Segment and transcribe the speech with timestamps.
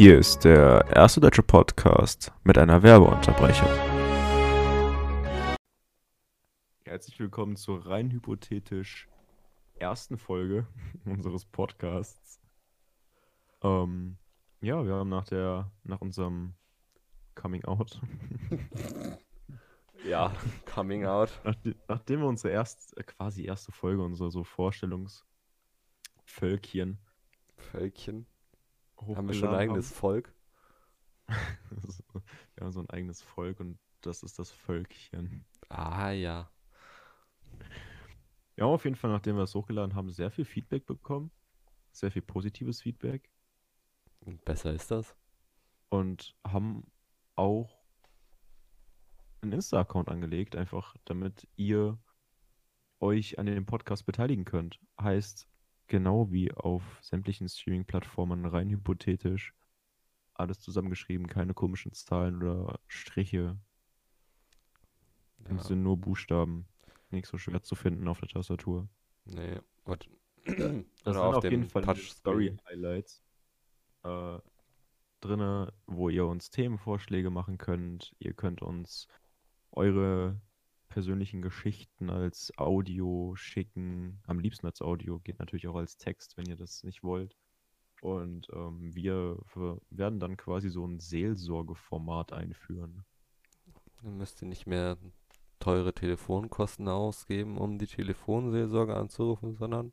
[0.00, 3.68] Hier ist der erste deutsche Podcast mit einer Werbeunterbrechung.
[6.86, 9.10] Herzlich willkommen zur rein hypothetisch
[9.74, 10.66] ersten Folge
[11.04, 12.40] unseres Podcasts.
[13.62, 14.16] Ähm,
[14.62, 16.54] ja, wir haben nach der, nach unserem
[17.34, 18.00] Coming Out,
[20.08, 20.32] Ja,
[20.64, 21.42] Coming Out.
[21.88, 26.96] nachdem, wir unsere erst, äh, quasi erste Folge, unsere so Vorstellungsvölkchen
[27.58, 28.26] Völkchen.
[29.00, 30.34] Haben wir schon ein eigenes Volk?
[31.28, 35.44] wir haben so ein eigenes Volk und das ist das Völkchen.
[35.68, 36.50] Ah ja.
[38.54, 41.30] Wir haben auf jeden Fall, nachdem wir es hochgeladen haben, sehr viel Feedback bekommen.
[41.92, 43.30] Sehr viel positives Feedback.
[44.44, 45.16] Besser ist das.
[45.88, 46.86] Und haben
[47.36, 47.80] auch
[49.40, 51.98] einen Insta-Account angelegt, einfach damit ihr
[53.00, 54.78] euch an dem Podcast beteiligen könnt.
[55.00, 55.48] Heißt,
[55.90, 59.52] genau wie auf sämtlichen Streaming-Plattformen, rein hypothetisch,
[60.32, 63.58] alles zusammengeschrieben, keine komischen Zahlen oder Striche.
[65.46, 65.56] Ja.
[65.56, 66.66] Es sind nur Buchstaben.
[67.10, 68.88] Nicht so schwer zu finden auf der Tastatur.
[69.26, 69.60] Nee.
[70.44, 71.96] Das Oder sind auf auf jeden Fall.
[71.96, 73.22] Story-Highlights
[74.04, 74.38] äh,
[75.20, 78.14] drinne, wo ihr uns Themenvorschläge machen könnt.
[78.18, 79.06] Ihr könnt uns
[79.72, 80.40] eure
[80.90, 84.20] persönlichen Geschichten als Audio schicken.
[84.26, 87.36] Am liebsten als Audio, geht natürlich auch als Text, wenn ihr das nicht wollt.
[88.02, 89.38] Und ähm, wir
[89.90, 93.04] werden dann quasi so ein Seelsorgeformat einführen.
[94.02, 94.98] dann müsst ihr nicht mehr
[95.58, 99.92] teure Telefonkosten ausgeben, um die Telefonseelsorge anzurufen, sondern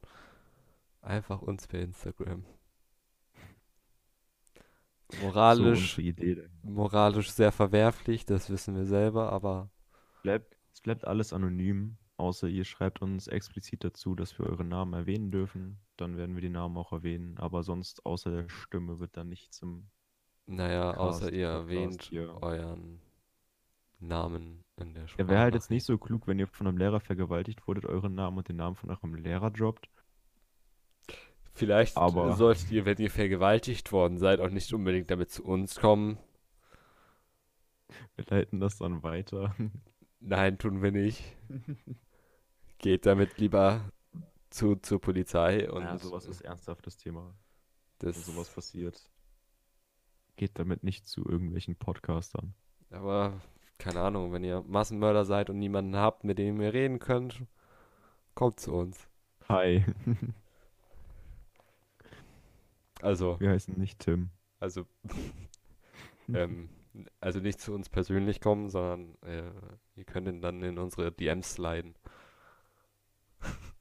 [1.02, 2.46] einfach uns per Instagram.
[5.10, 6.50] So Moralisch, dahinter.
[6.64, 9.70] moralisch sehr verwerflich, das wissen wir selber, aber
[10.22, 14.94] Bleibt, es bleibt alles anonym, außer ihr schreibt uns explizit dazu, dass wir eure Namen
[14.94, 15.80] erwähnen dürfen.
[15.98, 19.60] Dann werden wir die Namen auch erwähnen, aber sonst außer der Stimme wird dann nichts
[19.64, 19.88] im.
[20.46, 22.44] naja, außer Cast, ihr Podcast erwähnt hier.
[22.44, 23.02] euren
[23.98, 27.00] Namen in der Ja, wäre halt jetzt nicht so klug, wenn ihr von einem Lehrer
[27.00, 29.90] vergewaltigt wurdet, euren Namen und den Namen von eurem Lehrer droppt.
[31.54, 35.80] Vielleicht Aber- solltet ihr, wenn ihr vergewaltigt worden seid, auch nicht unbedingt damit zu uns
[35.80, 36.20] kommen.
[38.16, 39.56] Wir leiten das dann weiter.
[40.20, 41.24] Nein, tun wir nicht.
[42.80, 43.92] Geht damit lieber
[44.50, 47.36] zu, zur Polizei und ja, sowas ist ernsthaftes Thema.
[48.00, 48.16] das.
[48.16, 49.10] Wenn sowas passiert.
[50.36, 52.54] Geht damit nicht zu irgendwelchen Podcastern.
[52.92, 53.42] Aber
[53.78, 57.44] keine Ahnung, wenn ihr Massenmörder seid und niemanden habt, mit dem ihr reden könnt,
[58.36, 59.08] kommt zu uns.
[59.50, 59.86] Hi,
[63.02, 64.30] Also, wir heißen nicht Tim.
[64.60, 64.86] also,
[66.34, 66.70] ähm,
[67.20, 69.52] also nicht zu uns persönlich kommen, sondern äh,
[69.98, 71.96] ihr könnt ihn dann in unsere DMs sliden.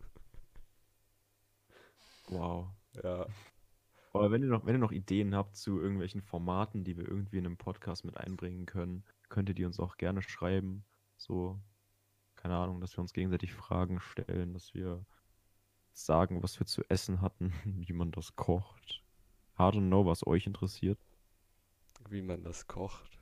[2.28, 2.70] Wow.
[3.04, 3.24] Ja.
[4.12, 7.38] Aber wenn ihr noch, wenn ihr noch Ideen habt zu irgendwelchen Formaten, die wir irgendwie
[7.38, 10.84] in einem Podcast mit einbringen können, könnt ihr die uns auch gerne schreiben.
[11.16, 11.60] So,
[12.34, 15.06] keine Ahnung, dass wir uns gegenseitig Fragen stellen, dass wir
[15.92, 19.04] sagen, was wir zu essen hatten, wie man das kocht.
[19.54, 20.98] Hard to know, was euch interessiert.
[22.08, 23.18] Wie man das kocht.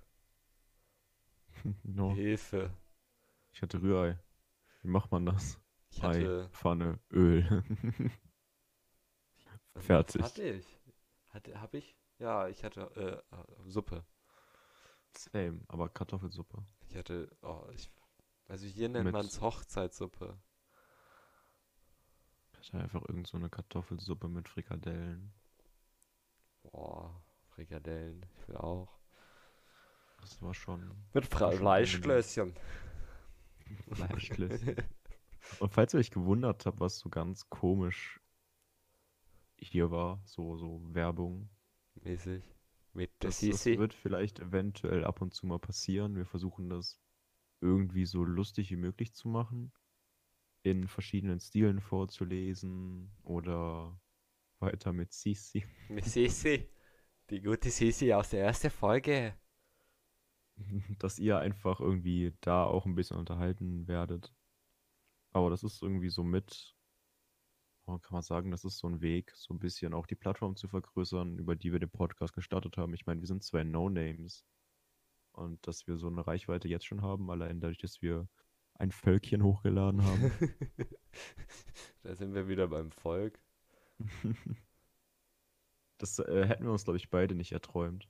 [1.83, 2.71] No, Hilfe.
[3.55, 4.19] Ich hatte Rührei.
[4.83, 5.61] Wie macht man das?
[5.91, 6.49] Ich Ei, hatte.
[6.51, 7.65] Pfanne, Öl.
[9.77, 10.23] Fertig.
[10.23, 10.67] Hatte ich?
[11.29, 11.97] Hatte, hab ich?
[12.19, 14.05] Ja, ich hatte äh, Suppe.
[15.17, 16.65] Same, aber Kartoffelsuppe.
[16.89, 17.89] Ich hatte, oh, ich,
[18.49, 20.37] also hier nennt man es Hochzeitssuppe.
[22.61, 25.33] Ich hatte einfach irgend so eine Kartoffelsuppe mit Frikadellen.
[26.63, 28.99] Boah, Frikadellen, ich will auch.
[30.21, 31.27] Das war schon Mit.
[31.27, 32.55] Fleischklößchen.
[35.61, 38.21] Und falls ihr euch gewundert habt, was so ganz komisch
[39.57, 41.49] hier war, so, so Werbung,
[42.03, 42.43] Mäßig.
[42.93, 46.17] Mit das, das wird vielleicht eventuell ab und zu mal passieren.
[46.17, 47.01] Wir versuchen das
[47.61, 49.73] irgendwie so lustig wie möglich zu machen,
[50.63, 53.99] in verschiedenen Stilen vorzulesen oder
[54.61, 55.65] weiter mit Sisi.
[55.89, 56.69] Mit Sisi.
[57.31, 59.35] Die gute Sisi aus der ersten Folge.
[60.99, 64.33] dass ihr einfach irgendwie da auch ein bisschen unterhalten werdet.
[65.33, 66.75] Aber das ist irgendwie so mit,
[67.87, 70.57] oh, kann man sagen, das ist so ein Weg, so ein bisschen auch die Plattform
[70.57, 72.95] zu vergrößern, über die wir den Podcast gestartet haben.
[72.95, 74.45] Ich meine, wir sind zwei No-Names.
[75.33, 78.29] Und dass wir so eine Reichweite jetzt schon haben, allein dadurch, dass wir
[78.75, 80.31] ein Völkchen hochgeladen haben.
[82.03, 83.41] da sind wir wieder beim Volk.
[85.99, 88.09] Das äh, hätten wir uns, glaube ich, beide nicht erträumt.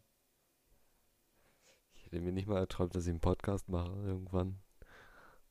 [2.15, 4.61] Ich hätte mir nicht mal erträumt, dass ich einen Podcast mache irgendwann.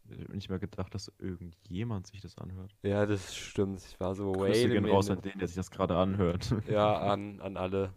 [0.07, 2.74] Ich habe nicht mehr gedacht, dass irgendjemand sich das anhört.
[2.83, 3.83] Ja, das stimmt.
[3.83, 6.56] Ich war so, Grüße wait gehen raus an den, der sich das gerade anhört.
[6.69, 7.94] Ja, an, an alle.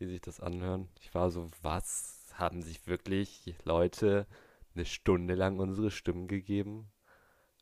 [0.00, 0.88] die sich das anhören.
[0.98, 4.26] Ich war so, was haben sich wirklich Leute
[4.74, 6.90] eine Stunde lang unsere Stimmen gegeben?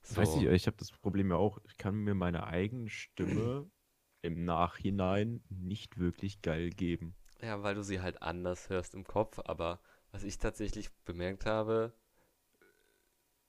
[0.09, 2.89] Ich weiß nicht, So, ich habe das Problem ja auch, ich kann mir meine eigene
[2.91, 3.69] Stimme
[4.23, 7.17] im Nachhinein nicht wirklich geil geben.
[7.43, 9.81] ja, weil du sie halt anders hörst im Kopf, aber
[10.14, 11.93] was ich tatsächlich bemerkt habe,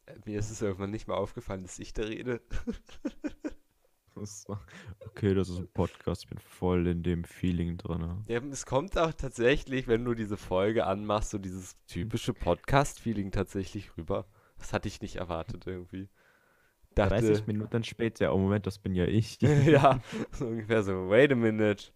[0.07, 2.41] äh, mir ist es irgendwann nicht mehr aufgefallen, dass ich da rede.
[4.99, 8.23] Okay, das ist ein Podcast, ich bin voll in dem Feeling drin.
[8.29, 13.97] Ja, es kommt auch tatsächlich, wenn du diese Folge anmachst, so dieses typische Podcast-Feeling tatsächlich
[13.97, 14.25] rüber.
[14.57, 16.07] Das hatte ich nicht erwartet irgendwie.
[16.95, 19.37] 30 Dachte, Minuten später, oh Moment, das bin ja ich.
[19.41, 19.99] ja,
[20.31, 21.91] so ungefähr so, wait a minute.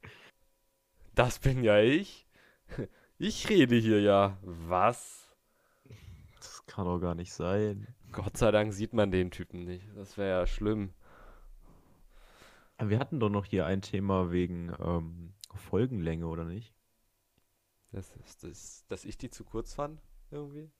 [1.15, 2.27] Das bin ja ich.
[3.21, 4.38] Ich rede hier ja.
[4.44, 5.30] Was?
[6.38, 7.94] Das kann doch gar nicht sein.
[8.13, 9.86] Gott sei Dank sieht man den Typen nicht.
[9.98, 10.94] Das wäre ja schlimm.
[12.81, 16.74] Wir hatten doch noch hier ein Thema wegen ähm, Folgenlänge, oder nicht?
[17.92, 20.01] Das ist, das, dass ich die zu kurz fand,
[20.31, 20.72] irgendwie.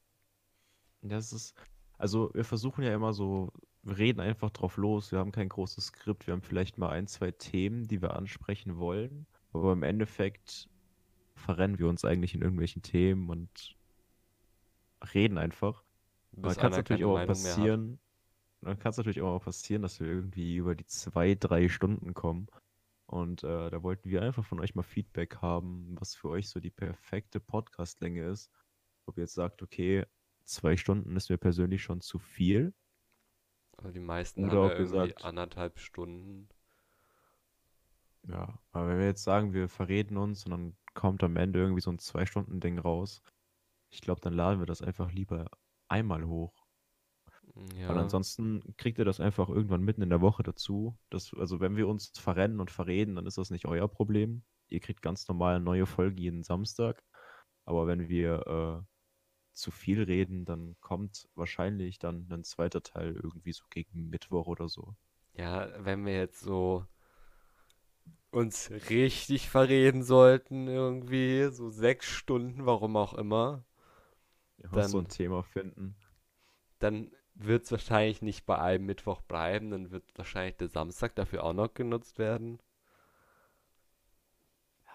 [1.02, 1.56] Das ist,
[1.98, 3.52] also wir versuchen ja immer so,
[3.84, 7.08] wir reden einfach drauf los, wir haben kein großes Skript, wir haben vielleicht mal ein,
[7.08, 10.70] zwei Themen, die wir ansprechen wollen, aber im Endeffekt
[11.40, 13.76] verrennen wir uns eigentlich in irgendwelchen Themen und
[15.14, 15.84] reden einfach.
[16.32, 18.00] Bis Dann kann es natürlich auch passieren,
[18.62, 22.48] dann kann es natürlich auch passieren, dass wir irgendwie über die zwei, drei Stunden kommen.
[23.06, 26.60] Und äh, da wollten wir einfach von euch mal Feedback haben, was für euch so
[26.60, 28.52] die perfekte Podcastlänge ist.
[29.06, 30.06] Ob ihr jetzt sagt, okay,
[30.44, 32.74] zwei Stunden ist mir persönlich schon zu viel.
[33.78, 36.50] Also die meisten Oder haben ja irgendwie sagt- anderthalb Stunden.
[38.28, 41.82] Ja, aber wenn wir jetzt sagen, wir verreden uns und dann kommt am Ende irgendwie
[41.82, 43.22] so ein Zwei-Stunden-Ding raus,
[43.90, 45.50] ich glaube, dann laden wir das einfach lieber
[45.88, 46.66] einmal hoch.
[47.76, 47.90] Ja.
[47.90, 50.98] Weil ansonsten kriegt ihr das einfach irgendwann mitten in der Woche dazu.
[51.10, 54.44] Das, also wenn wir uns verrennen und verreden, dann ist das nicht euer Problem.
[54.70, 57.04] Ihr kriegt ganz normal eine neue Folge jeden Samstag.
[57.66, 58.86] Aber wenn wir äh,
[59.54, 64.70] zu viel reden, dann kommt wahrscheinlich dann ein zweiter Teil irgendwie so gegen Mittwoch oder
[64.70, 64.96] so.
[65.34, 66.86] Ja, wenn wir jetzt so
[68.32, 73.64] uns richtig verreden sollten, irgendwie, so sechs Stunden, warum auch immer,
[74.58, 75.96] Ja, so Dann- ein Thema finden.
[76.80, 81.44] dann wird es wahrscheinlich nicht bei einem Mittwoch bleiben, dann wird wahrscheinlich der Samstag dafür
[81.46, 82.60] auch noch genutzt werden.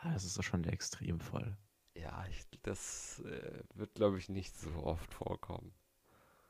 [0.03, 1.57] Ja, das ist doch schon der Extremfall.
[1.95, 5.73] Ja, ich, das äh, wird, glaube ich, nicht so oft vorkommen.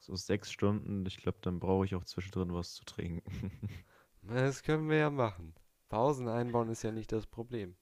[0.01, 3.23] So sechs Stunden, ich glaube, dann brauche ich auch zwischendrin was zu trinken.
[4.23, 5.55] Das können wir ja machen.
[5.94, 7.76] Pausen einbauen ist ja nicht das Problem.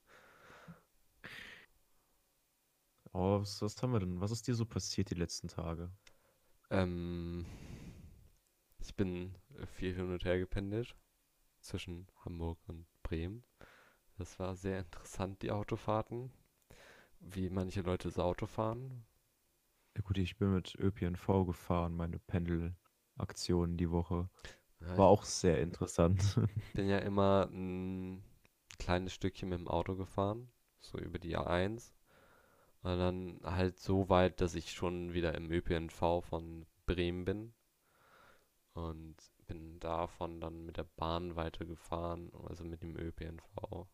[3.10, 4.20] Aber was, was haben wir denn?
[4.20, 5.90] Was ist dir so passiert die letzten Tage?
[6.68, 7.46] Ähm,
[8.80, 9.34] ich bin
[9.78, 10.94] viel hin und her gependelt
[11.62, 13.44] zwischen Hamburg und Bremen.
[14.18, 16.30] Das war sehr interessant, die Autofahrten.
[17.18, 19.06] Wie manche Leute das Auto fahren.
[19.96, 24.28] Ja gut, ich bin mit ÖPNV gefahren, meine Pendelaktion die Woche.
[24.82, 26.38] Ja, War auch sehr interessant.
[26.56, 28.22] ich bin ja immer ein
[28.78, 30.50] kleines Stückchen mit dem Auto gefahren,
[30.80, 31.94] so über die A1.
[32.82, 37.54] Und dann halt so weit, dass ich schon wieder im ÖPNV von Bremen bin.
[38.74, 43.86] Und bin davon dann mit der Bahn weitergefahren, also mit dem ÖPNV.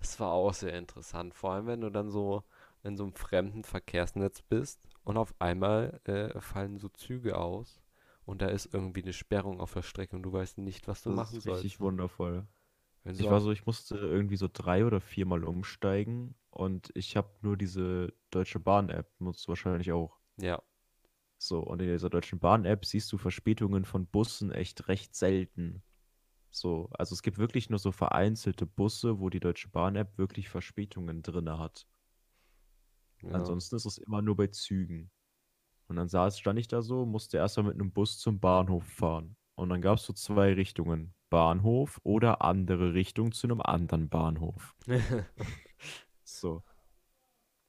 [0.00, 2.42] Das war auch sehr interessant, vor allem wenn du dann so
[2.82, 7.80] in so einem fremden Verkehrsnetz bist und auf einmal äh, fallen so Züge aus
[8.30, 11.10] und da ist irgendwie eine Sperrung auf der Strecke und du weißt nicht, was du
[11.10, 11.80] Das machen ist richtig sollst.
[11.80, 12.46] wundervoll.
[13.04, 17.16] Wenn Ich du war so, ich musste irgendwie so drei oder viermal umsteigen und ich
[17.16, 20.20] habe nur diese Deutsche Bahn-App, nutzt du wahrscheinlich auch.
[20.38, 20.60] ja,
[21.38, 25.82] So, und in dieser Deutschen Bahn-App siehst du Verspätungen von Bussen echt recht selten.
[26.50, 31.22] So, also es gibt wirklich nur so vereinzelte Busse, wo die Deutsche Bahn-App wirklich Verspätungen
[31.22, 31.86] drinne hat.
[33.22, 33.30] ja.
[33.32, 35.10] Ansonsten ist es immer nur bei Zügen.
[35.90, 39.34] Und dann saß, stand ich da so, musste erstmal mit einem Bus zum Bahnhof fahren.
[39.56, 41.14] Und dann gab es so zwei Richtungen.
[41.30, 44.76] Bahnhof oder andere Richtung zu einem anderen Bahnhof.
[46.22, 46.62] So.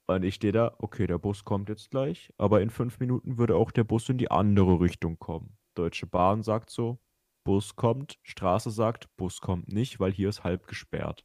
[0.06, 3.56] Und ich stehe da, okay, der Bus kommt jetzt gleich, aber in fünf Minuten würde
[3.56, 5.56] auch der Bus in die andere Richtung kommen.
[5.74, 7.00] Deutsche Bahn sagt so,
[7.42, 11.24] Bus kommt, Straße sagt, Bus kommt nicht, weil hier ist halb gesperrt.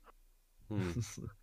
[0.70, 0.96] Hm.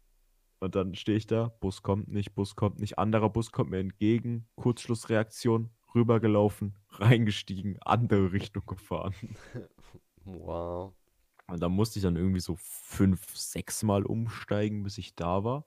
[0.64, 3.80] Und dann stehe ich da, Bus kommt nicht, Bus kommt nicht, anderer Bus kommt mir
[3.80, 9.14] entgegen, Kurzschlussreaktion, rübergelaufen, reingestiegen, andere Richtung gefahren.
[10.26, 10.94] Wow.
[11.49, 15.66] Und da musste ich dann irgendwie so fünf, sechs Mal umsteigen, bis ich da war.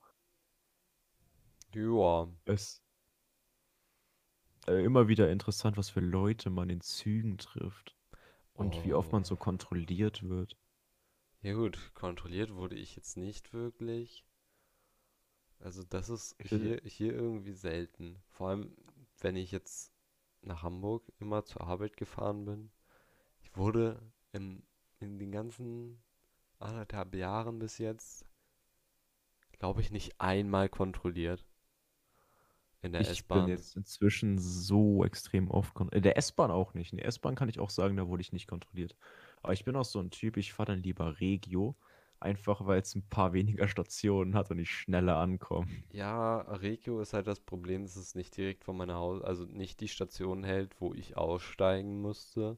[1.73, 2.27] Ja.
[2.45, 2.81] Es
[4.67, 7.95] äh, immer wieder interessant, was für Leute man in Zügen trifft
[8.53, 9.25] und wie oft man Oh.
[9.25, 10.57] so kontrolliert wird.
[11.41, 14.23] Ja gut, kontrolliert wurde ich jetzt nicht wirklich.
[15.59, 18.21] Also das ist hier, hier irgendwie selten.
[18.29, 18.75] Vor allem,
[19.19, 19.93] wenn ich jetzt
[20.41, 22.71] nach Hamburg immer zur Arbeit gefahren bin.
[23.41, 24.63] Ich wurde in,
[24.99, 26.01] in den ganzen
[26.59, 28.25] anderthalb Jahren bis jetzt,
[29.53, 31.45] glaube ich, nicht einmal kontrolliert
[32.81, 33.47] in der ich bin S-Bahn.
[33.47, 36.91] jetzt inzwischen so extrem oft kon in der S-Bahn auch nicht.
[36.93, 38.95] In der S-Bahn kann ich auch sagen, da wurde ich nicht kontrolliert.
[39.41, 41.75] Aber ich bin auch so ein Typ, ich fahre dann lieber Regio,
[42.19, 45.67] einfach weil es ein paar weniger Stationen hat und ich schneller ankomme.
[45.91, 49.79] Ja, Regio ist halt das Problem, dass es nicht direkt vor meiner Haus, also nicht
[49.79, 52.57] die Station hält, wo ich aussteigen musste.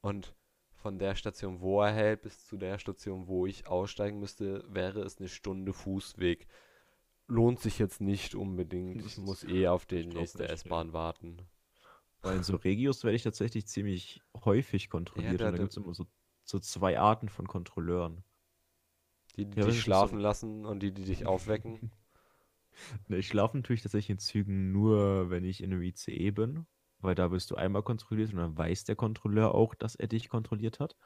[0.00, 0.34] Und
[0.74, 5.00] von der Station, wo er hält, bis zu der Station, wo ich aussteigen müsste, wäre
[5.00, 6.46] es eine Stunde Fußweg.
[7.26, 9.04] Lohnt sich jetzt nicht unbedingt.
[9.04, 10.50] Ich muss eh auf die nächste ja.
[10.50, 11.38] S-Bahn warten.
[12.22, 15.58] Weil in so Regios werde ich tatsächlich ziemlich häufig Ja, kontrolliert und da, da da,
[15.58, 16.06] gibt es immer so,
[16.44, 18.24] so zwei Arten von Kontrolleuren.
[19.38, 20.10] Die, die Ja, dich ist so.
[20.10, 21.80] schlafen lassen und die, die dich aufwecken.
[23.08, 26.66] Ich schlafe natürlich tatsächlich in Zügen nur, wenn ich in einem ICE bin,
[27.00, 30.28] weil da wirst du einmal kontrolliert und dann weiß der Kontrolleur auch, dass er dich
[30.28, 30.96] kontrolliert hat.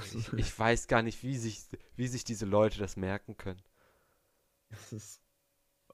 [0.00, 1.64] Ich, ich weiß gar nicht, wie sich,
[1.96, 3.62] wie sich diese Leute das merken können.
[4.70, 5.22] das ist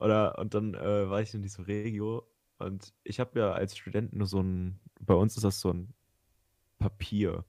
[0.00, 2.26] oder und dann äh, war ich in dieser Regio
[2.58, 5.94] und ich habe ja als Student nur so ein, bei uns ist das so ein
[6.78, 7.44] Papier,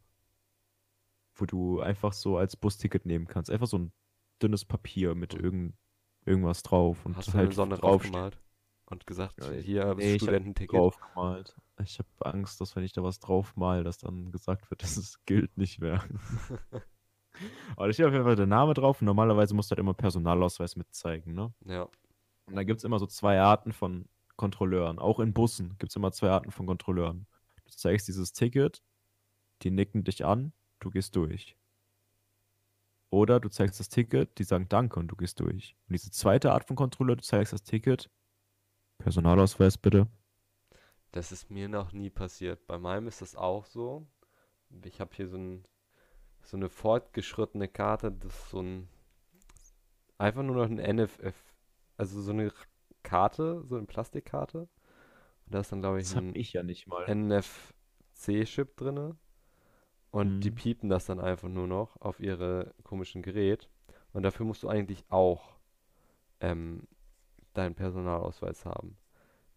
[1.35, 3.49] wo du einfach so als Busticket nehmen kannst.
[3.51, 3.91] Einfach so ein
[4.43, 5.75] dünnes Papier mit irgend,
[6.25, 8.39] irgendwas drauf und hast du eine halt Sonne draufgemalt
[8.85, 10.79] und gesagt, Ja, ich- hier, nee, Studententicket.
[11.83, 14.97] Ich habe Angst, dass wenn ich da was drauf mal, dass dann gesagt wird, dass
[14.97, 16.03] es gilt nicht mehr.
[17.75, 19.95] Aber da steht auf jeden Fall der Name drauf und normalerweise musst du halt immer
[19.95, 21.51] Personalausweis mitzeigen, ne?
[21.65, 21.89] Ja,
[22.45, 24.99] Und da gibt es immer so zwei Arten von Kontrolleuren.
[24.99, 27.25] Auch in Bussen gibt es immer zwei Arten von Kontrolleuren.
[27.65, 28.83] Du zeigst dieses Ticket,
[29.63, 31.57] die nicken dich an, du gehst durch.
[33.13, 35.75] Oder du zeigst das Ticket, die sagen Danke und du gehst durch.
[35.87, 38.09] Und diese zweite Art von Kontrolleur, du zeigst das Ticket,
[38.99, 40.07] Personalausweis bitte.
[41.11, 42.65] das ist mir noch nie passiert.
[42.67, 44.07] Bei meinem ist das auch so.
[44.85, 45.63] Ich habe hier so, ein,
[46.43, 48.89] so eine fortgeschrittene Karte, das ist so ein,
[50.17, 51.35] einfach nur noch ein NFF,
[51.97, 52.51] also so eine
[53.03, 54.61] Karte, so eine Plastikkarte.
[55.45, 57.07] Und da ist dann, glaube ich, Das habe ein ich ja nicht mal.
[57.07, 59.17] NFC-Chip drinne.
[60.13, 60.55] Und die Mhm.
[60.55, 63.67] piepen das dann einfach nur noch auf ihre komischen Gerät.
[64.13, 65.57] Und dafür musst du eigentlich auch
[66.39, 66.87] ähm,
[67.55, 68.95] deinen Personalausweis haben.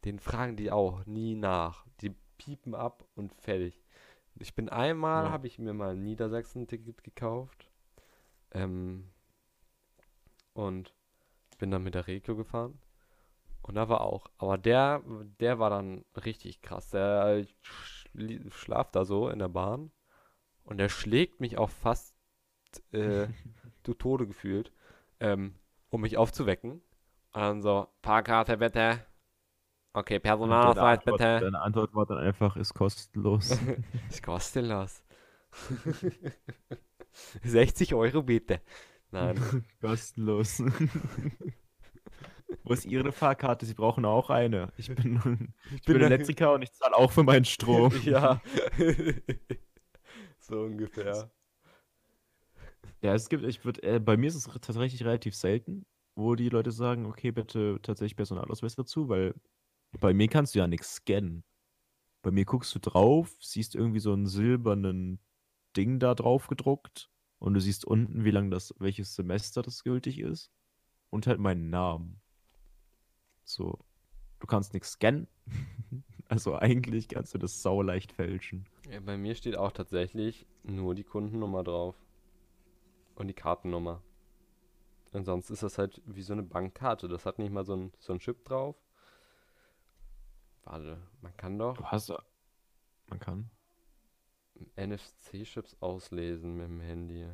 [0.06, 1.84] Den fragen die auch nie nach.
[2.00, 3.84] Die piepen ab und fertig.
[4.40, 5.30] Ich bin einmal, Ja.
[5.30, 7.70] habe ich mir mal ein Niedersachsen-Ticket gekauft.
[8.52, 9.10] Ähm,
[10.54, 10.94] und
[11.58, 12.78] bin dann mit der Regio gefahren.
[13.60, 15.02] Und da war auch, aber der,
[15.38, 16.88] der war dann richtig krass.
[16.88, 19.90] Der schli- schlaft da so in der Bahn
[20.66, 22.14] und der schlägt mich auch fast
[22.92, 23.26] äh,
[23.84, 24.72] zu Tode gefühlt,
[25.20, 25.54] ähm,
[25.90, 26.72] um mich aufzuwecken.
[27.32, 29.04] Und dann so, Fahrkarte bitte.
[29.92, 31.40] Okay, Personalausweis bitte.
[31.40, 33.48] deine Antwort war dann einfach, ist kostenlos.
[34.54, 35.02] Denn das?
[37.42, 38.60] 60 Euro bitte.
[39.10, 39.64] Nein.
[39.80, 40.62] kostenlos.
[42.62, 43.64] Wo ist Ihre Fahrkarte?
[43.64, 44.72] Sie brauchen auch eine.
[44.76, 47.92] Ich bin, ich bin bin- Elektriker und ich zahle auch für meinen Strom.
[48.02, 48.40] ja.
[50.46, 51.30] So ungefähr.
[53.02, 56.48] Ja, es gibt, ich würde, äh, bei mir ist es tatsächlich relativ selten, wo die
[56.48, 59.34] Leute sagen, okay, bitte tatsächlich Personalausweis dazu, weil
[60.00, 61.44] bei mir kannst du ja nichts scannen.
[62.22, 65.20] Bei mir guckst du drauf, siehst irgendwie so einen silbernen
[65.76, 70.18] Ding da drauf gedruckt und du siehst unten, wie lang das, welches Semester das gültig
[70.18, 70.50] ist
[71.10, 72.20] und halt meinen Namen.
[73.44, 73.78] So,
[74.40, 75.28] du kannst nichts scannen.
[76.28, 78.66] Also eigentlich kannst du das sauleicht fälschen.
[78.90, 81.94] Ja, bei mir steht auch tatsächlich nur die Kundennummer drauf.
[83.14, 84.02] Und die Kartennummer.
[85.12, 87.08] Und sonst ist das halt wie so eine Bankkarte.
[87.08, 88.76] Das hat nicht mal so ein, so ein Chip drauf.
[90.64, 92.12] Warte, man kann doch Du hast,
[93.06, 93.50] man kann.
[94.76, 97.26] NFC-Chips auslesen mit dem Handy.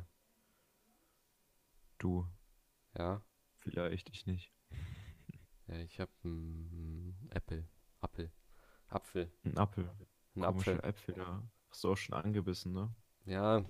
[1.97, 2.27] Du,
[2.97, 3.21] Ja,
[3.59, 4.53] vielleicht, ich nicht.
[5.67, 6.11] ja ich habe
[7.31, 7.67] Apple.
[8.01, 8.31] Apple.
[8.93, 9.31] Apfel.
[9.43, 9.89] Ein Apfel.
[10.35, 10.83] Ein Komische Apfel.
[10.83, 12.93] Äpfel, da hast du auch schon angebissen, ne?
[13.25, 13.63] Ja,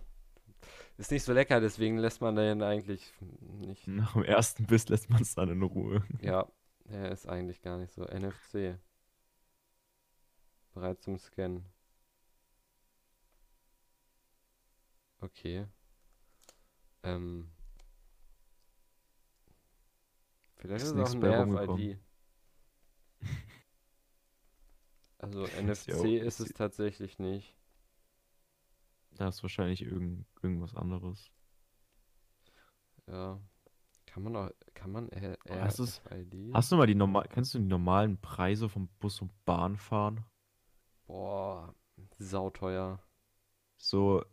[0.98, 3.12] ist nicht so lecker, deswegen lässt man den eigentlich
[3.42, 3.88] nicht.
[3.88, 6.03] Nach dem ersten Biss lässt man es dann in Ruhe.
[6.22, 6.48] Ja,
[6.86, 8.03] er ist eigentlich gar nicht so.
[8.06, 8.80] NFC.
[10.74, 11.65] Bereit zum Scannen.
[15.22, 15.65] Okay.
[17.03, 17.50] Ähm.
[20.56, 21.92] Vielleicht Ist ist es auch ein bei rumgekommen.
[21.92, 22.00] RFID.
[25.24, 27.56] Also NFC auch- ist es tatsächlich nicht.
[29.18, 31.32] Da ist wahrscheinlich irgend, irgendwas anderes.
[33.08, 33.39] Ja.
[34.06, 36.53] Kann man auch, kann man R Oh, RFID?
[36.53, 40.24] hast du mal die normal, kennst du die normalen Preise vom Bus und Bahn fahren?
[41.08, 41.74] Boah,
[42.20, 43.00] sauteuer.
[43.77, 44.24] So,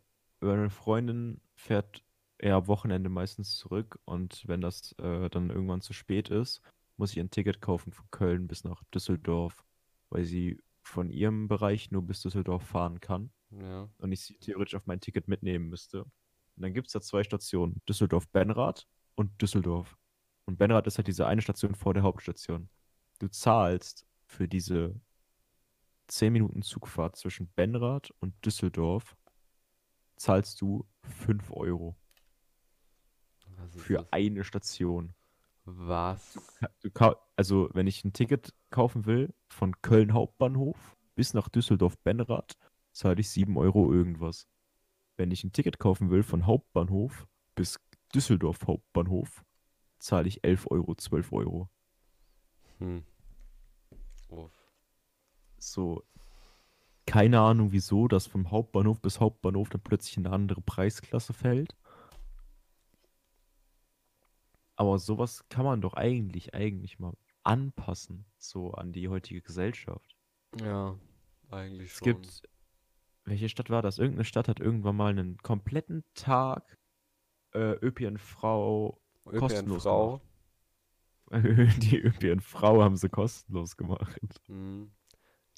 [0.41, 2.05] meine Freundin fährt
[2.39, 6.63] eher am Wochenende meistens zurück und wenn das äh, dann irgendwann zu spät ist,
[6.97, 9.65] muss ich ein Ticket kaufen von Köln bis nach Düsseldorf,
[10.11, 13.89] weil sie von ihrem Bereich nur bis Düsseldorf fahren kann Ja.
[13.99, 16.05] und ich sie theoretisch auf mein Ticket mitnehmen müsste.
[16.05, 16.13] Und
[16.65, 19.97] dann gibt es da zwei Stationen, Düsseldorf-Benrath und Düsseldorf.
[20.47, 22.69] Und Benrath ist halt diese eine Station vor der Hauptstation.
[23.19, 25.01] Du zahlst für diese
[26.09, 29.17] 10 Minuten Zugfahrt zwischen Benrath und Düsseldorf,
[30.17, 31.97] zahlst du 5 Euro
[33.77, 34.13] für das?
[34.13, 35.15] eine Station.
[35.65, 36.39] Was?
[36.81, 42.53] Du kau- also, wenn ich ein Ticket kaufen will von Köln Hauptbahnhof bis nach Düsseldorf-Benrath,
[42.93, 44.47] zahle ich 7 Euro irgendwas.
[45.17, 47.81] Wenn ich ein Ticket kaufen will von Hauptbahnhof bis
[48.15, 49.43] Düsseldorf Hauptbahnhof,
[49.99, 51.71] zahle ich 11 Euro, 12 Euro.
[52.77, 53.05] Hm.
[54.29, 54.53] Uff.
[55.57, 56.05] So,
[57.07, 61.75] keine Ahnung wieso, das vom Hauptbahnhof bis Hauptbahnhof dann plötzlich in eine andere Preisklasse fällt.
[64.77, 67.15] Aber sowas kann man doch eigentlich, eigentlich mal
[67.51, 70.17] anpassen, so an die heutige Gesellschaft.
[70.61, 70.97] Ja,
[71.51, 72.05] eigentlich Es schon.
[72.07, 72.49] gibt,
[73.25, 73.99] welche Stadt war das?
[73.99, 76.79] Irgendeine Stadt hat irgendwann mal einen kompletten Tag
[77.53, 80.21] äh, ÖPNV kostenlos ÖPNV.
[81.83, 84.21] Die ÖPNV haben sie kostenlos gemacht.
[84.47, 84.93] Hm.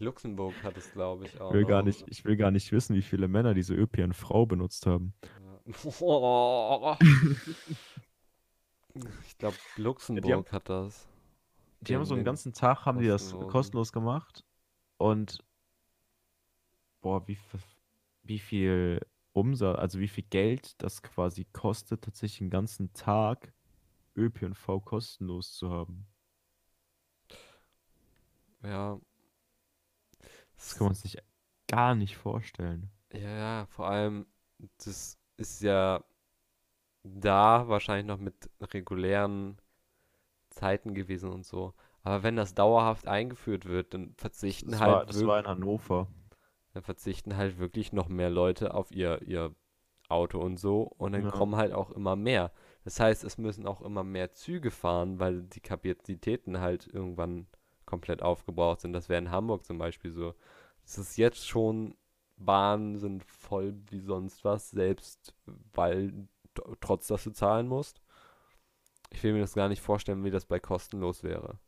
[0.00, 2.96] Luxemburg hat es, glaube ich, auch Ich will gar nicht, ich will gar nicht wissen,
[2.96, 5.12] wie viele Männer diese ÖPNV benutzt haben.
[5.60, 6.98] Ja.
[9.26, 11.08] Ich glaube, Luxemburg hat das.
[11.82, 14.44] Die haben so einen ganzen Tag haben die das kostenlos gemacht
[14.98, 15.44] und
[17.00, 17.38] boah, wie,
[18.22, 19.00] wie viel
[19.32, 23.52] Umsatz, also wie viel Geld das quasi kostet, tatsächlich einen ganzen Tag
[24.16, 26.06] ÖPNV kostenlos zu haben.
[28.62, 29.00] Ja.
[30.56, 31.18] Das kann man sich
[31.66, 32.90] gar nicht vorstellen.
[33.12, 34.26] Ja, ja, vor allem,
[34.78, 36.04] das ist ja
[37.02, 39.60] da wahrscheinlich noch mit regulären
[40.52, 41.74] Zeiten gewesen und so.
[42.02, 46.08] Aber wenn das dauerhaft eingeführt wird, dann verzichten Das halt war, das war in Hannover.
[46.74, 49.54] dann verzichten halt wirklich noch mehr Leute auf ihr, ihr
[50.08, 51.30] Auto und so und dann Ja.
[51.30, 52.52] kommen halt auch immer mehr.
[52.84, 57.46] Das heißt, es müssen auch immer mehr Züge fahren, weil die Kapazitäten halt irgendwann
[57.86, 58.92] komplett aufgebraucht sind.
[58.92, 60.34] Das wäre in Hamburg zum Beispiel so.
[60.84, 61.94] Es ist jetzt schon,
[62.36, 65.34] Bahnen sind voll wie sonst was, selbst
[65.72, 66.28] weil
[66.80, 68.01] trotz dass du zahlen musst.
[69.12, 71.58] Ich will mir das gar nicht vorstellen, wie das bei kostenlos wäre.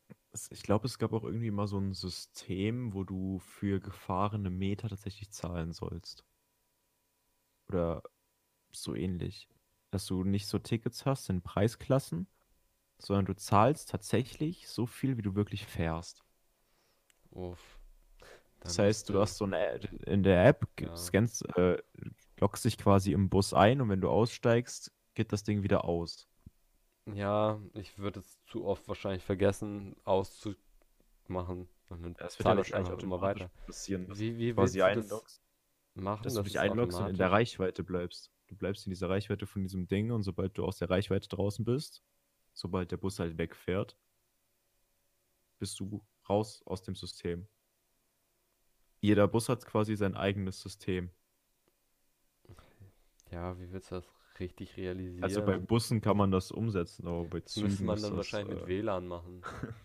[0.50, 4.88] Ich glaube, es gab auch irgendwie mal so ein System, wo du für gefahrene Meter
[4.88, 6.24] tatsächlich zahlen sollst.
[7.68, 8.02] Oder
[8.72, 9.48] so ähnlich.
[9.90, 12.26] Dass du nicht so Tickets hast in Preisklassen,
[12.98, 16.24] sondern du zahlst tatsächlich so viel, wie du wirklich fährst.
[17.30, 17.78] Uff.
[18.60, 20.96] Das heißt, du hast so eine App, in der App, Ja.
[20.96, 21.76] scannst, äh,
[22.40, 26.26] loggst dich quasi im Bus ein und wenn du aussteigst, geht das Ding wieder aus.
[27.06, 31.68] Ja, ich würde es zu oft wahrscheinlich vergessen auszumachen.
[31.90, 33.50] Und dann Das wird ja wahrscheinlich einfach immer weiter.
[33.66, 35.40] passieren, Wie, du wie willst du das
[35.94, 37.30] machen, dass du dass dich es einloggst und in der.
[37.30, 38.30] Reichweite bleibst.
[38.48, 41.64] Du bleibst in dieser Reichweite von diesem Ding und sobald du aus der Reichweite draußen
[41.64, 42.02] bist,
[42.52, 43.96] sobald der Bus halt wegfährt,
[45.58, 47.46] bist du raus aus dem System.
[49.00, 51.10] Jeder Bus hat quasi sein eigenes System.
[53.30, 54.06] Ja, wie willst du das
[54.40, 55.22] richtig realisieren?
[55.22, 58.16] Also bei Bussen kann man das umsetzen, aber bei das müsste Zügen man dann das,
[58.16, 59.42] wahrscheinlich mit äh, WLAN machen.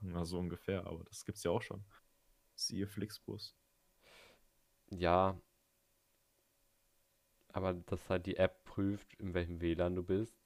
[0.00, 1.84] na, so ungefähr, aber das gibt's ja auch schon.
[2.54, 3.56] Siehe Flixbus.
[4.90, 5.40] Ja,
[7.48, 10.38] aber dass halt die App prüft, in welchem WLAN du bist.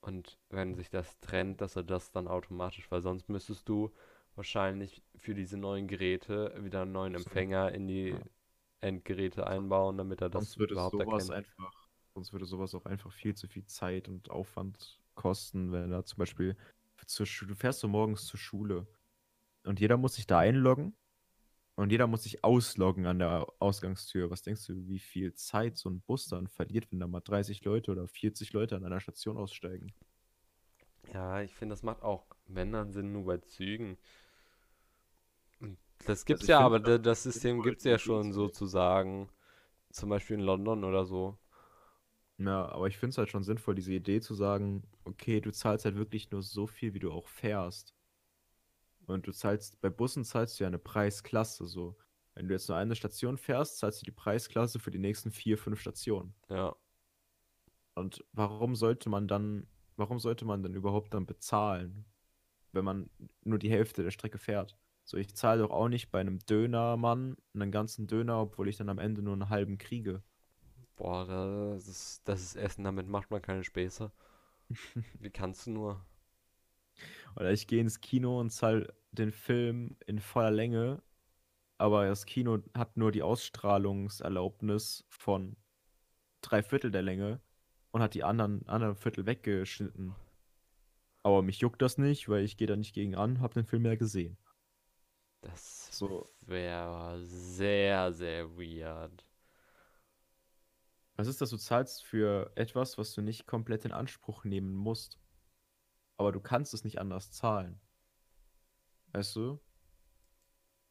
[0.00, 3.90] Und wenn sich das trennt, dass er das dann automatisch, weil sonst müsstest du
[4.34, 8.20] wahrscheinlich für diese neuen Geräte wieder einen neuen Empfänger in die ja.
[8.84, 11.30] Endgeräte einbauen, damit er das Sonst würde überhaupt sowas erkennt.
[11.30, 16.04] einfach, sonst würde sowas auch einfach viel zu viel Zeit und Aufwand kosten, wenn da
[16.04, 16.56] zum Beispiel
[17.06, 18.86] zur Schu- du fährst so morgens zur Schule
[19.64, 20.96] und jeder muss sich da einloggen
[21.76, 24.30] und jeder muss sich ausloggen an der Ausgangstür.
[24.30, 27.64] Was denkst du, wie viel Zeit so ein Bus dann verliert, wenn da mal 30
[27.64, 29.94] Leute oder 40 Leute an einer Station aussteigen?
[31.12, 33.98] Ja, ich finde, das macht auch, wenn dann Sinn, nur bei Zügen.
[36.06, 39.28] Das Also gibt's ich ja, aber es da- auch das System gibt's ja schon sozusagen.
[39.90, 41.38] Zum Beispiel in London oder so.
[42.38, 45.84] Ja, aber ich finde es halt schon sinnvoll, diese Idee zu sagen, okay, du zahlst
[45.84, 47.94] halt wirklich nur so viel, wie du auch fährst.
[49.06, 51.96] Und du zahlst, bei Bussen zahlst du ja eine Preisklasse so.
[52.34, 55.56] Wenn du jetzt nur eine Station fährst, zahlst du die Preisklasse für die nächsten vier,
[55.58, 56.34] fünf Stationen.
[56.48, 56.74] Ja.
[57.94, 62.04] Und warum sollte man dann, warum sollte man denn überhaupt dann bezahlen,
[62.72, 63.10] wenn man
[63.44, 64.78] nur die Hälfte der Strecke fährt?
[65.04, 68.88] So, ich zahle doch auch nicht bei einem Dönermann einen ganzen Döner, obwohl ich dann
[68.88, 70.22] am Ende nur einen halben kriege.
[70.96, 74.10] Boah, das ist, das ist Essen, damit macht man keine Späße.
[75.20, 76.06] Wie kannst du nur?
[77.36, 81.02] Oder ich gehe ins Kino und zahle den Film in voller Länge,
[81.78, 85.56] aber das Kino hat nur die Ausstrahlungserlaubnis von
[86.40, 87.40] drei Viertel der Länge
[87.90, 90.14] und hat die anderen, anderen Viertel weggeschnitten.
[91.22, 93.84] Aber mich juckt das nicht, weil ich gehe da nicht gegen an, habe den Film
[93.84, 94.36] ja gesehen.
[95.44, 99.24] Das So, wäre sehr, sehr weird.
[101.16, 101.50] was ist das?
[101.50, 105.18] Du zahlst für etwas, was du nicht komplett in Anspruch nehmen musst.
[106.16, 107.80] Aber du kannst es nicht anders zahlen.
[109.12, 109.60] Weißt du?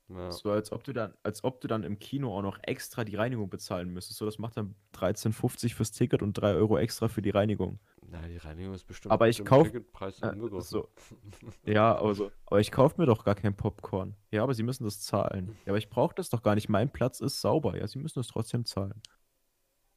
[0.09, 0.31] Ja.
[0.31, 3.15] So als ob du dann, als ob du dann im Kino auch noch extra die
[3.15, 4.19] Reinigung bezahlen müsstest.
[4.19, 7.79] So, das macht dann 13,50 fürs Ticket und 3 Euro extra für die Reinigung.
[8.05, 10.89] Na, die Reinigung ist bestimmt Aber ich dem kauf- Ticketpreis Äh, so.
[11.65, 12.31] Ja, aber so.
[12.45, 14.15] Aber ich kaufe mir doch gar kein Popcorn.
[14.29, 15.55] Ja, aber sie müssen das zahlen.
[15.65, 16.69] Ja, aber ich brauche das doch gar nicht.
[16.69, 17.77] Mein Platz ist sauber.
[17.77, 19.01] Ja, sie müssen es trotzdem zahlen.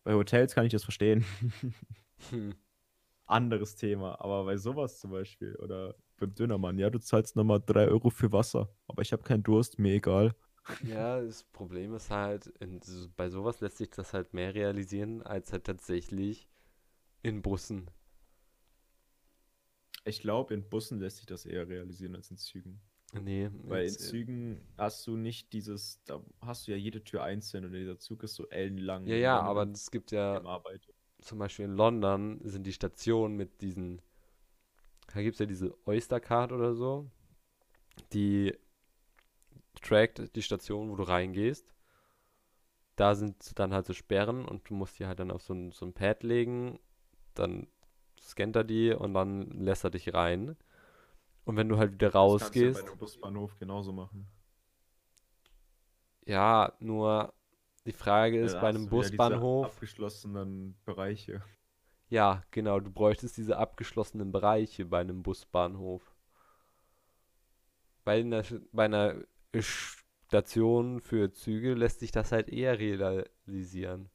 [0.05, 1.25] Bei Hotels kann ich das verstehen.
[2.31, 2.55] Hm.
[3.27, 4.21] Anderes Thema.
[4.21, 8.33] Aber bei sowas zum Beispiel oder beim Dönermann, ja, du zahlst nochmal 3 Euro für
[8.33, 8.68] Wasser.
[8.88, 10.35] Aber ich habe keinen Durst, mir egal.
[10.81, 15.22] Ja, das Problem ist halt, in, so- bei sowas lässt sich das halt mehr realisieren,
[15.22, 16.48] als halt tatsächlich
[17.22, 17.90] in Bussen.
[20.07, 22.81] Ich glaube, in Bussen lässt sich das eher realisieren als in Zügen.
[23.12, 27.64] Nee, Weil in Zügen hast du nicht dieses, da hast du ja jede Tür einzeln
[27.64, 29.07] und dieser Zug ist so ellenlang.
[29.07, 30.42] ja, ja, aber es gibt ja
[31.20, 34.02] zum Beispiel in London sind die Stationen mit diesen,
[35.22, 37.11] gibt es ja diese Oyster-Card oder so,
[38.12, 38.52] die
[39.81, 41.72] trackt die Station, wo du reingehst.
[42.96, 45.72] Da sind dann halt so Sperren und du musst die halt dann auf so ein,
[45.72, 46.79] so ein Pad legen,
[47.35, 47.66] dann
[48.20, 50.57] scannt er die und dann lässt er dich rein.
[51.44, 54.26] Und wenn du halt wieder Das kannst du ja rausgehst, bei einem Busbahnhof genauso machen.
[56.26, 57.33] ja, nur
[57.87, 61.42] die Frage ist Ja, bei einem Busbahnhof, abgeschlossenen Bereiche.
[62.09, 66.16] Ja, genau, du bräuchtest diese abgeschlossenen Bereiche bei einem Busbahnhof.
[68.05, 69.16] Bei einer, Sch- bei einer
[69.59, 74.09] Station für Züge lässt sich das halt eher realisieren.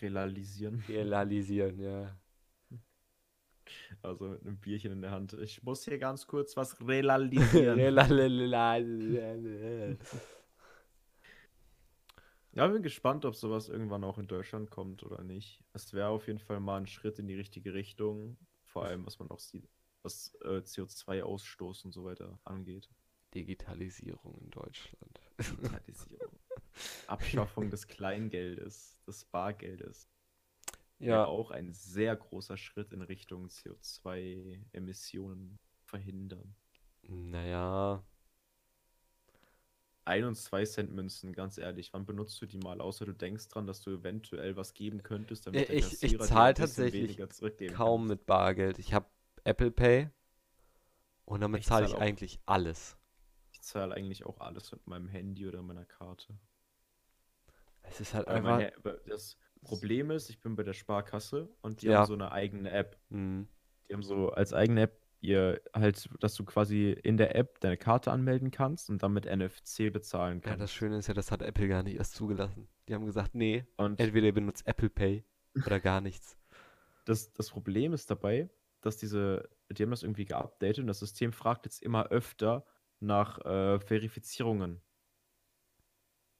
[0.00, 0.82] Realisieren.
[0.88, 2.16] Realisieren, ja.
[4.02, 5.34] Also mit einem Bierchen in der Hand.
[5.34, 7.78] Ich muss hier ganz kurz was realisieren.
[12.52, 15.62] Ja, bin gespannt, ob sowas irgendwann auch in Deutschland kommt oder nicht.
[15.72, 18.36] Es wäre auf jeden Fall mal ein Schritt in die richtige Richtung.
[18.64, 19.68] Vor allem, was man auch sieht,
[20.02, 22.90] was äh, CO2-Ausstoß und so weiter angeht.
[23.34, 25.20] Digitalisierung in Deutschland.
[25.38, 26.38] Digitalisierung.
[27.06, 30.08] Abschaffung des Kleingeldes, des Bargeldes.
[30.98, 36.56] Ja, wäre auch ein sehr großer Schritt in Richtung CO2-Emissionen verhindern.
[37.02, 38.04] naja,
[40.04, 43.48] 1 und 2 Cent Münzen, ganz ehrlich, wann benutzt du die mal, außer du denkst
[43.48, 46.54] dran, dass du eventuell was geben könntest, damit der Ich- ich Kassierer dir zahl ein
[46.54, 46.66] bisschen
[47.16, 48.08] tatsächlich kaum kann.
[48.08, 48.78] mit Bargeld.
[48.78, 49.06] Ich habe
[49.44, 50.08] Apple Pay
[51.24, 52.00] und damit Ich zahle zahl ich auch.
[52.00, 52.96] eigentlich alles.
[53.52, 56.34] Ich zahle eigentlich auch alles mit meinem Handy oder meiner Karte.
[57.82, 58.58] Es ist halt Weil einfach.
[58.58, 62.00] mein, Ha- das Problem ist, ich bin bei der Sparkasse und die Ja.
[62.00, 62.98] haben so eine eigene App.
[63.10, 63.48] Hm.
[63.88, 67.76] Die haben so als eigene App ihr halt, dass du quasi in der App deine
[67.76, 70.62] Karte anmelden kannst und dann mit NFC bezahlen Ja, kannst.
[70.62, 72.68] das Schöne ist ja, das hat Apple gar nicht erst zugelassen.
[72.88, 75.24] Die haben gesagt, nee, und entweder ihr benutzt Apple Pay
[75.66, 76.38] oder gar nichts.
[77.04, 81.32] das, das Problem ist dabei, dass diese, die haben das irgendwie geupdatet und das System
[81.32, 82.64] fragt jetzt immer öfter
[83.00, 84.80] nach äh, Verifizierungen.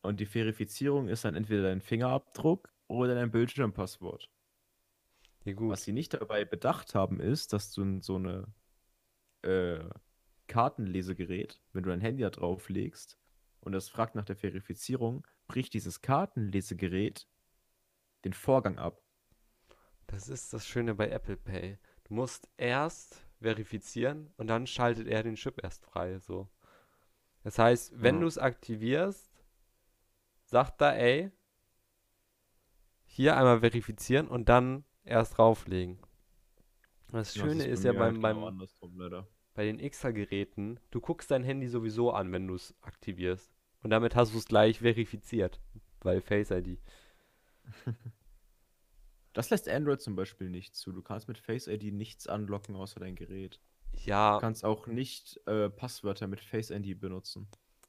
[0.02, 4.30] Und die Verifizierung ist dann entweder dein Fingerabdruck oder dein Bildschirmpasswort.
[5.44, 5.70] Ja, gut.
[5.70, 8.46] Was sie nicht dabei bedacht haben, ist, dass du so eine
[9.42, 9.80] äh,
[10.46, 13.18] Kartenlesegerät, wenn du dein Handy da drauf legst
[13.60, 17.28] und das fragt nach der Verifizierung, bricht dieses Kartenlesegerät
[18.24, 19.00] den Vorgang ab.
[20.06, 21.78] Das ist das Schöne bei Apple Pay.
[22.04, 26.18] Du musst erst verifizieren und dann schaltet er den Chip erst frei.
[26.18, 26.50] So.
[27.44, 28.20] Das heißt, wenn Ja.
[28.22, 29.30] du es aktivierst,
[30.44, 31.30] sagt er, ey,
[33.04, 36.00] hier einmal verifizieren und dann erst drauflegen.
[37.12, 39.26] Das Ja, Schöne bei ist ja mir halt beim, genau beim, leider.
[39.54, 43.52] bei den Extra-Geräten, du guckst dein Handy sowieso an, wenn du es aktivierst.
[43.82, 45.60] Und damit hast du es gleich verifiziert.
[46.02, 46.78] Weil Face ID.
[49.32, 50.90] Das lässt Android zum Beispiel nicht zu.
[50.92, 53.60] Du kannst mit Face ID nichts anlocken außer dein Gerät.
[54.04, 57.46] Ja, Du kannst auch nicht äh, Passwörter mit Face ID benutzen.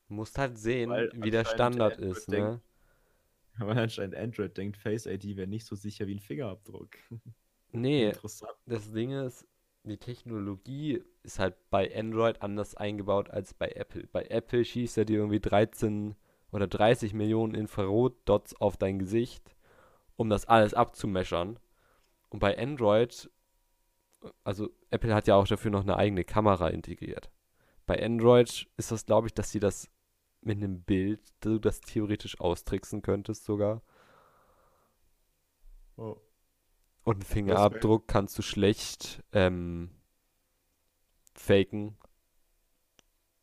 [0.07, 2.61] du musst halt sehen, Weil wie der Standard Android ist, denkt- ne?
[3.57, 6.91] Weil anscheinend Android denkt, Face ID wäre nicht so sicher wie ein Fingerabdruck.
[7.71, 8.13] Nee,
[8.65, 9.47] das Ding ist,
[9.83, 14.07] die Technologie ist halt bei Android anders eingebaut als bei Apple.
[14.07, 16.15] Bei Apple schießt er dir irgendwie 13
[16.51, 19.55] oder 30 Millionen Infrarot-Dots auf dein Gesicht,
[20.17, 21.59] um das alles abzumeschern.
[22.29, 23.29] Und bei Android,
[24.43, 27.31] also Apple hat ja auch dafür noch eine eigene Kamera integriert.
[27.85, 29.89] Bei Android ist das, glaube ich, dass sie das
[30.41, 33.81] mit einem Bild, du das theoretisch austricksen könntest sogar.
[35.97, 36.17] Oh.
[37.03, 39.89] Und einen Fingerabdruck kannst du schlecht ähm,
[41.33, 41.97] faken.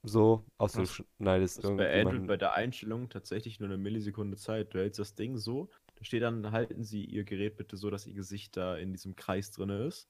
[0.04, 3.78] So, außer du Was- schneidest Das ist bei Android bei der Einstellung tatsächlich nur eine
[3.78, 4.72] Millisekunde Zeit.
[4.72, 8.06] Du hältst das Ding so, da steht dann, halten Sie Ihr Gerät bitte so, dass
[8.06, 10.08] Ihr Gesicht da in diesem Kreis drin ist.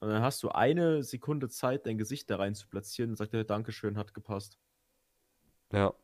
[0.00, 3.32] Und dann hast du eine Sekunde Zeit, dein Gesicht da rein zu platzieren und sagt
[3.34, 4.58] er, Dankeschön, hat gepasst.
[5.72, 5.94] Ja,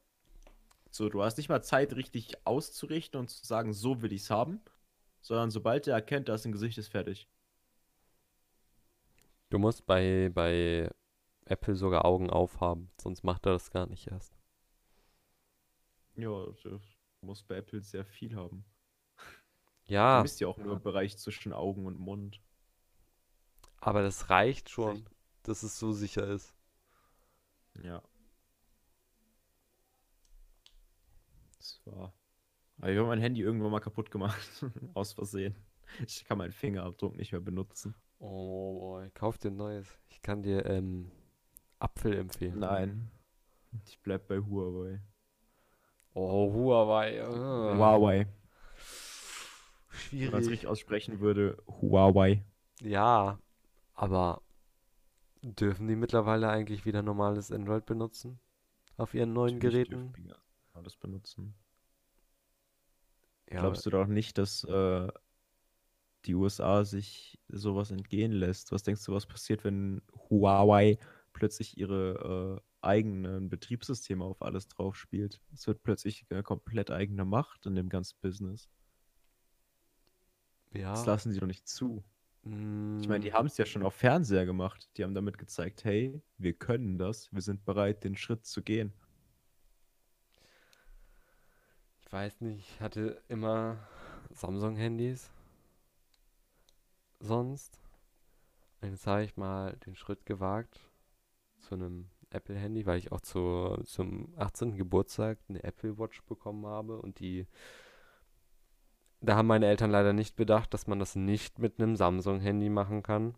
[0.91, 4.31] So, du hast nicht mal Zeit, richtig auszurichten und zu sagen, so will ich es
[4.31, 4.61] haben,
[5.21, 7.29] sondern sobald er erkennt, da ist ein Gesicht, ist fertig.
[9.51, 10.91] du musst bei, bei
[11.47, 14.35] Apple sogar Augen aufhaben, sonst macht er das gar nicht erst.
[16.17, 16.81] Ja, du
[17.23, 18.67] musst bei Apple sehr viel haben.
[20.11, 22.43] Du Ja, misst ja auch nur im Bereich zwischen Augen und Mund.
[23.81, 25.09] aber das reicht schon,
[25.43, 26.55] dass es so sicher ist.
[27.83, 28.03] Ja.
[31.59, 32.13] Das war.
[32.79, 34.39] Aber ich habe mein Handy irgendwann mal kaputt gemacht.
[34.95, 35.57] Aus Versehen.
[36.07, 37.95] Ich kann meinen Fingerabdruck nicht mehr benutzen.
[38.19, 39.99] Oh boy, kauf dir ein neues.
[40.09, 41.11] Ich kann dir ähm,
[41.79, 42.59] Apfel empfehlen.
[42.59, 43.11] Nein.
[43.87, 45.01] Ich bleib bei Huawei.
[46.15, 47.17] Oh, Huawei.
[47.17, 48.27] äh, Huawei.
[48.27, 48.29] Wenn man
[49.91, 50.35] es Schwierig.
[50.37, 52.45] richtig aussprechen würde, Huawei.
[52.81, 53.39] Ja,
[53.95, 54.43] aber
[55.43, 58.39] dürfen die mittlerweile eigentlich wieder normales Android benutzen?
[58.97, 60.13] Auf ihren neuen Natürlich Geräten?
[60.73, 61.55] alles benutzen.
[63.51, 65.09] Ja, Glaubst du doch nicht, dass äh,
[66.25, 68.73] die USA sich sowas entgehen lässt?
[68.73, 70.99] Was denkst du, was passiert, wenn Huawei
[71.33, 75.41] plötzlich ihre äh, eigenen Betriebssysteme auf alles drauf spielt?
[75.53, 78.69] Es wird plötzlich eine komplett eigene Macht in dem ganzen Business.
[80.73, 81.05] Das ja.
[81.05, 82.05] lassen sie doch nicht zu.
[82.45, 84.89] Ich meine, die mm, haben es ja schon auf Fernseher gemacht.
[84.97, 88.93] Die haben damit gezeigt, hey, wir können das, wir sind bereit, den Schritt zu gehen.
[91.98, 93.77] Ich weiß nicht, ich hatte immer
[94.31, 95.31] Samsung-Handys.
[97.21, 97.81] Sonst.
[98.81, 100.81] Und jetzt habe ich mal den Schritt gewagt
[101.59, 104.77] zu einem Apple-Handy, weil ich auch zu, zum 18.
[104.77, 107.47] Geburtstag eine Apple Watch bekommen habe und die.
[109.21, 113.03] Da haben meine Eltern leider nicht bedacht, dass man das nicht mit einem Samsung-Handy machen
[113.03, 113.35] kann.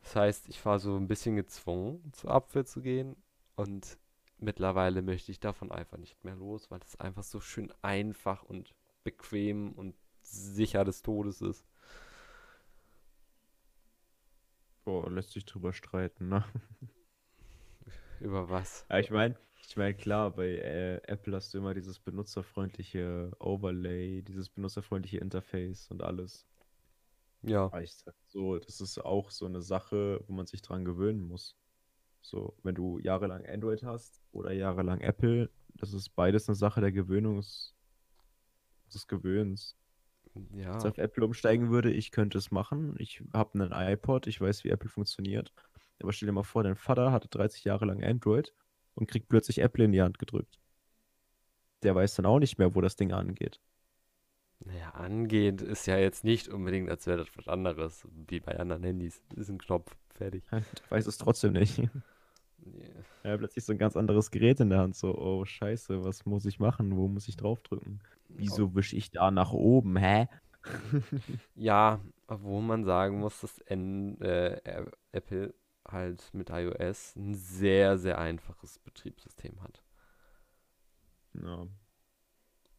[0.00, 3.16] Das heißt, ich war so ein bisschen gezwungen, zu Apfel zu gehen
[3.54, 3.98] und
[4.38, 8.74] mittlerweile möchte ich davon einfach nicht mehr los, weil es einfach so schön einfach und
[9.04, 11.64] bequem und sicher des Todes ist.
[14.84, 16.42] Boah, lässt sich drüber streiten, ne?
[18.20, 18.86] Über was?
[18.90, 24.22] Ja, ich meine, ich meine, klar, bei äh, Apple hast du immer dieses benutzerfreundliche Overlay,
[24.22, 26.46] dieses benutzerfreundliche Interface und alles.
[27.42, 30.84] Ja, Aber ich sag so, das ist auch so eine Sache, wo man sich dran
[30.84, 31.56] gewöhnen muss.
[32.22, 36.92] So, wenn du jahrelang Android hast oder jahrelang Apple, das ist beides eine Sache der
[36.92, 37.74] Gewöhnungs,
[38.92, 39.76] des Gewöhns.
[40.34, 42.94] Wenn ja, ich auf Apple umsteigen würde, ich könnte es machen.
[42.98, 45.52] Ich habe einen iPod, ich weiß, wie Apple funktioniert.
[46.02, 48.52] Aber stell dir mal vor, dein Vater hatte 30 Jahre lang Android
[48.94, 50.58] und kriegt plötzlich Apple in die Hand gedrückt.
[51.82, 53.60] Der weiß dann auch nicht mehr, wo das Ding angeht.
[54.60, 58.82] Naja, angehend ist ja jetzt nicht unbedingt, als wäre das was anderes, wie bei anderen
[58.82, 59.22] Handys.
[59.34, 60.44] Ist ein Knopf, fertig.
[60.50, 61.78] Der weiß es trotzdem nicht.
[63.22, 64.96] Er hat plötzlich so ein ganz anderes Gerät in der Hand.
[64.96, 66.96] So, oh Scheiße, was muss ich machen?
[66.96, 68.00] Wo muss ich draufdrücken?
[68.28, 69.96] Wieso wische ich da nach oben?
[69.96, 70.28] Hä?
[71.54, 74.60] Ja, obwohl man sagen muss, dass N äh,
[75.12, 75.54] Apple
[75.86, 79.84] halt mit iOS ein sehr, sehr einfaches Betriebssystem hat.
[81.34, 81.66] Ja.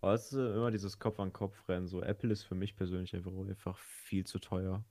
[0.01, 1.88] Aber es ist äh, immer dieses Kopf-an-Kopf-Rennen.
[1.88, 4.83] So, Apple ist für mich persönlich einfach, einfach viel zu teuer.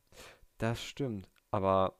[0.58, 1.28] Das stimmt.
[1.50, 1.98] Aber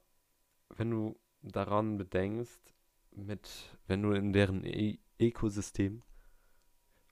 [0.70, 2.74] wenn du daran bedenkst,
[3.12, 6.02] mit, wenn du in deren e Ökosystem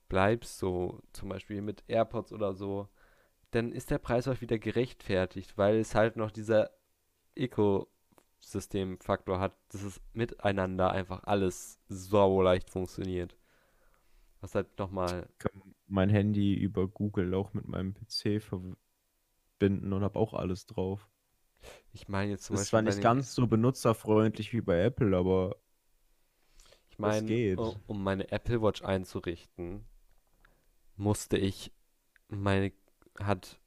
[0.08, 2.88] bleibst, so zum Beispiel mit AirPods oder so,
[3.50, 6.70] dann ist der Preis auch wieder gerechtfertigt, weil es halt noch dieser
[7.36, 13.36] Ökosystem-Faktor hat, dass es miteinander einfach alles so leicht funktioniert.
[14.40, 20.18] Was halt nochmal, kann mein Handy über Google auch mit meinem PC verbinden und habe
[20.18, 21.08] auch alles drauf.
[21.92, 25.16] ich meine jetzt zum Ist Beispiel zwar bei nicht ganz so benutzerfreundlich wie bei Apple,
[25.16, 25.56] aber
[26.90, 29.84] Ich meine, um meine Apple Watch einzurichten,
[30.96, 31.72] musste ich
[32.28, 32.72] meine,
[33.20, 33.60] hat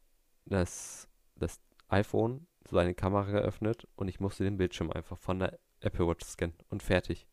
[0.45, 6.07] das, das iPhone seine Kamera geöffnet und ich musste den Bildschirm einfach von der Apple
[6.07, 7.27] Watch scannen und fertig.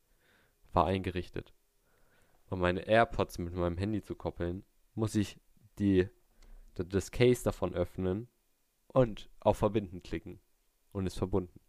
[0.72, 1.52] War eingerichtet.
[2.48, 5.40] Um meine AirPods mit meinem Handy zu koppeln, muss ich
[5.78, 6.09] die,
[6.74, 8.28] das Case davon öffnen
[8.88, 10.40] und auf Verbinden klicken.
[10.92, 11.61] Und ist verbunden.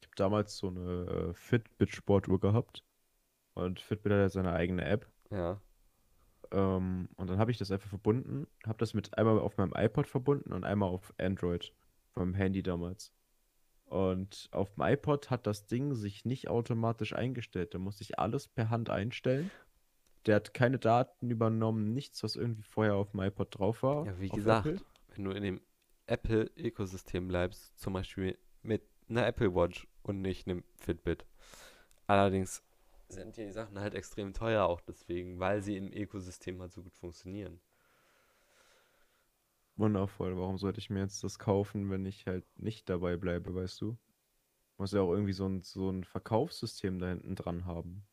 [0.00, 2.84] Ich habe damals so eine äh, Fitbit-Sportuhr gehabt.
[3.54, 5.10] Und Fitbit hat ja seine eigene App.
[5.30, 5.62] Ja.
[6.50, 8.46] Ähm, und dann habe ich das einfach verbunden.
[8.66, 11.72] Habe das mit einmal auf meinem iPod verbunden und einmal auf Android.
[12.12, 13.12] Vom Handy damals.
[13.86, 17.74] Und auf dem iPod hat das Ding sich nicht automatisch eingestellt.
[17.74, 19.50] Da musste ich alles per Hand einstellen.
[20.26, 24.06] Der hat keine Daten übernommen, nichts, was irgendwie vorher auf dem iPod drauf war.
[24.06, 24.80] Ja, wie gesagt, Apple.
[25.08, 25.60] wenn du in dem
[26.06, 31.26] Apple-Ökosystem bleibst, zum Beispiel mit einer Apple Watch und nicht einem Fitbit.
[32.06, 32.62] Allerdings
[33.08, 36.94] sind die Sachen halt extrem teuer auch deswegen, weil sie im Ökosystem halt so gut
[36.94, 37.60] funktionieren.
[39.76, 40.36] Wundervoll.
[40.38, 43.96] Warum sollte ich mir jetzt das kaufen, wenn ich halt nicht dabei bleibe, weißt du?
[44.78, 48.06] Muss ja auch irgendwie so ein, so ein Verkaufssystem da hinten dran haben.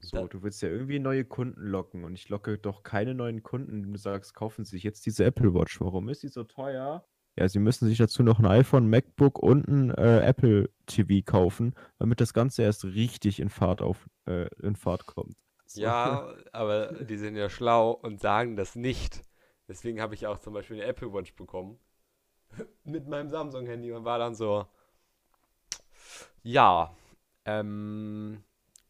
[0.00, 3.82] So, du willst ja irgendwie neue Kunden locken und ich locke doch keine neuen Kunden,
[3.82, 5.80] du sagst, kaufen Sie sich jetzt diese Apple Watch.
[5.80, 7.04] Warum ist die so teuer?
[7.36, 11.74] Ja, Sie müssen sich dazu noch ein iPhone, MacBook und ein äh, Apple TV kaufen,
[11.98, 15.36] damit das Ganze erst richtig in Fahrt auf, äh, in Fahrt kommt.
[15.66, 15.82] So.
[15.82, 19.22] ja, aber die sind ja schlau und sagen das nicht.
[19.68, 21.78] Deswegen habe ich auch zum Beispiel eine Apple Watch bekommen.
[22.84, 24.66] Mit meinem Samsung-Handy und war dann so,
[26.42, 26.96] ja,
[27.44, 28.42] ähm,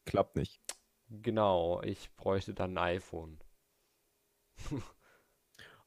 [0.08, 0.58] Klappt nicht.
[1.10, 3.38] Genau, ich bräuchte dann ein iPhone.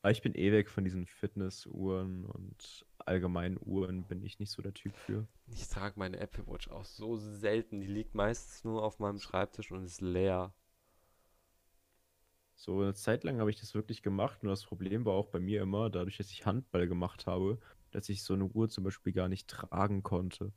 [0.02, 4.62] Aber ich bin eh weg von diesen Fitnessuhren und allgemeinen Uhren bin ich nicht so
[4.62, 5.28] der Typ für.
[5.48, 7.80] Ich trage meine Apple Watch auch so selten.
[7.80, 10.54] Die liegt meistens nur auf meinem Schreibtisch und ist leer.
[12.56, 15.40] So eine Zeit lang habe ich das wirklich gemacht, nur das Problem war auch bei
[15.40, 19.14] mir immer, dadurch, dass ich Handball gemacht habe, dass ich so eine Uhr zum Beispiel
[19.14, 20.54] gar nicht tragen konnte.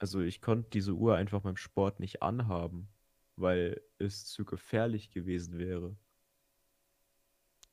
[0.00, 2.88] Also ich konnte diese Uhr einfach beim Sport nicht anhaben,
[3.36, 5.94] weil es zu gefährlich gewesen wäre.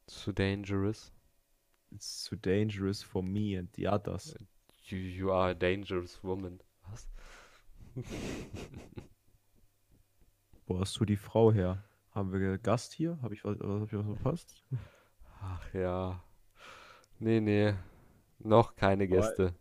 [0.08, 1.14] Zu dangerous.
[1.90, 4.36] It's too dangerous for me and the others.
[4.84, 6.60] You, you are a dangerous woman.
[6.90, 7.08] Was?
[10.66, 11.82] Wo hast du die Frau her?
[12.12, 13.18] Haben wir Gast hier?
[13.22, 14.66] Habe ich was, hab ich was verpasst?
[15.42, 16.22] Ach ja.
[17.20, 17.74] Nee, nee.
[18.40, 19.56] Noch keine Gäste.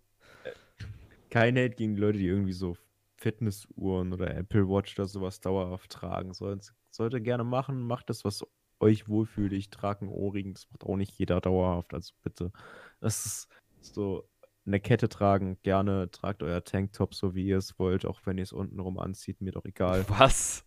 [1.30, 2.76] Kein Hate gegen die Leute, die irgendwie so
[3.16, 6.34] Fitnessuhren oder Apple Watch oder sowas dauerhaft tragen.
[6.34, 8.44] Sollt, sollte gerne machen, macht das, was
[8.80, 9.52] euch wohlfühlt.
[9.52, 12.52] Ich trage einen Ohrring, das macht auch nicht jeder dauerhaft, also bitte.
[13.00, 13.48] Das ist
[13.80, 14.28] so
[14.66, 18.42] eine Kette tragen, gerne tragt euer Tanktop so, wie ihr es wollt, auch wenn ihr
[18.42, 20.04] es untenrum anzieht, mir doch egal.
[20.08, 20.64] Was?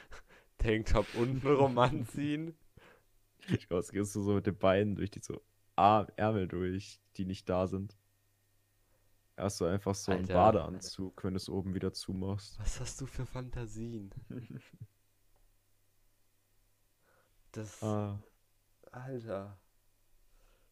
[0.58, 2.54] Tanktop untenrum anziehen?
[3.48, 5.42] Ich weiß, gehst du so mit den Beinen durch die so
[5.76, 7.96] Ar Ärmel durch, die nicht da sind.
[9.38, 10.34] Hast du einfach so einen Alter.
[10.34, 12.58] Badeanzug, wenn du es oben wieder zumachst.
[12.58, 14.10] Was hast du für Fantasien?
[17.52, 17.82] Das.
[17.82, 18.22] Ah.
[18.92, 19.58] Alter.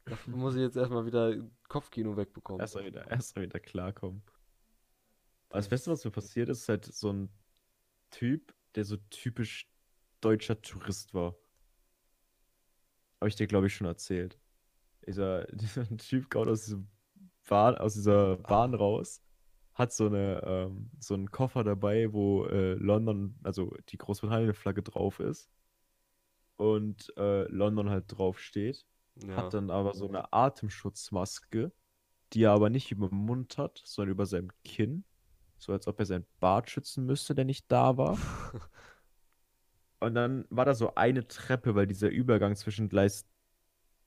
[0.04, 1.34] Dafür muss ich jetzt erstmal wieder
[1.68, 2.60] Kopfkino wegbekommen.
[2.60, 4.22] Erstmal wieder, erst mal wieder klarkommen.
[5.48, 7.30] Aber das Beste, was mir passiert ist, ist halt so ein
[8.10, 9.72] Typ, der so typisch
[10.20, 11.34] deutscher Tourist war.
[13.20, 14.38] Habe ich dir, glaube ich, schon erzählt.
[15.06, 16.88] Dieser, dieser Typ kommt aus diesem
[17.48, 19.22] Bahn, aus dieser Bahn raus,
[19.74, 25.20] hat so eine, ähm, so einen Koffer dabei, wo äh, London, also die Großbritannien-Flagge drauf
[25.20, 25.50] ist.
[26.56, 29.36] Und äh, London halt drauf steht Ja.
[29.36, 31.72] hat dann aber so eine Atemschutzmaske,
[32.32, 35.04] die er aber nicht über den Mund hat, sondern über seinem Kinn.
[35.58, 38.18] So als ob er seinen Bart schützen müsste, der nicht da war.
[40.00, 43.26] Und dann war da so eine Treppe, weil dieser Übergang zwischen Gleis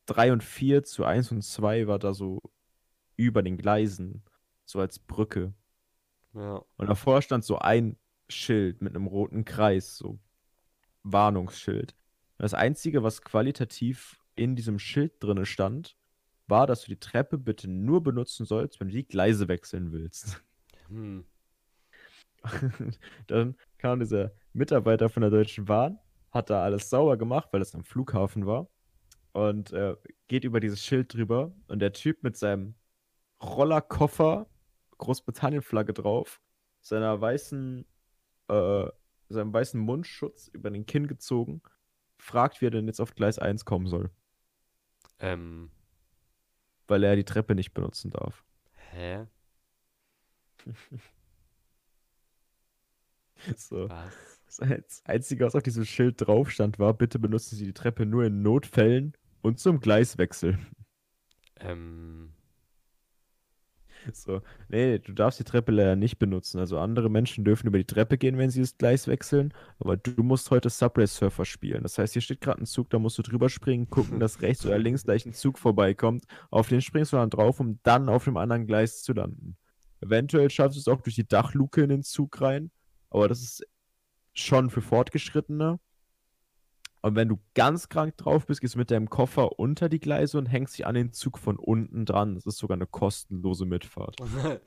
[0.05, 2.39] 3 und 4 zu 1 und 2 war da so
[3.19, 4.23] über den Gleisen,
[4.65, 5.53] so als Brücke.
[6.33, 6.63] ja.
[6.77, 7.97] Und davor stand so ein
[8.29, 10.19] Schild mit einem roten Kreis, so
[11.03, 11.95] Warnungsschild.
[12.37, 15.97] Und das Einzige, was qualitativ in diesem Schild drinne stand,
[16.47, 20.41] war, dass du die Treppe bitte nur benutzen sollst, wenn du die Gleise wechseln willst.
[20.87, 21.23] Hm.
[23.27, 25.99] Dann kam dieser Mitarbeiter von der Deutschen Bahn,
[26.31, 28.67] hat da alles sauber gemacht, weil es am Flughafen war.
[29.33, 29.95] Und äh,
[30.27, 31.53] geht über dieses Schild drüber.
[31.67, 32.73] Und der Typ mit seinem
[33.41, 34.47] Rollerkoffer,
[34.97, 36.41] Großbritannien-Flagge drauf,
[36.81, 37.85] seiner weißen,
[38.49, 38.87] äh,
[39.29, 41.61] seinem weißen Mundschutz über den Kinn gezogen,
[42.17, 44.09] fragt, wie er denn jetzt auf Gleis 1 kommen soll,
[45.19, 45.71] Ähm.
[46.87, 48.43] weil er die Treppe nicht benutzen darf.
[48.91, 49.25] Hä?
[53.55, 53.89] So.
[53.89, 54.13] Was?
[54.45, 58.05] Das Einz- Einzige, was auf diesem Schild drauf stand, war, bitte benutzen Sie die Treppe
[58.05, 60.59] nur in Notfällen Und zum Gleiswechsel.
[61.57, 62.33] Ähm,
[64.13, 66.59] So, nee, du darfst die Treppe leider nicht benutzen.
[66.59, 70.23] Also andere Menschen dürfen über die Treppe gehen, wenn sie das Gleis wechseln, aber du
[70.23, 71.83] musst heute Subway Surfer spielen.
[71.83, 74.65] Das heißt, hier steht gerade ein Zug, da musst du drüber springen, gucken, dass rechts
[74.65, 76.25] oder links gleich ein Zug vorbeikommt.
[76.49, 79.57] Auf den springst du dann drauf, um dann auf dem anderen Gleis zu landen.
[80.01, 82.71] Eventuell schaffst du es auch durch die Dachluke in den Zug rein,
[83.09, 83.67] aber das ist
[84.33, 85.79] schon für Fortgeschrittene.
[87.01, 90.37] Und wenn du ganz krank drauf bist, gehst du mit deinem Koffer unter die Gleise
[90.37, 92.35] und hängst dich an den Zug von unten dran.
[92.35, 94.17] Das ist sogar eine kostenlose Mitfahrt.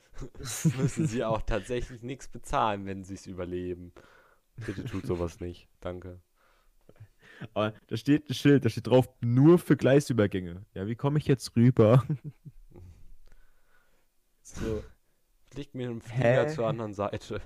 [0.79, 3.93] müssen sie auch tatsächlich nichts bezahlen, wenn sie es überleben.
[4.57, 5.69] Bitte tut sowas nicht.
[5.81, 6.21] Danke.
[7.55, 10.65] Aber da steht ein Schild, da steht drauf, nur für Gleisübergänge.
[10.75, 12.05] Ja, wie komme ich jetzt rüber?
[14.43, 14.83] So.
[15.51, 16.55] Fliegt mir einen Flieger Hä?
[16.55, 17.41] zur anderen Seite.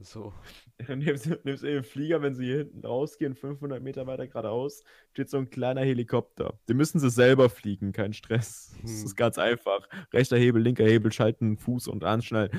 [0.00, 0.32] So.
[0.88, 5.28] Nimmst du nimmst den Flieger, wenn sie hier hinten rausgehen, 500 Meter weiter geradeaus, steht
[5.28, 6.58] so ein kleiner Helikopter.
[6.68, 8.76] Den müssen sie selber fliegen, kein Stress.
[8.82, 9.04] Das Hm.
[9.06, 9.88] ist ganz einfach.
[10.12, 12.50] Rechter Hebel, linker Hebel, schalten, Fuß und anschnallen.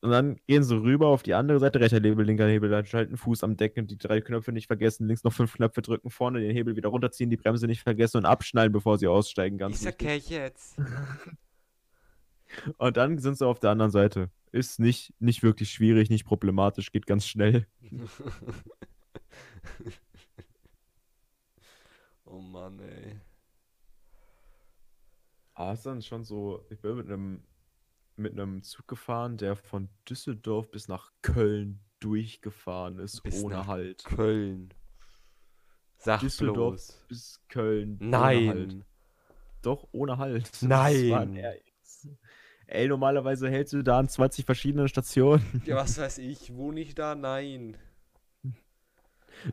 [0.00, 3.16] Und dann gehen sie rüber auf die andere Seite, rechter Hebel, linker Hebel, dann schalten,
[3.16, 6.50] Fuß am Decken, die drei Knöpfe nicht vergessen, links noch fünf Knöpfe drücken, vorne den
[6.54, 9.56] Hebel wieder runterziehen, die Bremse nicht vergessen und abschnallen, bevor sie aussteigen.
[9.58, 10.06] Ganz Ist wichtig.
[10.08, 10.76] okay jetzt.
[12.78, 14.30] Und dann sind sie auf der anderen Seite.
[14.52, 17.66] Ist nicht, nicht wirklich schwierig, nicht problematisch, geht ganz schnell.
[22.24, 23.20] oh Mann, ey.
[25.54, 27.42] Ah, ist dann schon so, ich bin mit einem
[28.16, 34.04] mit einem Zug gefahren, der von Düsseldorf bis nach Köln durchgefahren ist, Bis ohne Halt.
[34.04, 34.72] Köln.
[35.96, 37.04] Sag Düsseldorf bloß.
[37.08, 38.56] bis Köln ohne Halt.
[38.56, 38.84] Nein.
[39.62, 40.50] Doch, ohne Halt.
[40.60, 41.38] Nein.
[42.66, 45.62] Ey, normalerweise hältst du da an 20 verschiedenen Stationen.
[45.66, 46.54] Ja, was weiß ich.
[46.54, 47.14] Wohne ich da?
[47.14, 47.76] Nein.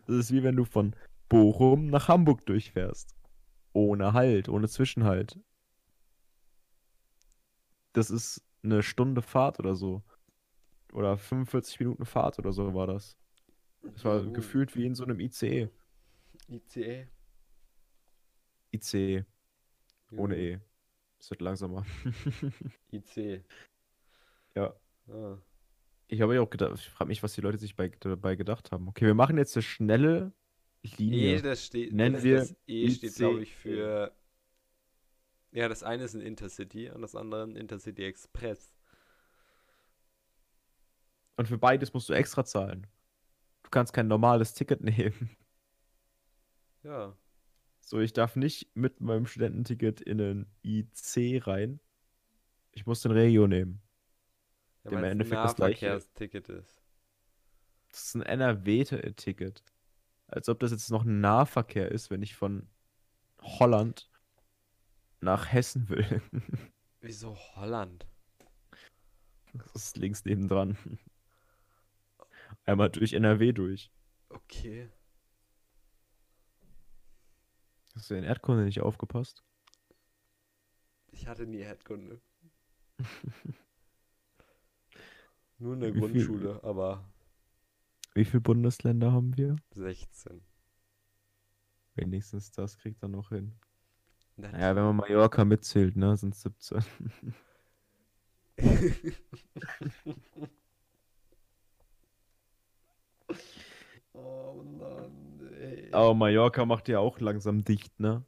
[0.08, 0.96] Das ist wie wenn du von
[1.28, 3.16] Bochum nach Hamburg durchfährst.
[3.74, 5.40] Ohne Halt, ohne Zwischenhalt.
[7.94, 10.04] Das ist eine Stunde Fahrt oder so.
[10.94, 13.18] Oder 45 Minuten Fahrt oder so war das.
[13.82, 14.32] Das war Oh.
[14.32, 15.70] gefühlt wie in so einem ICE.
[16.50, 17.08] ICE.
[18.74, 19.26] ICE,
[20.12, 20.38] ohne.
[20.38, 20.60] E.
[21.22, 21.86] Es wird langsamer.
[22.92, 23.44] IC.
[24.56, 24.74] Ja.
[25.08, 25.38] Ah.
[26.08, 28.72] Ich habe ja auch gedacht, ich frage mich, was die Leute sich bei, dabei gedacht
[28.72, 28.88] haben.
[28.88, 30.34] Okay, wir machen jetzt eine schnelle
[30.82, 31.38] Linie.
[31.38, 31.94] E, das steht.
[31.94, 34.12] Nennen das, wir das E steht, glaube ich, für.
[35.52, 38.74] Ja, das eine ist ein Intercity und das andere ein Intercity Express.
[41.38, 42.88] Und für beides musst du extra zahlen.
[43.62, 45.30] Du kannst kein normales Ticket nehmen.
[46.82, 47.16] Ja.
[47.92, 51.82] So, ich darf nicht mit meinem Studententicket in einen IC rein.
[52.72, 53.82] Ich muss den Regio nehmen.
[54.86, 55.88] ja Im es ein Endeffekt das Gleiche.
[55.88, 56.82] Nahverkehrsticket ist.
[57.90, 59.62] Das ist ein NRW-Ticket.
[60.28, 62.70] Als ob das jetzt noch ein Nahverkehr ist, wenn ich von
[63.42, 64.10] Holland
[65.20, 66.22] nach Hessen will.
[67.02, 68.08] Wieso Holland?
[69.52, 70.78] Das ist links nebendran.
[72.64, 73.92] Einmal durch NRW durch.
[74.30, 74.90] Okay.
[77.96, 79.44] Hast du in Erdkunde nicht aufgepasst?
[81.12, 82.22] Ich hatte nie Erdkunde.
[85.58, 87.04] Nur in der Wie viel- Grundschule, aber
[88.14, 89.56] Wie viele Bundesländer haben wir?
[89.72, 90.42] 16.
[91.96, 93.54] Wenigstens das kriegt er noch hin.
[94.38, 96.84] Dann- Naja, wenn man Mallorca mitzählt, ne, sind es 17.
[104.14, 105.21] oh Mann.
[105.92, 108.24] Aber Mallorca macht ja auch langsam dicht, ne?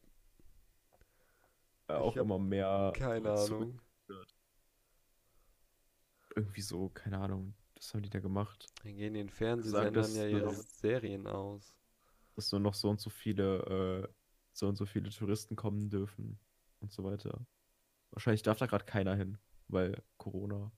[1.88, 2.94] Äh, auch immer mehr.
[2.96, 3.80] Keine Ahnung.
[6.36, 7.54] Irgendwie so, keine Ahnung.
[7.76, 8.68] Was haben die da gemacht?
[8.84, 11.76] Dann gehen den Fernsehsendern ja ihre Serien aus.
[12.36, 14.14] Dass nur noch so und so viele, äh,
[14.54, 16.40] so und so viele Touristen kommen dürfen
[16.80, 17.46] und so weiter.
[18.12, 20.72] Wahrscheinlich darf da gerade keiner hin, weil Corona.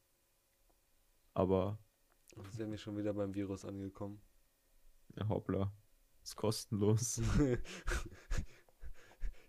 [1.33, 1.77] Aber,
[2.51, 4.21] sind wir schon wieder beim Virus angekommen.
[5.15, 5.71] ja, hoppla.
[6.25, 7.21] Ist kostenlos.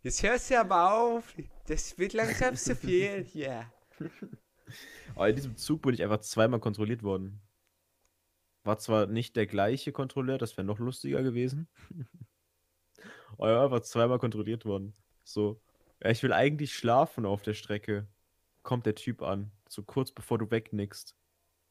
[0.03, 1.35] Jetzt hörst du aber auf.
[1.69, 3.65] Das wird langsam zu viel hier.
[5.15, 7.41] Aber in diesem Zug bin ich einfach zweimal kontrolliert worden.
[8.63, 11.67] War zwar nicht der gleiche Kontrolleur, das wäre noch lustiger gewesen.
[13.39, 14.95] Aber ja, war zweimal kontrolliert worden.
[15.25, 15.63] So,
[16.03, 18.07] ja, ich will eigentlich schlafen auf der Strecke.
[18.63, 19.51] Kommt der Typ an.
[19.67, 21.17] So kurz bevor du wegnickst.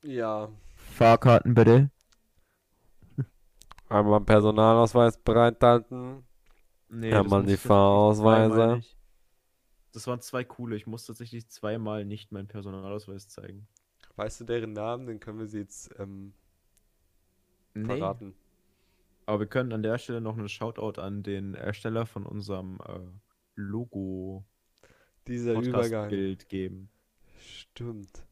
[0.04, 0.52] Ja.
[0.76, 1.92] Fahrkarten bitte.
[3.90, 6.24] Einmal Personalausweis bereithalten.
[6.90, 8.76] Nee, Ja, musste die Fahrausweise.
[8.78, 8.98] nicht.
[9.94, 10.76] Das waren zwei coole.
[10.76, 13.68] Ich musste tatsächlich zweimal nicht meinen Personalausweis zeigen.
[14.18, 15.08] Weißt du deren Namen?
[15.08, 16.34] Dann können wir sie jetzt ähm,
[17.74, 18.36] Nee, verraten.
[19.26, 23.00] Aber wir können an der Stelle noch einen Shoutout an den Ersteller von unserem äh,
[23.56, 24.46] Logo
[25.28, 25.72] Dieser Übergang.
[25.74, 26.90] Podcast-Bild geben.
[27.40, 28.26] Stimmt.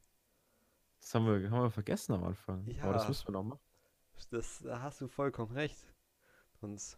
[1.02, 2.66] Das haben wir, haben wir vergessen am Anfang.
[2.82, 3.08] Aber das Ja.
[3.10, 3.60] müssen wir noch machen.
[4.30, 5.78] Das, da hast du vollkommen recht.
[6.60, 6.98] Sonst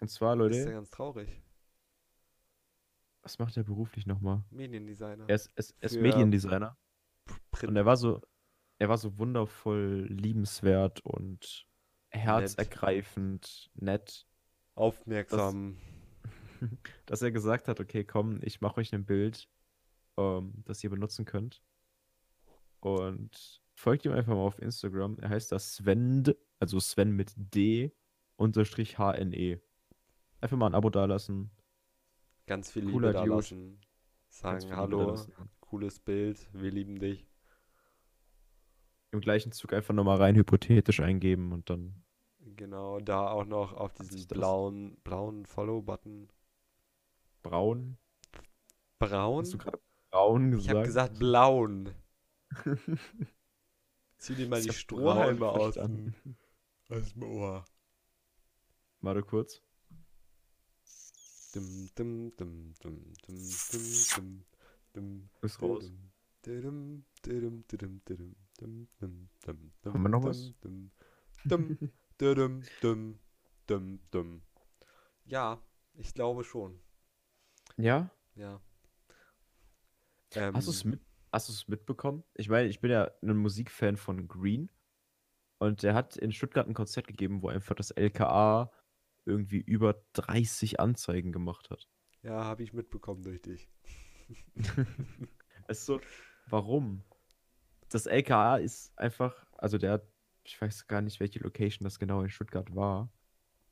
[0.00, 1.42] Und zwar, ist er Leute, ganz traurig.
[3.22, 4.44] was macht er beruflich nochmal?
[4.50, 5.24] Mediendesigner.
[5.28, 6.76] Er ist, er ist, er ist Mediendesigner.
[7.50, 7.70] Print.
[7.70, 8.20] Und er war so,
[8.78, 11.66] er war so wundervoll liebenswert und
[12.10, 14.26] herzergreifend nett,
[14.74, 15.78] Aufmerksam.
[17.06, 19.48] dass er gesagt hat, okay, komm, ich mache euch ein Bild,
[20.16, 21.62] ähm, das ihr benutzen könnt.
[22.80, 25.18] Und folgt ihm einfach mal auf Instagram.
[25.20, 26.24] Er heißt das Sven,
[26.58, 27.92] also Sven mit D
[28.36, 29.60] unterstrich HNE.
[30.40, 31.50] Einfach mal ein Abo dalassen.
[32.46, 33.36] Ganz viel Liebe Cooler da Dude.
[33.36, 33.70] lassen.
[33.76, 33.84] ganz
[34.28, 35.34] Sagen Liebe Hallo, dalassen.
[35.60, 37.26] cooles Bild, wir lieben dich.
[39.12, 42.02] Im gleichen Zug einfach nochmal rein hypothetisch eingeben und dann.
[42.56, 46.28] Genau, da auch noch auf diesen blauen, blauen Follow-Button.
[47.42, 47.96] Braun?
[48.98, 49.44] Braun?
[49.44, 51.14] Hast du gerade braun Ich habe gesagt?
[51.14, 51.90] gesagt blauen.
[54.24, 55.76] Zieh dir mal die Strohhalme aus.
[55.76, 57.62] Aus dem Ohr.
[59.02, 59.60] Warte kurz.
[61.52, 63.44] Dum, dum, dum, dum, dum,
[64.16, 64.44] dum,
[64.94, 65.92] dum, Ist raus.
[69.92, 70.54] Haben wir noch was?
[75.26, 75.62] Ja,
[75.92, 76.80] ich glaube schon.
[77.76, 78.10] Ja?
[78.36, 78.58] Ja.
[80.30, 81.02] Ähm, Hast du es mit
[81.34, 82.24] hast du's mitbekommen?
[82.34, 84.70] Ich meine, ich bin ja ein Musikfan von Green.
[85.58, 88.70] Und der hat in Stuttgart ein Konzert gegeben, wo einfach das LKA
[89.24, 91.88] irgendwie über 30 Anzeigen gemacht hat.
[92.22, 93.68] Ja, habe ich mitbekommen durch dich.
[95.66, 96.00] Es ist so,
[96.46, 97.02] warum?
[97.88, 100.06] Das LKA ist einfach, also der hat,
[100.44, 103.10] ich weiß gar nicht, welche Location das genau in Stuttgart war.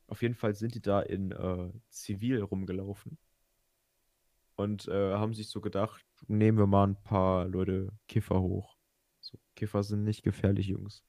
[0.06, 3.18] Auf jeden Fall sind die da in äh, Zivil rumgelaufen
[4.56, 8.76] und äh, haben sich so gedacht, nehmen wir mal ein paar Leute Kiffer hoch.
[9.20, 11.04] So, Kiffer sind nicht gefährlich, Jungs.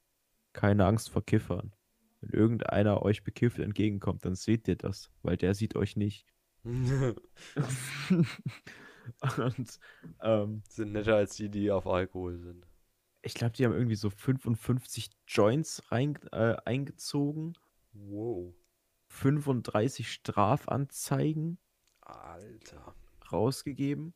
[0.53, 1.73] Keine Angst vor Kiffern.
[2.21, 6.25] Wenn irgendeiner euch bekifft entgegenkommt, dann seht ihr das, weil der sieht euch nicht.
[6.63, 7.17] und
[10.21, 12.65] ähm, Sind netter als die, die auf Alkohol sind.
[13.21, 17.57] ich glaube, die haben irgendwie so 55 Joints rein, äh, eingezogen,
[17.93, 18.53] Wow.
[19.07, 21.57] 35 Strafanzeigen
[22.01, 22.95] Alter.
[23.31, 24.13] rausgegeben.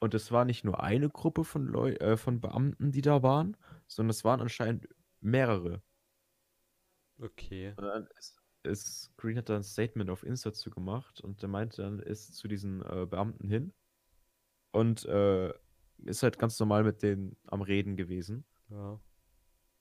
[0.00, 3.56] Und es war nicht nur eine Gruppe von, Leu äh, von Beamten, die da waren,
[3.88, 4.88] sondern es waren anscheinend
[5.20, 5.82] mehrere.
[7.20, 7.74] Okay.
[7.76, 11.48] Und dann ist, ist Green hat da ein Statement auf Insta zu gemacht und der
[11.48, 13.72] meinte dann, ist zu diesen äh, Beamten hin
[14.70, 15.52] und äh,
[16.04, 18.44] ist halt ganz normal mit denen am Reden gewesen.
[18.68, 19.00] Ja.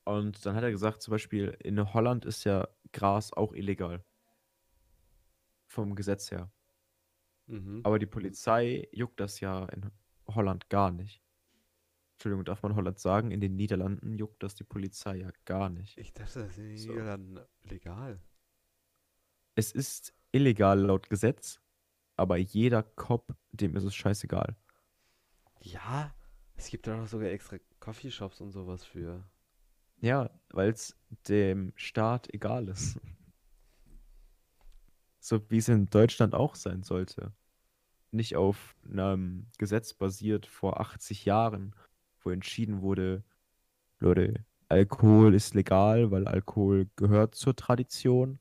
[0.05, 4.03] Und dann hat er gesagt, zum Beispiel in Holland ist ja Gras auch illegal.
[5.67, 6.51] Vom Gesetz her.
[7.47, 7.81] Mhm.
[7.83, 9.91] Aber die Polizei juckt das ja in
[10.27, 11.21] Holland gar nicht.
[12.13, 13.31] Entschuldigung, darf man Holland sagen?
[13.31, 15.97] In den Niederlanden juckt das die Polizei ja gar nicht.
[15.97, 16.89] Ich dachte, das ist in den So.
[16.89, 18.19] Niederlanden legal.
[19.55, 21.59] Es ist illegal laut Gesetz,
[22.15, 24.55] aber jeder Cop, dem ist es scheißegal.
[25.61, 26.13] Ja,
[26.55, 29.23] es gibt da doch sogar extra Coffeeshops und sowas für.
[29.99, 30.95] Ja, weil es
[31.27, 32.99] dem Staat egal ist.
[35.19, 37.33] So wie es in Deutschland auch sein sollte.
[38.17, 41.75] Nicht auf einem Gesetz basiert vor 80 Jahren,
[42.21, 43.23] wo entschieden wurde,
[43.99, 48.39] Leute, Alkohol ist legal, weil Alkohol gehört zur Tradition.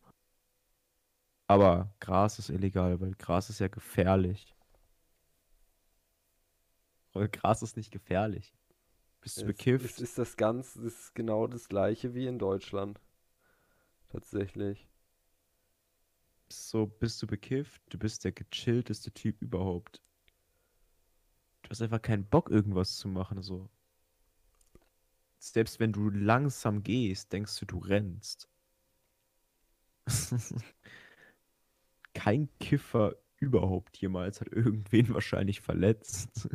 [1.48, 4.54] Aber Gras ist illegal, weil Gras ist ja gefährlich.
[7.12, 8.54] Aber Gras ist nicht gefährlich.
[9.20, 9.84] Bist du Es, bekifft?
[9.84, 13.00] es ist das ganz, das ist genau das gleiche wie in Deutschland.
[14.08, 14.88] Tatsächlich.
[16.48, 20.02] So, bist du bekifft, du bist der gechillteste Typ überhaupt.
[21.62, 23.68] Du hast einfach keinen Bock, irgendwas zu machen, so.
[25.38, 28.48] Selbst wenn du langsam gehst, denkst du, du rennst.
[32.14, 36.48] Kein Kiffer überhaupt jemals hat irgendwen wahrscheinlich verletzt.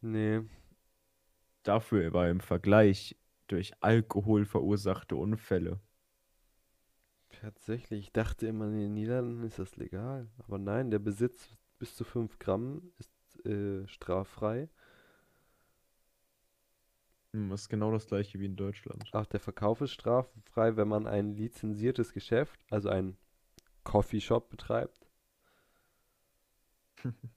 [0.00, 0.42] Nee.
[1.62, 5.80] Dafür war im Vergleich durch Alkohol verursachte Unfälle.
[7.30, 10.28] Tatsächlich, ich dachte immer, in den Niederlanden ist das legal.
[10.38, 11.48] Aber nein, der Besitz
[11.78, 14.68] bis zu 5 Gramm ist äh, straffrei.
[17.32, 19.04] Hm, Das ist genau das gleiche wie in Deutschland.
[19.14, 23.16] Auch der Verkauf ist straffrei, wenn man ein lizenziertes Geschäft, also ein
[23.84, 25.06] Coffeeshop betreibt.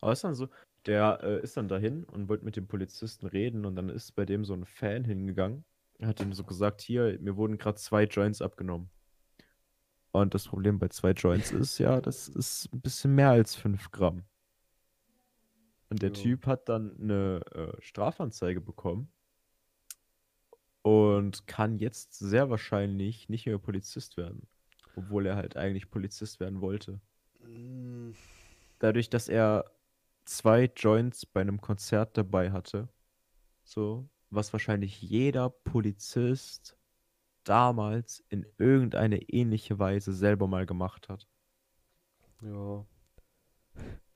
[0.00, 0.48] Aber ist dann so,
[0.86, 4.24] der äh, ist dann dahin und wollte mit dem Polizisten reden und dann ist bei
[4.24, 5.64] dem so ein Fan hingegangen
[5.98, 8.90] Er hat ihm so gesagt, hier, mir wurden gerade zwei Joints abgenommen.
[10.12, 13.90] Und das Problem bei zwei Joints ist ja, das ist ein bisschen mehr als 5
[13.90, 14.24] Gramm.
[15.90, 16.14] Und der Ja.
[16.22, 19.12] Typ hat dann eine äh, Strafanzeige bekommen
[20.82, 24.48] und kann jetzt sehr wahrscheinlich nicht mehr Polizist werden,
[24.96, 27.00] obwohl er halt eigentlich Polizist werden wollte.
[27.40, 28.12] Mm,
[28.78, 29.64] Dadurch, dass er
[30.24, 32.88] zwei Joints bei einem Konzert dabei hatte,
[33.64, 36.76] so, was wahrscheinlich jeder Polizist
[37.44, 41.26] damals in irgendeine ähnliche Weise selber mal gemacht hat.
[42.42, 42.84] Ja.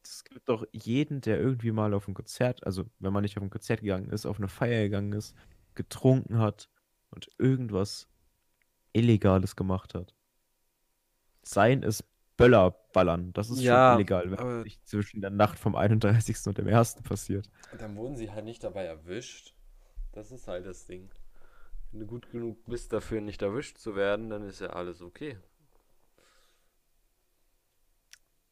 [0.02, 3.42] Es gibt doch jeden, der irgendwie mal auf ein Konzert, also wenn man nicht auf
[3.42, 5.34] ein Konzert gegangen ist, auf eine Feier gegangen ist,
[5.74, 6.68] getrunken hat
[7.11, 8.08] und irgendwas
[8.92, 10.14] Illegales gemacht hat.
[11.42, 12.02] Seien es
[12.36, 15.76] Böller ballern, das ist Ja, schon illegal, wenn aber- es nicht zwischen der Nacht vom
[15.76, 16.48] 31.
[16.48, 17.02] und dem 1.
[17.02, 17.48] passiert.
[17.78, 19.54] Dann wurden sie halt nicht dabei erwischt.
[20.12, 21.11] Das ist halt das Ding.
[21.92, 25.38] Wenn du gut genug bist, dafür nicht erwischt zu werden, dann ist ja alles okay.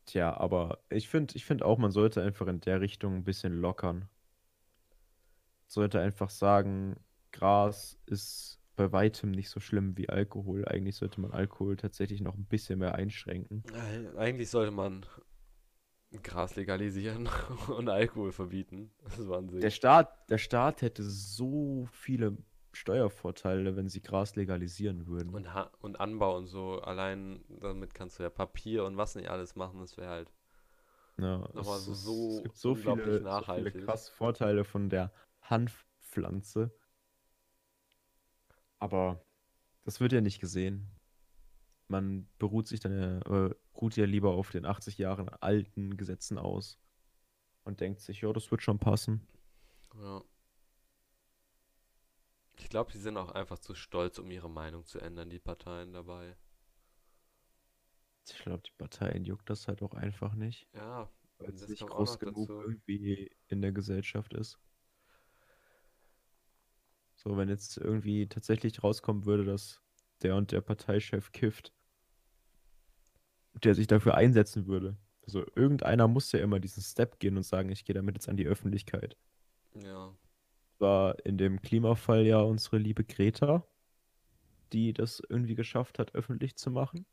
[0.06, 3.52] Tja, aber ich finde ich find auch, man sollte einfach in der Richtung ein bisschen
[3.60, 4.08] lockern.
[5.68, 6.96] Sollte einfach sagen,
[7.32, 10.66] Gras ist bei weitem nicht so schlimm wie Alkohol.
[10.66, 13.64] Eigentlich sollte man Alkohol tatsächlich noch ein bisschen mehr einschränken.
[13.72, 15.06] Eig- Eigentlich sollte man
[16.22, 17.28] Gras legalisieren
[17.68, 18.90] und Alkohol verbieten.
[19.04, 19.60] Das an sich.
[19.60, 22.36] Der Staat, der Staat hätte so viele
[22.72, 25.34] Steuervorteile, wenn sie Gras legalisieren würden.
[25.34, 26.80] Und, ha und Anbau und so.
[26.80, 29.80] Allein damit kannst du ja Papier und was nicht alles machen.
[29.80, 30.32] Das wäre halt.
[31.18, 33.84] Ja, Nochmal es, so- ist- so es gibt so viele, so viele nachhaltig.
[33.84, 36.70] krass Vorteile von der Hanfpflanze.
[38.78, 39.20] Aber
[39.84, 40.88] das wird ja nicht gesehen.
[41.88, 46.38] Man beruht sich dann ja, äh, ruht ja lieber auf den 80 Jahren alten Gesetzen
[46.38, 46.78] aus
[47.64, 49.26] und denkt sich, ja, das wird schon passen.
[49.94, 50.22] Ja.
[52.58, 55.92] Ich glaube, sie sind auch einfach zu stolz, um ihre Meinung zu ändern, die Parteien
[55.92, 56.36] dabei.
[58.30, 62.18] Ich glaube, die Parteien juckt das halt auch einfach nicht, Ja, weil es nicht groß
[62.18, 62.60] genug dazu.
[62.60, 64.58] irgendwie in der Gesellschaft ist.
[67.14, 69.80] So, wenn jetzt irgendwie tatsächlich rauskommen würde, dass
[70.22, 71.72] der und der Parteichef kifft,
[73.64, 74.96] der sich dafür einsetzen würde.
[75.22, 78.36] Also irgendeiner muss ja immer diesen Step gehen und sagen, ich gehe damit jetzt an
[78.36, 79.16] die Öffentlichkeit.
[79.74, 80.14] Ja.
[80.78, 83.66] War in dem Klimafall ja unsere liebe Greta,
[84.72, 87.04] die das irgendwie geschafft hat, öffentlich zu machen.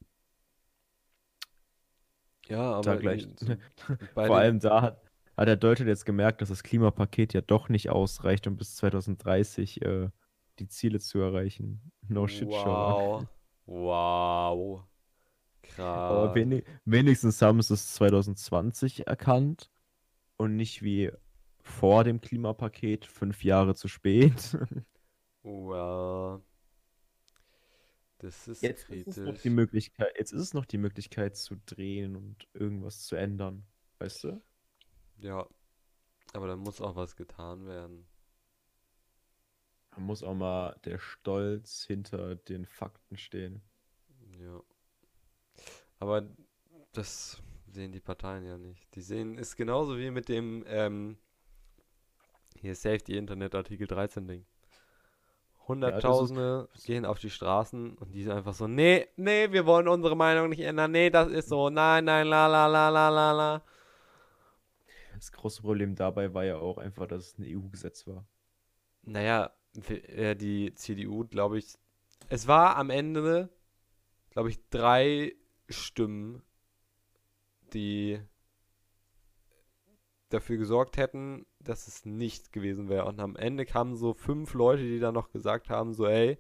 [2.48, 3.28] Ja, aber Da gleich,
[4.16, 5.02] bei vor allem da hat,
[5.36, 9.82] hat der Deutschland jetzt gemerkt, dass das Klimapaket ja doch nicht ausreicht, um bis 2030
[9.82, 10.10] äh,
[10.60, 11.92] die Ziele zu erreichen.
[12.08, 13.28] No shit, Sherlock.
[13.66, 14.84] Wow.
[15.78, 15.86] Wow.
[15.86, 16.36] Aber Krass.
[16.36, 19.72] wenig, wenigstens haben sie es 2020 erkannt
[20.38, 21.12] und nicht wie
[21.62, 24.58] vor dem Klimapaket fünf Jahre zu spät.
[25.44, 26.42] Wow.
[28.20, 29.42] Das ist Jetzt ist es noch kritisch.
[29.44, 33.66] die Möglichkeit, jetzt ist es noch die Möglichkeit zu drehen und irgendwas zu ändern.
[34.00, 34.42] Weißt du?
[35.18, 35.48] Ja.
[36.34, 38.08] Aber da muss auch was getan werden.
[39.92, 43.62] Da muss auch mal der Stolz hinter den Fakten stehen.
[44.40, 44.62] Ja.
[46.06, 46.24] Aber
[46.94, 47.42] das
[47.72, 48.94] sehen die Parteien ja nicht.
[48.94, 51.18] Die sehen, ist genauso wie mit dem, ähm,
[52.60, 54.46] hier Safety Internet Artikel 13 Ding.
[55.68, 60.16] Hunderttausende gehen auf die Straßen und die sind einfach so, nee, nee, wir wollen unsere
[60.16, 63.64] Meinung nicht ändern, nee, das ist so, nein, nein, la, la, la, la, la, la.
[65.16, 68.28] Das große Problem dabei war ja auch einfach, dass es ein EU-Gesetz war.
[69.02, 69.52] Naja,
[69.88, 71.74] äh, die CDU, glaube ich,
[72.30, 73.50] es war am Ende,
[74.30, 75.34] glaube ich, drei
[75.70, 76.42] Stimmen,
[77.74, 78.22] die
[80.30, 83.06] dafür gesorgt hätten, dass es nicht gewesen wäre.
[83.06, 86.40] Und am Ende kamen so fünf Leute, die dann noch gesagt haben, so, ey,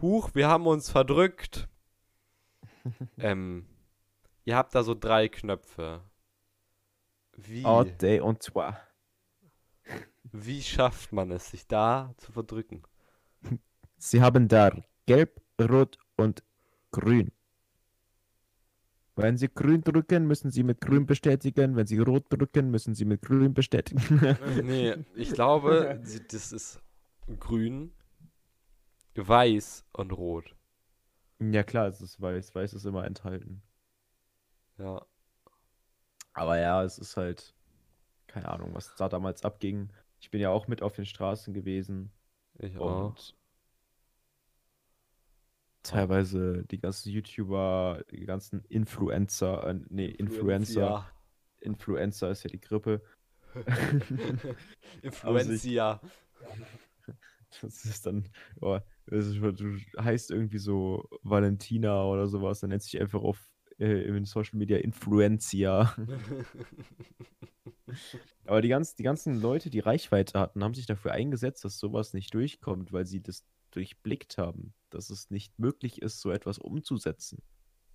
[0.00, 1.68] huch, wir haben uns verdrückt.
[3.18, 3.66] ähm,
[4.44, 6.02] ihr habt da so drei Knöpfe.
[7.36, 7.64] Wie?
[7.64, 8.72] All day on toi.
[10.24, 12.82] Wie schafft man es, sich da zu verdrücken?
[13.96, 14.70] Sie haben da
[15.06, 16.44] gelb, rot und
[16.92, 17.32] grün.
[19.22, 21.76] Wenn Sie grün drücken, müssen Sie mit grün bestätigen.
[21.76, 24.00] Wenn Sie rot drücken, müssen Sie mit grün bestätigen.
[24.64, 26.00] Nee, ich glaube,
[26.30, 26.80] das ist
[27.38, 27.92] grün,
[29.14, 30.56] weiß und rot.
[31.40, 32.54] ja klar, es ist weiß.
[32.54, 33.62] Weiß ist immer enthalten.
[34.78, 35.04] Ja,
[36.32, 37.54] Aber ja, es ist halt,
[38.26, 39.92] keine Ahnung, was da damals abging.
[40.20, 42.12] Ich bin ja auch mit auf den Straßen gewesen
[42.58, 43.08] ich auch.
[43.08, 43.36] und
[45.82, 51.10] teilweise die ganzen YouTuber, die ganzen Influencer, äh, nee, Influencer,
[51.60, 53.02] Influencer ist ja die Grippe.
[55.02, 56.00] Influencia.
[57.62, 58.28] Das ist dann,
[58.60, 63.50] oh, das ist, du heißt irgendwie so Valentina oder sowas, dann nennt sich einfach auf
[63.78, 65.94] äh, in Social Media Influencer.
[68.46, 72.12] Aber die, ganz, die ganzen Leute, die Reichweite hatten, haben sich dafür eingesetzt, dass sowas
[72.12, 77.42] nicht durchkommt, weil sie das durchblickt haben, dass es nicht möglich ist, so etwas umzusetzen.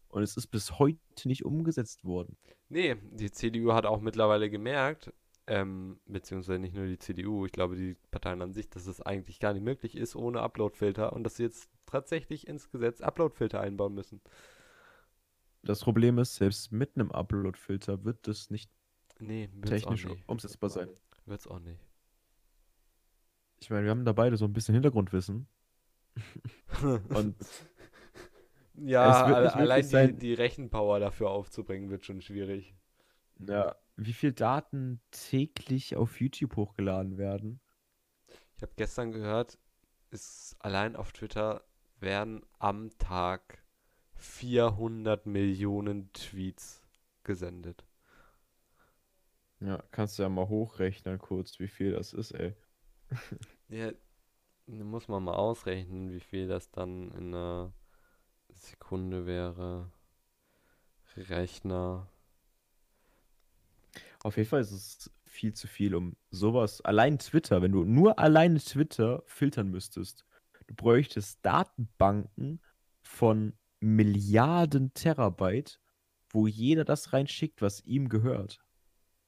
[0.07, 2.37] Und es ist bis heute nicht umgesetzt worden.
[2.69, 5.13] Nee, die CDU hat auch mittlerweile gemerkt,
[5.47, 9.39] ähm, beziehungsweise nicht nur die CDU, ich glaube die Parteien an sich, dass es eigentlich
[9.39, 13.93] gar nicht möglich ist ohne Uploadfilter und dass sie jetzt tatsächlich ins Gesetz Uploadfilter einbauen
[13.93, 14.21] müssen.
[15.63, 18.71] Das Problem ist, selbst mit einem Uploadfilter wird das nicht
[19.19, 20.27] Nee, technisch nicht.
[20.27, 20.89] umsetzbar sein.
[21.25, 21.79] Wird's auch nicht.
[23.59, 25.47] Ich meine, wir haben da beide so ein bisschen Hintergrundwissen.
[27.09, 27.35] Und
[28.75, 32.75] ja, allein die, sein- die Rechenpower dafür aufzubringen, wird schon schwierig.
[33.39, 37.59] ja, wie viel Daten täglich auf YouTube hochgeladen werden?
[38.55, 39.57] Ich habe gestern gehört,
[40.11, 41.63] ist allein auf Twitter
[41.99, 43.63] werden am Tag
[44.15, 46.81] 400 Millionen Tweets
[47.23, 47.85] gesendet.
[49.59, 52.55] Ja, kannst du ja mal hochrechnen kurz, wie viel das ist, ey.
[53.69, 53.91] Ja,
[54.67, 57.73] muss man mal ausrechnen, wie viel das dann in einer
[58.49, 59.91] Sekunde wäre.
[61.17, 62.07] Rechner.
[64.21, 66.81] Auf jeden Fall ist es viel zu viel, um sowas.
[66.81, 70.25] Allein Twitter, wenn du nur alleine Twitter filtern müsstest,
[70.67, 72.59] du bräuchtest Datenbanken
[73.01, 75.79] von Milliarden Terabyte,
[76.29, 78.63] wo jeder das reinschickt, was ihm gehört.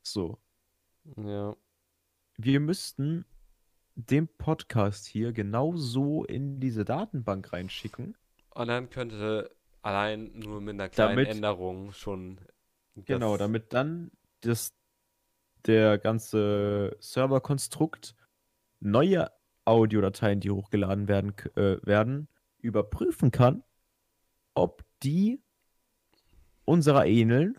[0.01, 0.39] So.
[1.15, 1.55] Ja,
[2.37, 3.25] Wir müssten
[3.97, 8.15] den Podcast hier genauso in diese Datenbank reinschicken.
[8.51, 12.39] und dann könnte allein nur mit einer kleinen Damit- Änderung schon
[13.05, 14.73] Genau, damit dann das,
[15.65, 18.15] der ganze Serverkonstrukt
[18.79, 19.31] neue
[19.65, 22.27] Audiodateien, die hochgeladen werden, äh, werden,
[22.59, 23.63] überprüfen kann,
[24.55, 25.41] ob die
[26.65, 27.57] unserer ähneln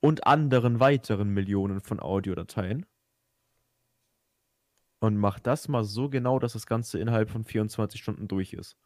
[0.00, 2.86] und anderen weiteren Millionen von Audiodateien.
[5.00, 8.76] Und macht das mal so genau, dass das Ganze innerhalb von 24 Stunden durch ist.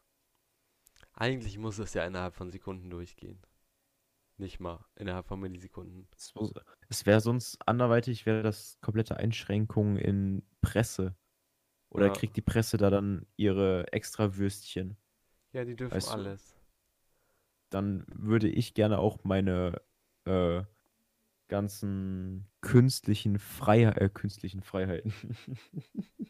[1.13, 3.41] Eigentlich muss es ja innerhalb von Sekunden durchgehen.
[4.37, 6.07] Nicht mal innerhalb von Millisekunden.
[6.89, 11.15] Es wäre sonst anderweitig, wäre das komplette Einschränkung in Presse.
[11.89, 12.13] Oder Ja.
[12.13, 14.97] kriegt die Presse da dann ihre extra Würstchen?
[15.53, 16.55] Ja, die dürfen Weißt du, alles.
[17.69, 19.81] Dann würde ich gerne auch meine
[20.25, 20.63] äh,
[21.55, 25.13] ganzen künstlichen, Freihe äh, künstlichen Freiheiten.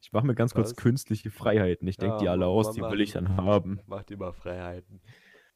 [0.00, 0.76] ich mache mir ganz kurz Was?
[0.76, 1.86] künstliche Freiheiten.
[1.86, 3.80] Ich denke Ja, die alle aus, die will ich dann haben.
[3.86, 5.00] Macht immer Freiheiten.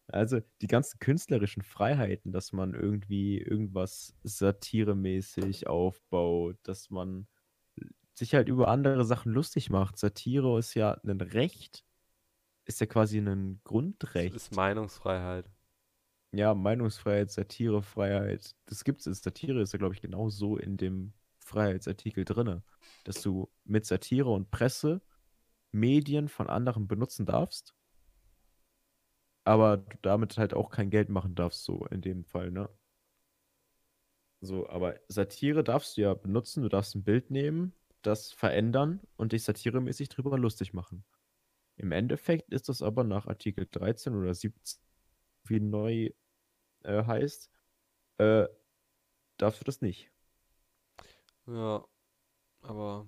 [0.08, 7.28] Also die ganzen künstlerischen Freiheiten, dass man irgendwie irgendwas satiremäßig aufbaut, dass man
[8.12, 9.96] sich halt über andere Sachen lustig macht.
[9.98, 11.84] Satire ist ja ein Recht,
[12.66, 14.34] ist ja quasi ein Das Grundrecht.
[14.34, 15.50] ist Meinungsfreiheit.
[16.33, 18.55] Ja, Meinungsfreiheit, Satirefreiheit.
[18.66, 19.07] Das gibt's.
[19.07, 22.62] ist- Satire ist ja, glaube ich, genau so in dem Freiheitsartikel drinne,
[23.05, 25.03] dass du mit Satire und Presse
[25.72, 27.74] Medien von anderen benutzen darfst,
[29.45, 32.70] aber du damit halt auch kein Geld machen darfst, so in dem Fall, ne?
[34.41, 39.33] So, aber Satire darfst du ja benutzen, du darfst ein Bild nehmen, das verändern und
[39.33, 41.05] dich satiremäßig drüber lustig machen.
[41.76, 44.83] Im Endeffekt ist das aber nach Artikel 13 oder 17,
[45.47, 46.11] wie neu
[46.85, 47.51] äh, heißt,
[48.18, 48.49] äh,
[49.39, 50.11] darfst du das nicht.
[51.47, 51.85] Ja,
[52.62, 53.07] aber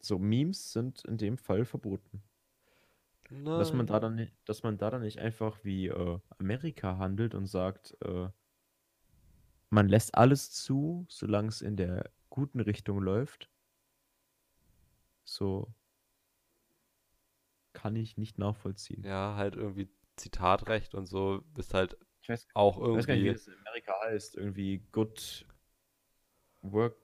[0.00, 2.24] So, Memes sind in dem Fall verboten.
[3.52, 4.00] Dass man da nein.
[4.00, 8.30] dann, dass man da dann nicht einfach wie äh, Amerika handelt und sagt, äh,
[9.70, 13.50] man lässt alles zu, solange es in der guten Richtung läuft.
[15.24, 15.72] So
[17.72, 19.06] kann ich nicht nachvollziehen.
[19.06, 21.96] Ja, halt irgendwie Zitatrecht und so ist halt
[22.28, 23.32] Ich weiß, auch ich weiß gar nicht, wie irgendwie.
[23.32, 24.36] das in Amerika heißt.
[24.36, 25.46] Irgendwie Good
[26.60, 26.96] Work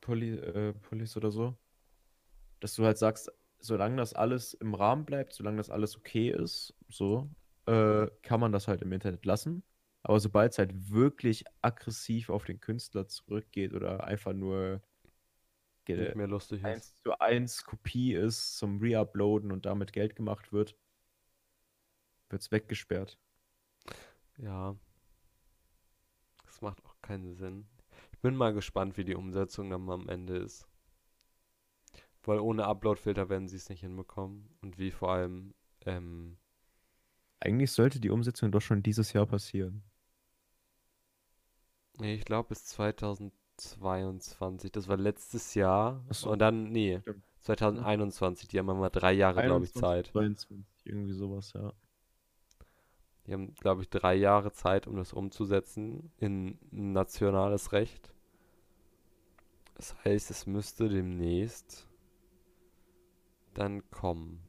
[0.00, 1.54] Poli äh, Police oder so.
[2.60, 6.74] Dass du halt sagst, solange das alles im Rahmen bleibt, solange das alles okay ist,
[6.88, 7.28] so,
[7.66, 9.62] äh, kann man das halt im Internet lassen.
[10.04, 14.80] Aber sobald es halt wirklich aggressiv auf den Künstler zurückgeht oder einfach nur
[15.86, 16.64] Nicht mehr lustig ist.
[16.64, 20.76] 1 zu 1 Kopie ist zum Reuploaden und damit Geld gemacht wird,
[22.30, 23.18] wird es weggesperrt.
[24.38, 24.76] Ja.
[26.44, 27.66] Das macht auch keinen Sinn.
[28.12, 30.68] Ich bin mal gespannt, wie die Umsetzung dann am Ende ist.
[32.24, 34.48] Weil ohne Uploadfilter werden sie es nicht hinbekommen.
[34.62, 35.54] Und wie vor allem,
[35.86, 36.36] ähm,
[37.40, 39.82] Eigentlich sollte die Umsetzung doch schon dieses Jahr passieren.
[41.98, 44.70] nee, ich glaube bis 2022.
[44.72, 46.04] Das war letztes Jahr.
[46.08, 46.30] Ach so.
[46.30, 47.22] Und dann, nee, Stimmt.
[47.40, 50.06] 2021, die haben immer drei Jahre, glaube ich, 21, Zeit.
[50.12, 51.72] 22, irgendwie sowas, ja.
[53.26, 58.12] Die haben, glaube ich, drei Jahre Zeit, um das umzusetzen in nationales Recht.
[59.74, 61.88] Das heißt, es müsste demnächst
[63.54, 64.42] dann kommen.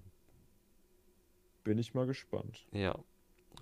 [1.64, 2.68] Bin ich mal gespannt.
[2.72, 2.98] Ja.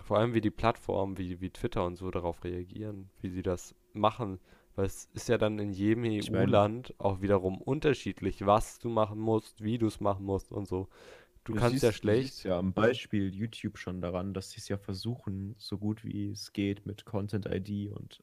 [0.02, 3.74] Vor allem, wie die Plattformen wie, wie Twitter und so darauf reagieren, wie sie das
[3.92, 4.40] machen.
[4.74, 9.62] Weil es ist ja dann in jedem EU-Land auch wiederum unterschiedlich, was du machen musst,
[9.62, 10.88] wie du es machen musst und so.
[11.44, 12.28] Du kannst siehst, ja Du schlecht.
[12.28, 16.30] siehst ja am Beispiel YouTube schon daran, dass sie es ja versuchen, so gut wie
[16.30, 18.22] es geht mit Content ID und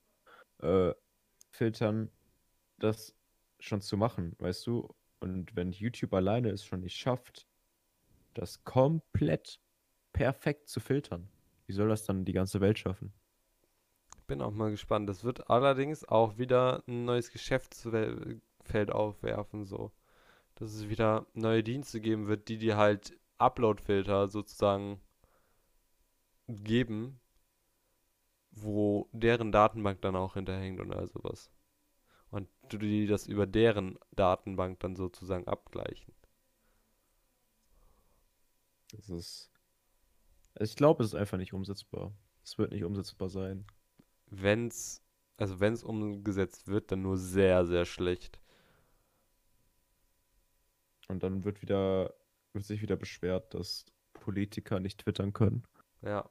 [0.59, 0.93] äh,
[1.51, 2.11] Filtern,
[2.79, 3.15] das
[3.59, 4.95] schon zu machen, weißt du?
[5.19, 7.47] Und wenn YouTube alleine es schon nicht schafft,
[8.35, 9.59] das komplett
[10.13, 11.29] perfekt zu filtern,
[11.67, 13.13] wie soll das dann die ganze Welt schaffen?
[14.27, 15.09] Bin auch mal gespannt.
[15.09, 19.91] Das wird allerdings auch wieder ein neues Geschäftsfeld aufwerfen, so.
[20.59, 24.99] Dass es wieder neue Dienste geben wird, die dir halt Upload-Filter sozusagen
[26.47, 27.19] geben,
[28.51, 31.49] wo deren Datenbank dann auch hinterhängt und all sowas.
[32.29, 36.13] Und die das über deren Datenbank dann sozusagen abgleichen.
[38.91, 39.51] Das ist.
[40.55, 42.13] Also ich glaube, es ist einfach nicht umsetzbar.
[42.43, 43.65] Es wird nicht umsetzbar sein.
[44.27, 45.03] Wenn's,
[45.37, 48.39] also wenn es umgesetzt wird, dann nur sehr, sehr schlecht.
[51.09, 52.13] Und dann wird wieder,
[52.53, 55.63] wird sich wieder beschwert, dass Politiker nicht twittern können.
[56.01, 56.29] Ja.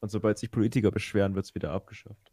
[0.00, 2.32] Und sobald sich Politiker beschweren, wird es wieder abgeschafft.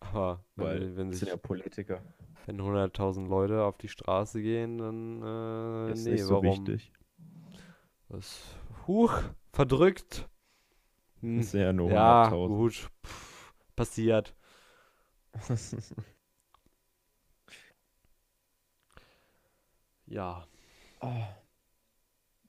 [0.00, 2.02] Aber Weil wenn, wenn das sich sind ja Politiker.
[2.46, 6.66] Wenn 100.000 Leute auf die Straße gehen, dann, äh, Ist nee, nicht so warum?
[6.66, 6.92] wichtig.
[8.08, 8.56] Was?
[8.86, 9.22] Huch,
[9.52, 10.28] verdrückt.
[11.20, 12.48] Hm, Das sind ja nur ja, 100.000.
[12.48, 14.34] gut, pff, passiert.
[20.12, 20.46] Ja,
[21.00, 21.26] Oh.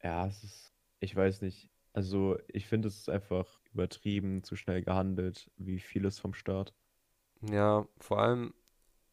[0.04, 1.70] Ja, es ist, ich weiß nicht.
[1.94, 6.74] Also, ich finde, es ist einfach übertrieben, zu schnell gehandelt, wie vieles vom Staat.
[7.42, 8.54] ja, vor allem,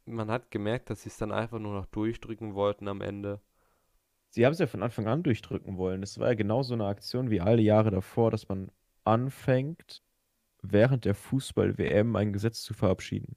[0.06, 3.40] man hat gemerkt, dass sie es dann einfach nur noch durchdrücken wollten am Ende.
[4.30, 6.02] Sie haben es ja von Anfang an durchdrücken wollen.
[6.02, 8.70] Es war ja genau so eine Aktion wie alle Jahre davor, dass man
[9.04, 10.02] anfängt,
[10.62, 13.36] während der Fußball-WM ein Gesetz zu verabschieden.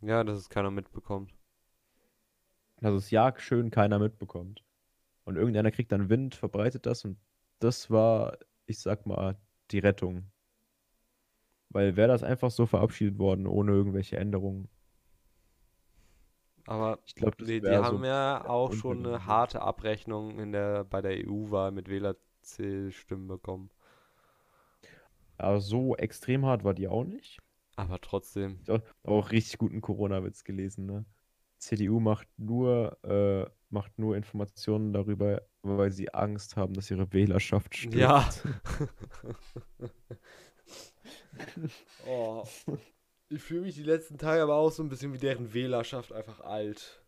[0.00, 1.37] Ja, dass es keiner mitbekommt.
[2.80, 4.64] Dass es ja schön keiner mitbekommt.
[5.24, 7.18] Und irgendeiner kriegt dann Wind, verbreitet das und
[7.60, 9.36] das war, ich sag mal,
[9.70, 10.30] die Rettung.
[11.70, 14.68] Weil wäre das einfach so verabschiedet worden, ohne irgendwelche Änderungen.
[16.66, 20.84] Aber Ich nee, die wäre haben so ja auch schon eine harte Abrechnung in der,
[20.84, 23.70] bei der EU-Wahl mit Wählerzählstimmen bekommen.
[25.36, 27.38] Aber so extrem hart war die auch nicht.
[27.76, 28.58] Aber trotzdem.
[28.62, 31.04] Ich auch, auch richtig guten Corona-Witz gelesen, ne?
[31.58, 37.76] CDU macht nur, äh, macht nur Informationen darüber, weil sie Angst haben, dass ihre Wählerschaft
[37.76, 37.96] stirbt.
[37.96, 38.28] Ja.
[42.06, 42.44] Oh,
[43.28, 46.40] ich fühle mich die letzten Tage aber auch so ein bisschen wie deren Wählerschaft einfach
[46.40, 47.02] alt.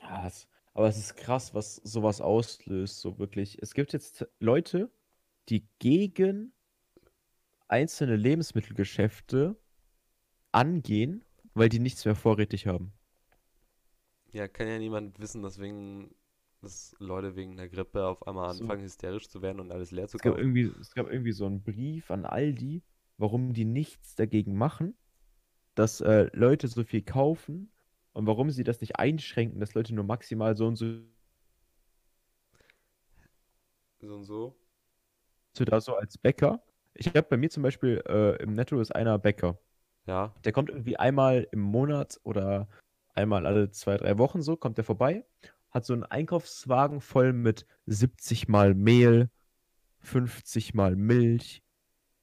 [0.00, 3.60] Ja, es, aber es ist krass, was sowas auslöst, so wirklich.
[3.62, 4.90] Es gibt jetzt Leute,
[5.48, 6.52] die gegen
[7.68, 9.56] einzelne Lebensmittelgeschäfte
[10.52, 11.24] angehen,
[11.54, 12.92] weil die nichts mehr vorrätig haben.
[14.34, 16.14] Ja, kann ja niemand wissen, dass wegen,
[16.60, 18.50] dass Leute wegen der Grippe auf einmal So.
[18.50, 20.38] anfangen, hysterisch zu werden und alles leer zu Es gab kaufen.
[20.38, 22.82] irgendwie, es gab irgendwie so einen Brief an Aldi,
[23.18, 24.94] warum die nichts dagegen machen,
[25.76, 27.72] dass äh, Leute so viel kaufen
[28.14, 30.86] und warum sie das nicht einschränken, dass Leute nur maximal so und so
[34.00, 34.54] So und so.
[35.56, 36.62] du da so als Bäcker.
[36.94, 39.58] Ich habe bei mir zum Beispiel äh, im Netto ist einer Bäcker.
[40.06, 42.68] Ja, Der kommt irgendwie einmal im Monat oder
[43.14, 45.24] einmal alle zwei, drei Wochen so, kommt der vorbei,
[45.70, 49.30] hat so einen Einkaufswagen voll mit 70 mal Mehl,
[50.00, 51.62] 50 mal Milch,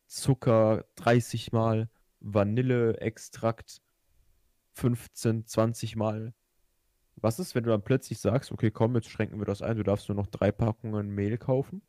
[0.08, 1.90] Zucker 30 mal,
[2.20, 3.82] Vanilleextrakt
[4.74, 6.34] 15, 20 mal.
[7.16, 9.84] Was ist, wenn du dann plötzlich sagst, okay, komm, jetzt schränken wir das ein, du
[9.84, 11.82] darfst nur noch drei Packungen Mehl kaufen?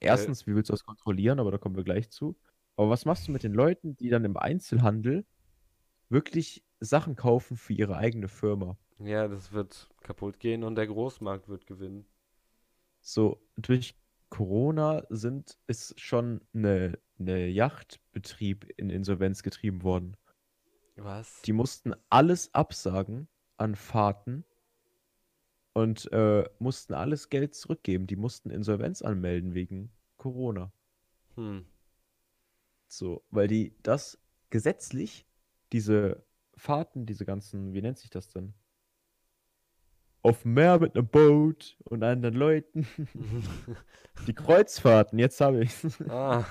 [0.00, 1.40] Erstens, wie willst du das kontrollieren?
[1.40, 2.36] Aber da kommen wir gleich zu.
[2.76, 5.24] Aber was machst du mit den Leuten, die dann im Einzelhandel
[6.08, 8.76] wirklich Sachen kaufen für ihre eigene Firma?
[8.98, 12.06] ja, das wird kaputt gehen und der Großmarkt wird gewinnen.
[13.00, 13.94] So, durch
[14.30, 20.16] Corona sind, ist schon eine, eine Yachtbetrieb in Insolvenz getrieben worden.
[20.96, 21.42] Was?
[21.42, 24.44] Die mussten alles absagen an Fahrten
[25.74, 28.06] und äh, mussten alles Geld zurückgeben.
[28.06, 30.72] Die mussten Insolvenz anmelden wegen Corona.
[31.34, 31.66] Hm.
[32.88, 34.18] So, weil die das
[34.50, 35.26] gesetzlich,
[35.72, 36.25] diese
[36.56, 38.54] Fahrten, diese ganzen, wie nennt sich das denn?
[40.26, 42.86] auf dem Meer mit einem Boot und anderen Leuten.
[44.26, 46.02] Die Kreuzfahrten, jetzt habe ich's.
[46.08, 46.44] Ah,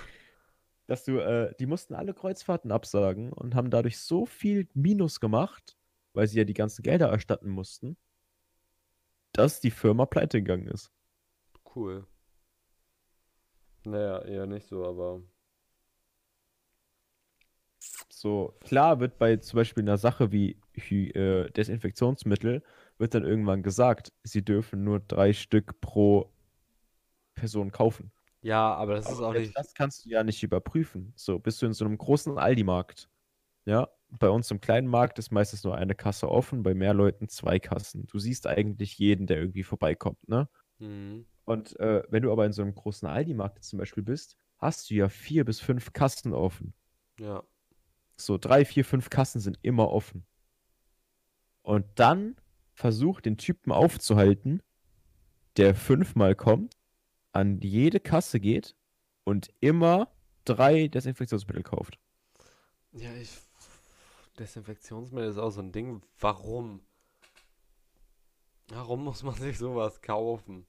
[0.87, 5.77] Dass du, äh, die mussten alle Kreuzfahrten absagen und haben dadurch so viel Minus gemacht,
[6.13, 7.97] weil sie ja die ganzen Gelder erstatten mussten,
[9.33, 10.91] dass die Firma pleite gegangen ist.
[11.75, 12.05] cool.
[13.83, 15.21] Naja, eher nicht so, aber.
[18.25, 22.63] So, klar wird bei zum Beispiel einer Sache wie äh, Desinfektionsmittel,
[22.97, 26.33] wird dann irgendwann gesagt, sie dürfen nur drei Stück pro
[27.35, 28.11] Person kaufen.
[28.41, 29.59] Ja, aber das ist Aber auch selbst nicht.
[29.59, 31.13] das kannst du ja nicht überprüfen.
[31.15, 33.09] So, bist du in so einem großen Aldi-Markt.
[33.65, 37.29] Ja, bei uns im kleinen Markt ist meistens nur eine Kasse offen, bei mehr Leuten
[37.29, 38.07] zwei Kassen.
[38.07, 40.49] Du siehst eigentlich jeden, der irgendwie vorbeikommt, ne?
[40.79, 41.25] Mhm.
[41.45, 44.95] Und äh, wenn du aber in so einem großen Aldi-Markt zum Beispiel bist, hast du
[44.95, 46.73] ja vier bis fünf Kassen offen.
[47.19, 47.43] Ja.
[48.17, 50.25] So drei, vier, fünf Kassen sind immer offen.
[51.61, 52.35] Und dann
[52.73, 54.61] versuch den Typen aufzuhalten,
[55.57, 56.77] der fünfmal kommt,
[57.31, 58.75] an jede Kasse geht
[59.23, 60.11] und immer
[60.45, 61.99] drei Desinfektionsmittel kauft.
[62.91, 63.37] Ja, ich.
[64.39, 66.01] Desinfektionsmittel ist auch so ein Ding.
[66.19, 66.81] Warum?
[68.67, 70.65] Warum muss man sich sowas kaufen?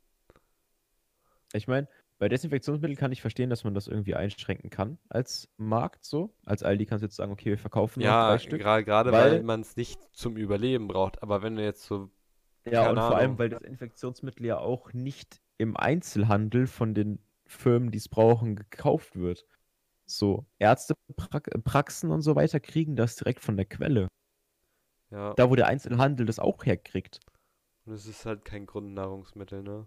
[1.52, 1.88] Ich meine,
[2.18, 6.34] bei Desinfektionsmitteln kann ich verstehen, dass man das irgendwie einschränken kann als Markt so.
[6.44, 8.62] Als Aldi kannst du jetzt sagen, okay, wir verkaufen Ja, drei Stück.
[8.62, 11.22] gra- gerade weil weil- man es nicht zum Überleben braucht.
[11.22, 12.10] Aber wenn du jetzt so.
[12.68, 13.38] Ja, und vor allem, Ahnung.
[13.38, 19.14] weil das Infektionsmittel ja auch nicht im Einzelhandel von den Firmen, die es brauchen, gekauft
[19.16, 19.44] wird.
[20.04, 24.08] So, Ärztepraxen und so weiter kriegen das direkt von der Quelle.
[25.10, 27.20] Ja, Da, wo der Einzelhandel das auch herkriegt.
[27.84, 29.86] und es ist halt kein Grundnahrungsmittel, ne?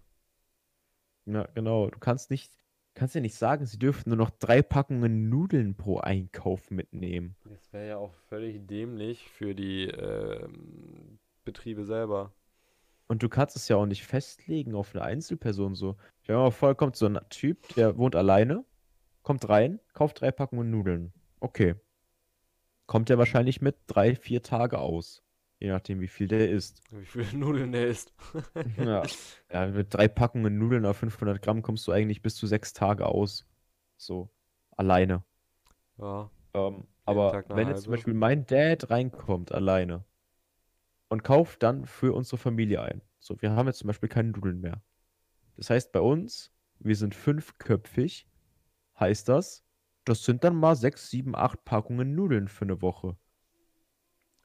[1.26, 1.90] Ja, genau.
[1.90, 2.52] Du kannst nicht,
[2.94, 7.36] kannst ja nicht sagen, sie dürfen nur noch drei Packungen Nudeln pro Einkauf mitnehmen.
[7.46, 12.34] Das wäre ja auch völlig dämlich für die ähm, Betriebe selber.
[13.08, 15.98] Und du kannst es ja auch nicht festlegen auf eine Einzelperson so.
[16.22, 18.64] Stell dir mal vor, kommt so ein Typ, der wohnt alleine,
[19.24, 21.12] kommt rein, kauft drei Packungen Nudeln.
[21.40, 21.76] Okay.
[22.86, 25.24] Kommt er wahrscheinlich mit drei, vier Tage aus.
[25.60, 26.82] Je nachdem, wie viel der isst.
[26.92, 28.14] Wie viele Nudeln der isst.
[28.78, 29.04] Ja.
[29.52, 33.06] Ja, mit drei Packungen Nudeln auf 500 Gramm kommst du eigentlich bis zu sechs Tage
[33.06, 33.46] aus.
[33.98, 34.30] So.
[34.78, 35.24] Alleine.
[35.98, 37.92] Ja, Ähm, aber wenn jetzt zum.
[37.92, 40.06] Beispiel mein Dad reinkommt alleine
[41.10, 43.02] und kauft dann für unsere Familie ein.
[43.20, 44.82] So, wir haben jetzt zum Beispiel keine Nudeln mehr.
[45.58, 48.28] Das heißt, bei uns, wir sind fünfköpfig,
[49.00, 49.66] heißt das,
[50.06, 53.18] das sind dann mal sechs, sieben, acht Packungen Nudeln für eine Woche.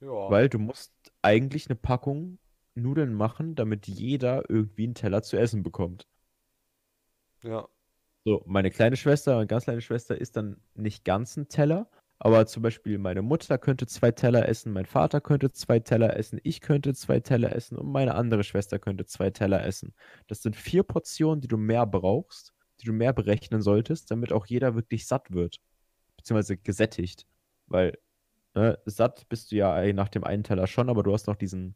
[0.04, 0.30] Ja.
[0.30, 0.92] Weil du musst
[1.22, 2.38] eigentlich eine Packung
[2.74, 6.06] Nudeln machen, damit jeder irgendwie einen Teller zu essen bekommt.
[7.42, 7.68] Ja,
[8.26, 12.46] So, meine kleine Schwester, meine ganz kleine Schwester isst dann nicht ganz einen Teller, aber
[12.46, 16.60] zum Beispiel meine Mutter könnte zwei Teller essen, mein Vater könnte zwei Teller essen, ich
[16.62, 19.94] könnte zwei Teller essen und meine andere Schwester könnte zwei Teller essen.
[20.26, 24.46] Das sind vier Portionen, die du mehr brauchst, die du mehr berechnen solltest, damit auch
[24.46, 25.60] jeder wirklich satt wird.
[26.16, 27.26] Beziehungsweise gesättigt.
[27.66, 27.98] Weil,
[28.54, 31.74] ne, satt bist du ja nach dem einen Teller schon, aber du hast noch diesen.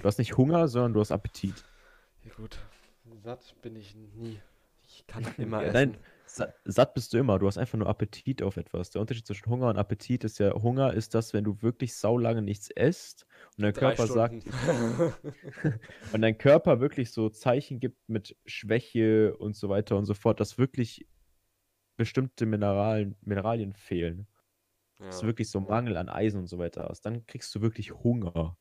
[0.00, 1.64] Du hast nicht Hunger, sondern du hast Appetit.
[2.24, 2.58] ja gut.
[3.22, 4.40] Satt bin ich nie.
[4.86, 5.72] Ich kann immer essen.
[5.74, 7.38] nein, sa- satt bist du immer.
[7.38, 8.90] Du hast einfach nur Appetit auf etwas.
[8.90, 12.42] Der Unterschied zwischen Hunger und Appetit ist ja, Hunger ist das, wenn du wirklich saulange
[12.42, 15.12] nichts isst und dein Drei Körper sagt, Stunden.
[16.12, 20.40] und dein Körper wirklich so Zeichen gibt mit Schwäche und so weiter und so fort,
[20.40, 21.06] dass wirklich
[21.96, 24.26] bestimmte Mineralien, Mineralien fehlen.
[25.02, 25.28] Dass du ja.
[25.28, 27.02] wirklich so Mangel an Eisen und so weiter hast.
[27.02, 28.56] Dann kriegst du wirklich Hunger.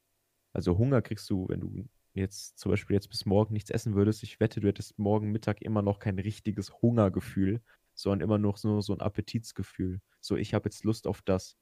[0.53, 4.23] Also Hunger kriegst du, wenn du jetzt zum Beispiel jetzt bis morgen nichts essen würdest.
[4.23, 7.61] Ich wette, du hättest morgen Mittag immer noch kein richtiges Hungergefühl,
[7.93, 10.01] sondern immer noch nur so ein Appetitsgefühl.
[10.19, 11.57] So, ich habe jetzt Lust auf das.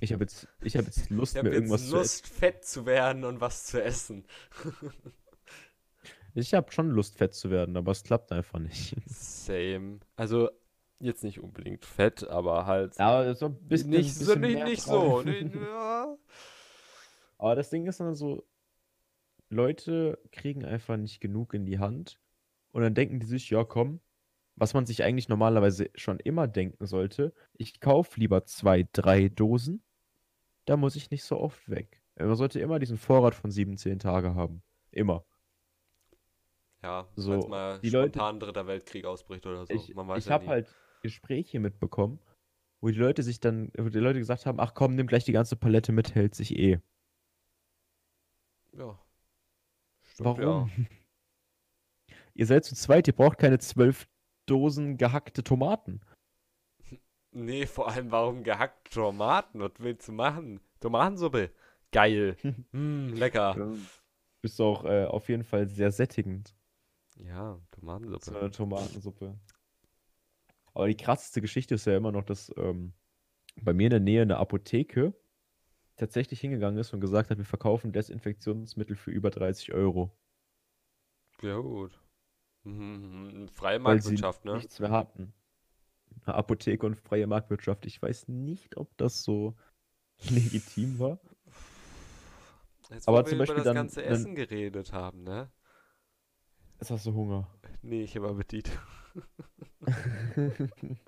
[0.00, 2.22] Ich habe jetzt, ich habe jetzt Lust, Ich mir irgendwas jetzt zu essen.
[2.22, 4.24] Lust, fett zu werden und was zu essen.
[6.34, 8.96] Ich habe schon Lust, fett zu werden, aber es klappt einfach nicht.
[9.06, 10.00] Same.
[10.16, 10.50] Also,
[11.02, 14.64] jetzt nicht unbedingt fett, aber halt Aber so ein bisschen, nicht, so, bisschen nicht, mehr
[14.64, 15.22] nicht so.
[15.22, 16.16] ja.
[17.38, 18.44] Aber das Ding ist dann so,
[19.50, 22.18] Leute kriegen einfach nicht genug in die Hand
[22.72, 24.00] und dann denken die sich, ja komm,
[24.56, 29.82] was man sich eigentlich normalerweise schon immer denken sollte, ich kaufe lieber zwei, drei Dosen,
[30.66, 32.00] da muss ich nicht so oft weg.
[32.16, 34.62] Man sollte immer diesen Vorrat von sieben, zehn Tage haben.
[34.90, 35.24] Immer.
[36.82, 39.72] Ja, So, falls mal die Leute- spontan dritter Weltkrieg ausbricht oder so.
[39.74, 40.66] Ich, Man weiß ich ja habe halt
[41.02, 42.18] Gespräche mitbekommen,
[42.80, 45.32] wo die Leute sich dann, wo die Leute gesagt haben, ach komm, nimm gleich die
[45.32, 46.80] ganze Palette mit, hält sich eh.
[48.72, 48.98] Ja.
[50.02, 50.70] Stimmt, Warum?
[52.34, 54.08] Ihr seid zu zweit, ihr braucht keine zwölf
[54.46, 56.00] Dosen gehackte Tomaten.
[56.90, 56.98] Ja.
[57.34, 59.60] Nee, vor allem, warum gehackt Tomaten?
[59.60, 60.60] Was willst du machen?
[60.80, 61.50] Tomatensuppe.
[61.90, 62.36] Geil.
[62.72, 63.74] Mm, lecker.
[64.42, 66.54] Ist auch äh, auf jeden Fall sehr sättigend.
[67.16, 68.38] Ja, So Tomatensuppe.
[68.38, 69.38] eine Tomatensuppe.
[70.74, 72.92] Aber die krasseste Geschichte ist ja immer noch, dass ähm,
[73.62, 75.14] bei mir in der Nähe eine Apotheke
[75.96, 80.16] tatsächlich hingegangen ist und gesagt hat, wir verkaufen Desinfektionsmittel für über 30 Euro,
[81.42, 81.98] Ja, gut.
[82.64, 84.54] Mhm, freie Marktwirtschaft, ne?
[84.54, 85.34] nichts mehr hatten.
[86.24, 87.86] Eine Apotheke und freie Marktwirtschaft.
[87.86, 89.56] Ich weiß nicht, ob das so
[90.30, 91.20] legitim war.
[92.90, 95.50] Jetzt, Aber zum wir über Beispiel das dann, ganze dann Essen geredet haben, ne?
[96.80, 97.48] jetzt hast du Hunger.
[97.82, 98.70] Nee, ich habe Appetit.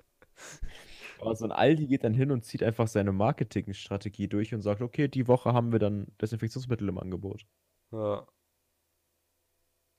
[1.19, 4.81] Aber so ein Aldi geht dann hin und zieht einfach seine Marketingstrategie durch und sagt,
[4.81, 7.45] okay, die Woche haben wir dann Desinfektionsmittel im Angebot.
[7.91, 8.27] Ja.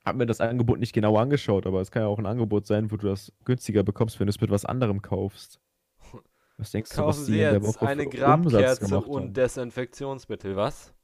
[0.04, 2.90] Hab mir das Angebot nicht genau angeschaut, aber es kann ja auch ein Angebot sein,
[2.92, 5.60] wo du das günstiger bekommst, wenn du es mit was anderem kaufst.
[6.58, 9.34] Was denkst du, was die Sie in der jetzt Woche eine Grabkerze und haben?
[9.34, 10.94] Desinfektionsmittel, was?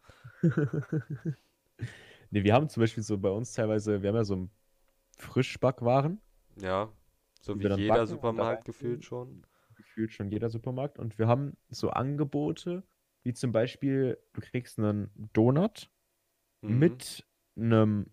[2.32, 4.48] Ne, wir haben zum Beispiel so bei uns teilweise, wir haben ja so
[5.18, 6.18] Frischbackwaren,
[6.56, 6.92] Ja,
[7.40, 9.02] so wie jeder backen Supermarkt gefühlt reintun.
[9.02, 9.46] schon.
[9.76, 10.98] Gefühlt schon jeder Supermarkt.
[10.98, 12.84] Und wir haben so Angebote,
[13.22, 15.90] wie zum Beispiel, du kriegst einen Donut
[16.62, 16.78] Mhm.
[16.78, 17.26] mit
[17.56, 18.06] einem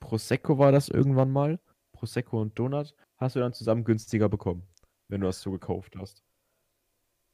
[0.00, 1.60] Prosecco war das irgendwann mal.
[1.92, 4.68] Prosecco und Donut hast du dann zusammen günstiger bekommen,
[5.08, 6.24] wenn du das so gekauft hast.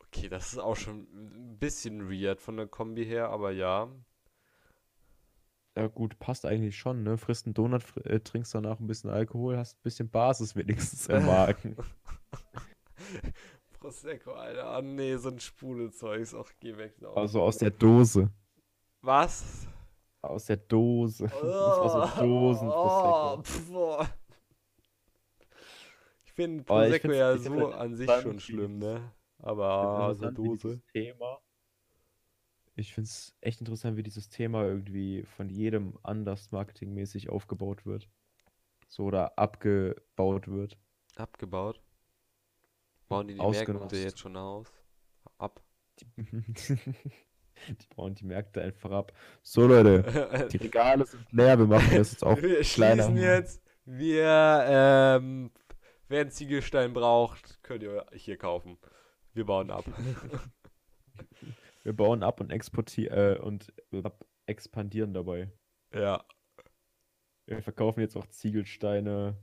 [0.01, 3.89] Okay, das ist auch schon ein bisschen weird von der Kombi her, aber ja.
[5.77, 7.19] Ja gut, passt eigentlich schon, ne?
[7.19, 11.09] Frisst einen Donut, fr äh, trinkst danach ein bisschen Alkohol, hast ein bisschen Basis wenigstens
[11.09, 11.77] im Magen.
[13.81, 14.67] Prosecco, Alter.
[14.67, 16.35] Ah, nee, so ein Sprudelzeugs.
[16.35, 16.95] Ach, geh weg.
[17.01, 17.13] da.
[17.13, 18.31] Also aus der Dose.
[19.03, 19.67] Was?
[20.23, 21.25] Aus der Dose.
[21.25, 23.35] War so Dosen-Prosecco.
[23.35, 24.09] Oh, pf, boah.
[26.25, 29.13] Ich finde Prosecco ja ich find's so halt an sich schon schlimm, ne?
[29.39, 30.83] Aber so interessant, wie Dose.
[30.93, 31.41] Thema.
[32.77, 38.09] Ich finde es echt interessant, wie dieses Thema irgendwie von jedem anders marketingmäßig aufgebaut wird.
[38.89, 40.77] So oder abgebaut wird.
[41.17, 41.81] Abgebaut.
[43.09, 43.41] Bauen die die.
[43.41, 44.73] Märkte jetzt schon aus?
[45.39, 45.63] Ab.
[47.69, 49.13] Die bauen die Märkte einfach ab.
[49.43, 51.57] So, Leute, die Regale sind leer.
[51.59, 53.05] Wir machen das jetzt auch wir kleiner.
[53.05, 53.63] schließen jetzt.
[53.85, 55.51] Wir, ähm,
[56.09, 58.77] wer einen Ziegelstein braucht, könnt ihr hier kaufen.
[59.35, 59.85] Wir bauen ab.
[61.85, 63.73] Wir bauen ab und exportieren äh, und
[64.47, 65.51] expandieren dabei.
[65.95, 66.25] ja.
[67.47, 69.37] Wir verkaufen jetzt auch Ziegelsteine.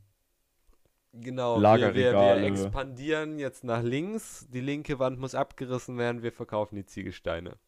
[1.14, 2.48] Genau, wir, wir, wir Lagerregale.
[2.48, 4.48] expandieren jetzt nach links.
[4.50, 6.24] Die linke Wand muss abgerissen werden.
[6.24, 7.60] Wir verkaufen die Ziegelsteine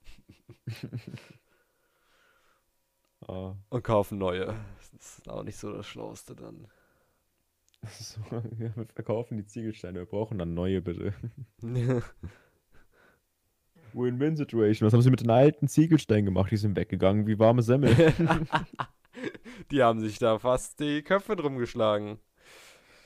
[3.27, 4.55] Ah, und kaufen neue.
[4.91, 6.67] Das ist auch nicht so das Schlauste dann.
[7.89, 9.99] so, wir verkaufen die Ziegelsteine.
[9.99, 11.13] Wir brauchen dann neue, bitte.
[13.95, 14.85] Win-Win-Situation.
[14.87, 16.51] Was haben sie mit den alten Ziegelsteinen gemacht?
[16.51, 17.95] Die sind weggegangen wie warme Semmel.
[19.71, 22.19] die haben sich da fast die Köpfe drum geschlagen.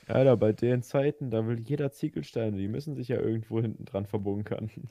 [0.06, 2.56] Alter, bei den Zeiten, da will jeder Ziegelsteine.
[2.56, 4.70] Die müssen sich ja irgendwo hinten dran verbunkern.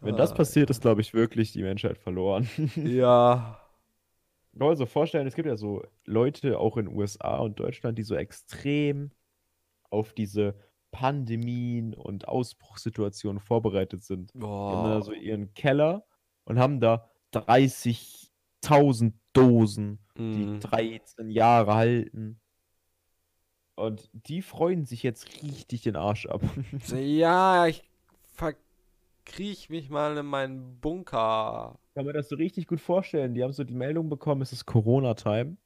[0.00, 2.48] Wenn das Ah, passiert, ist, glaube ich, wirklich die Menschheit verloren.
[2.76, 3.60] Ja.
[4.52, 7.98] Ich kann mir so vorstellen, es gibt ja so Leute auch in USA und Deutschland,
[7.98, 9.10] die so extrem
[9.90, 10.54] auf diese
[10.96, 14.32] Pandemien und Ausbruchssituationen vorbereitet sind.
[14.32, 15.02] Die haben Boah.
[15.02, 16.06] so ihren Keller
[16.44, 20.60] und haben da 30.000 Dosen, die Mhm.
[20.60, 22.40] 13 Jahre halten.
[23.74, 26.40] Und die freuen sich jetzt richtig den Arsch ab.
[26.94, 27.84] Ja, ich
[28.32, 31.78] verkriech mich mal in meinen Bunker.
[31.88, 33.34] Ich kann mir das so richtig gut vorstellen.
[33.34, 35.58] Die haben so die Meldung bekommen, es ist Corona-Time.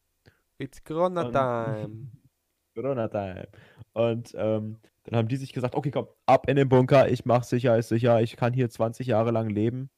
[0.58, 2.08] It's Corona Und- time.
[2.74, 3.46] Corona-Time.
[3.92, 4.78] Und ähm,
[5.10, 7.88] dann haben die sich gesagt, okay, komm, ab in den Bunker, ich mach sicher, ist
[7.88, 9.90] sicher, ich kann hier 20 Jahre lang leben.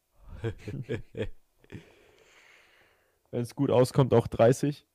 [3.31, 4.87] Wenn es gut auskommt, auch 30.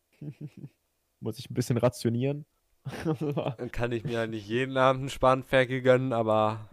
[1.19, 2.47] Muss ich ein bisschen rationieren.
[3.57, 6.67] Dann kann ich mir halt nicht jeden Abend einen Spanferkel gönnen, aber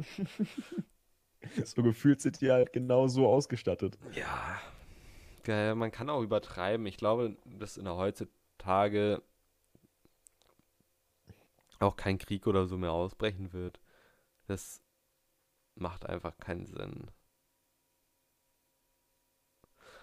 [1.65, 3.99] so gefühlt sind die halt genau so ausgestattet.
[4.15, 4.59] ja,
[5.43, 6.87] geil, man kann auch übertreiben.
[6.87, 9.21] Ich glaube, dass in der heutzutage
[11.81, 13.81] auch kein Krieg oder so mehr ausbrechen wird.
[14.47, 14.83] Das
[15.77, 17.11] macht einfach keinen Sinn.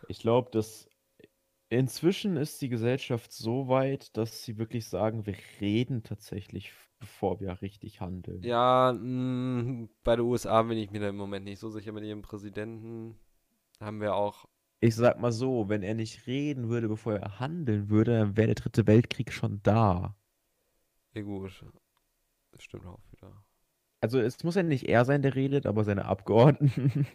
[0.07, 0.89] Ich glaube, dass
[1.69, 7.61] inzwischen ist die Gesellschaft so weit, dass sie wirklich sagen, wir reden tatsächlich, bevor wir
[7.61, 8.43] richtig handeln.
[8.43, 12.03] Ja, mh, bei den USA bin ich mir da im Moment nicht so sicher mit
[12.03, 13.15] ihrem Präsidenten.
[13.80, 14.48] Haben wir auch.
[14.80, 18.48] Ich sag mal so, wenn er nicht reden würde, bevor er handeln würde, dann wäre
[18.48, 20.15] der dritte Weltkrieg schon da.
[21.13, 21.65] Ja, gut.
[22.51, 23.31] Das stimmt auch wieder.
[24.01, 27.05] Also es muss ja nicht er sein, der redet, aber seine Abgeordneten,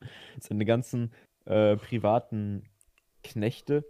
[0.40, 1.12] seine ganzen
[1.44, 2.64] äh, privaten
[3.22, 3.84] Knechte,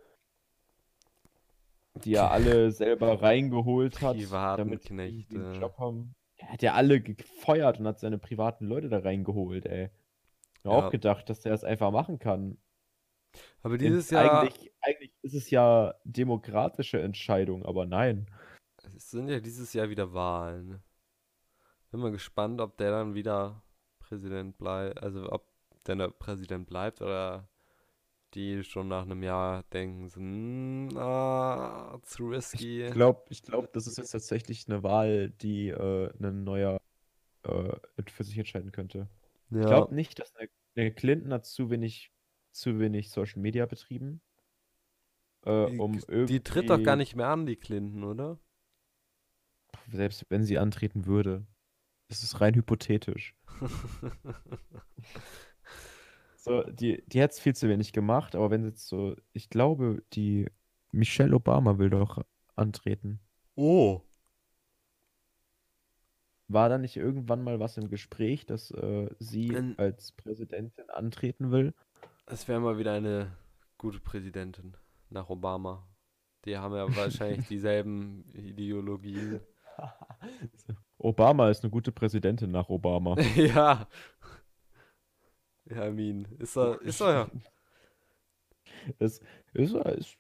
[1.95, 5.61] die er alle selber reingeholt hat, Privaten damit die den Knechte.
[5.61, 6.15] Job haben.
[6.37, 9.91] Er hat ja alle gefeuert und hat seine privaten Leute da reingeholt, ey.
[10.59, 10.87] Ich hab Ja.
[10.87, 12.59] auch gedacht, dass der das einfach machen kann.
[13.63, 18.27] Aber dieses Jahr, Eigentlich, eigentlich ist es ja demokratische Entscheidung, aber nein.
[18.85, 20.83] Es sind ja dieses Jahr wieder Wahlen.
[21.91, 23.63] Bin mal gespannt, ob der dann wieder
[23.99, 25.47] Präsident bleibt, also ob
[25.87, 27.49] der der Präsident bleibt oder
[28.35, 32.85] die schon nach einem Jahr denken, so, "Hm, ah, zu risky.
[32.85, 36.79] Ich glaube, ich glaub, das ist jetzt tatsächlich eine Wahl, die äh, ein neuer
[37.45, 37.73] äh,
[38.09, 39.09] für sich entscheiden könnte.
[39.61, 42.13] Ich Ja, glaube nicht, dass eine, eine Clinton hat zu wenig,
[42.53, 44.23] zu wenig Social Media betrieben,
[45.45, 48.39] äh, die, um die tritt doch gar nicht mehr an, die Clinton, oder?
[49.91, 51.47] Selbst wenn sie antreten würde.
[52.09, 53.35] Das ist rein hypothetisch.
[56.45, 59.49] So, die, die hat es viel zu wenig gemacht, aber wenn sie jetzt so, ich
[59.49, 60.51] glaube, die
[60.91, 62.19] Michelle Obama will doch
[62.57, 63.21] antreten.
[63.55, 64.03] Oh.
[66.49, 69.75] War da nicht irgendwann mal was im Gespräch, dass äh, sie Ähm.
[69.77, 71.75] als Präsidentin antreten will?
[72.27, 73.37] Es wäre mal wieder eine
[73.79, 74.77] gute Präsidentin
[75.11, 75.87] nach Obama.
[76.45, 79.41] Die haben ja wahrscheinlich dieselben Ideologien.
[80.99, 83.19] Obama ist eine gute Präsidentin nach Obama.
[83.37, 83.87] ja.
[85.65, 87.31] Ja, I mean, ist er, ist er ja.
[88.99, 89.21] Das
[89.53, 90.19] ist, ist,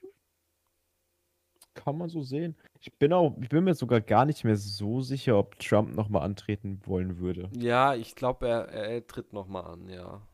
[1.75, 2.57] kann man so sehen.
[2.81, 6.23] Ich bin auch, ich bin mir sogar gar nicht mehr so sicher, ob Trump nochmal
[6.23, 7.51] antreten wollen würde.
[7.57, 10.27] Ja, ich glaube, er, er, er tritt nochmal an, ja.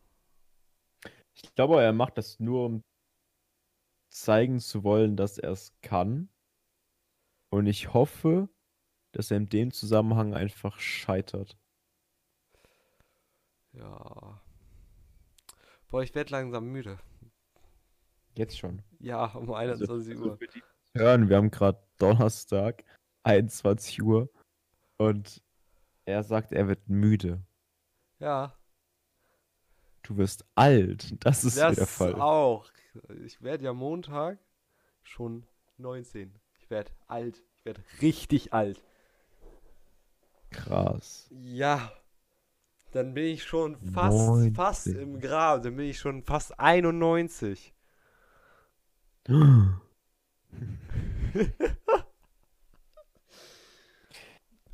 [1.35, 2.82] Ich glaube, er macht das nur, um
[4.11, 6.28] zeigen zu wollen, dass er es kann.
[7.51, 8.49] Und ich hoffe,
[9.19, 11.59] dass er in dem Zusammenhang einfach scheitert.
[13.73, 14.40] Ja.
[15.89, 17.01] Boah, ich werde langsam müde.
[18.35, 18.82] Jetzt schon.
[19.01, 20.39] Ja, um Also, 21 also Uhr.
[20.39, 20.62] die
[20.95, 22.85] hören, wir haben gerade Donnerstag,
[23.24, 24.31] 21 Uhr.
[24.99, 25.43] Und
[26.05, 27.43] er sagt, er wird müde.
[28.20, 28.55] Ja,
[30.03, 31.12] Du wirst alt.
[31.27, 32.15] Das ist das wieder Fall.
[32.15, 32.70] auch.
[33.27, 34.39] Ich werde ja Montag
[35.03, 35.45] schon
[35.77, 36.35] 19.
[36.61, 37.43] Ich werde alt.
[37.59, 38.81] Ich werde richtig alt.
[40.50, 41.28] Krass.
[41.30, 41.92] Ja.
[42.92, 45.02] Dann bin ich schon fast, fast 19.
[45.02, 45.62] im Grab.
[45.62, 47.74] Dann bin ich schon fast 91.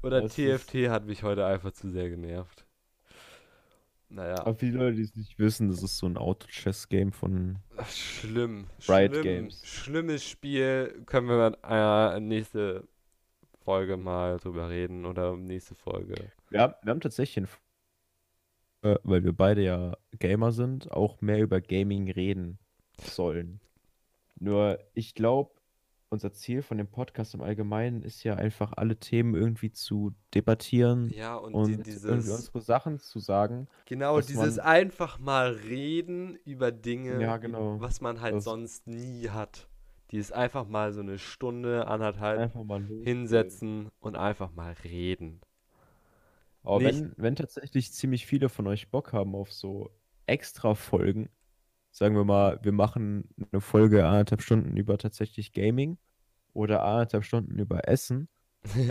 [0.03, 2.67] Oder Das TFT hat mich heute einfach zu sehr genervt.
[4.11, 7.59] Naja, Aber die Leute, die es nicht wissen, das ist so ein Auto-Chess-Game von.
[7.89, 8.69] schlimm.
[8.87, 9.67] Riot schlimm, Games.
[9.67, 11.03] Schlimmes Spiel.
[11.07, 12.87] Können wir äh, nächste
[13.65, 16.15] Folge mal drüber reden oder nächste Folge.
[16.51, 17.47] Wir haben, wir haben tatsächlich,
[18.83, 22.59] äh, weil wir beide ja Gamer sind, auch mehr über Gaming reden
[23.01, 23.61] sollen.
[24.39, 25.51] Nur, ich glaube,
[26.11, 31.11] unser Ziel von dem Podcast im Allgemeinen ist ja einfach, alle Themen irgendwie zu debattieren
[31.11, 32.11] Ja, und, und die, irgendwie dieses.
[32.31, 33.67] unsere Sachen zu sagen.
[33.87, 37.81] Genau, dieses man- einfach mal reden über Dinge, Ja, genau.
[37.81, 39.67] was man halt Das- sonst nie hat.
[40.11, 42.53] Dieses einfach mal so eine Stunde, anderthalb
[43.05, 45.41] hinsetzen und einfach mal reden.
[46.63, 49.91] Aber Nicht- wenn, wenn tatsächlich ziemlich viele von euch Bock haben auf so
[50.27, 51.29] extra Folgen,
[51.91, 55.99] sagen wir mal, wir machen eine Folge anderthalb Stunden über tatsächlich Gaming
[56.53, 58.29] oder anderthalb Stunden über Essen,
[58.63, 58.89] könnte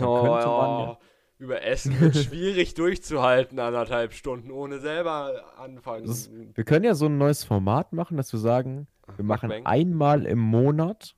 [0.48, 0.98] man ja-
[1.38, 6.06] Über Essen wird schwierig durchzuhalten, anderthalb Stunden, ohne selber anfangen.
[6.06, 8.86] Das wir können ja so ein neues Format machen, dass wir sagen,
[9.16, 9.66] wir machen Mukbang.
[9.66, 11.16] einmal im Monat,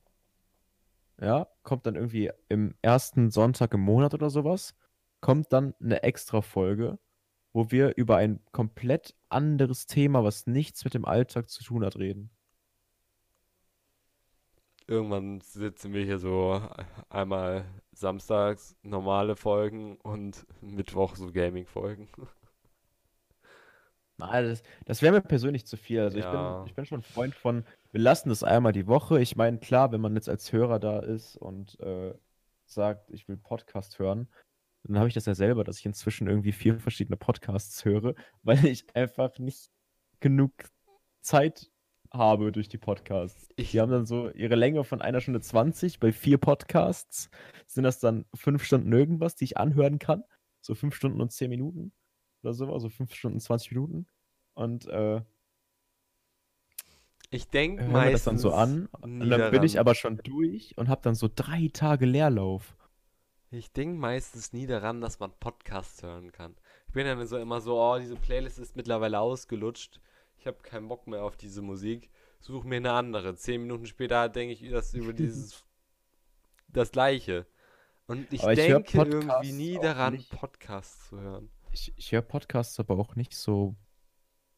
[1.21, 4.75] ja, kommt dann irgendwie im ersten Sonntag im Monat oder sowas,
[5.21, 6.99] kommt dann eine extra Folge,
[7.53, 11.97] wo wir über ein komplett anderes Thema, was nichts mit dem Alltag zu tun hat,
[11.97, 12.31] reden.
[14.87, 16.61] Irgendwann sitzen wir hier so
[17.09, 22.07] einmal samstags normale Folgen und Mittwoch so Gaming-Folgen.
[24.17, 25.99] Na, das, das wäre mir persönlich zu viel.
[25.99, 26.25] Also Ja.
[26.25, 26.31] ich
[26.63, 29.21] bin, ich bin schon ein Freund von, wir lassen das einmal die Woche.
[29.21, 32.13] Ich meine, klar, wenn man jetzt als Hörer da ist und äh,
[32.65, 34.27] sagt, ich will Podcast hören,
[34.83, 38.65] dann habe ich das ja selber, dass ich inzwischen irgendwie vier verschiedene Podcasts höre, weil
[38.65, 39.69] ich einfach nicht
[40.19, 40.53] genug
[41.21, 41.69] Zeit
[42.13, 43.49] habe durch die Podcasts.
[43.55, 45.99] Ich- Die haben dann so ihre Länge von einer Stunde 20.
[45.99, 47.29] Bei vier Podcasts
[47.65, 50.23] sind das dann fünf Stunden irgendwas, die ich anhören kann.
[50.61, 51.93] So fünf Stunden und zehn Minuten
[52.43, 54.07] oder so, also fünf Stunden 20 Minuten.
[54.53, 55.21] Und äh,
[57.29, 59.01] Ich denke wir das dann so meistens an.
[59.01, 62.75] Und dann bin ich aber schon durch und habe dann so drei Tage Leerlauf.
[63.49, 66.55] Ich denke meistens nie daran, dass man Podcasts hören kann.
[66.87, 70.01] Ich bin dann so immer so, oh, diese Playlist ist mittlerweile ausgelutscht.
[70.47, 72.09] Ich habe keinen Bock mehr auf diese Musik,
[72.39, 73.35] such mir eine andere.
[73.35, 75.65] Zehn Minuten später denke ich das über dieses
[76.69, 77.45] das gleiche.
[78.05, 80.31] Und ich ich denke irgendwie nie daran, nicht.
[80.31, 81.49] Podcasts zu hören.
[81.73, 83.75] Ich, ich höre Podcasts aber auch nicht so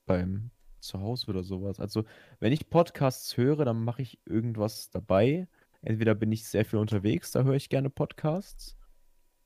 [0.06, 1.80] beim Zuhause oder sowas.
[1.80, 2.06] Also,
[2.40, 5.48] wenn ich Podcasts höre, dann mache ich irgendwas dabei.
[5.82, 8.78] Entweder bin ich sehr viel unterwegs, da höre ich gerne Podcasts.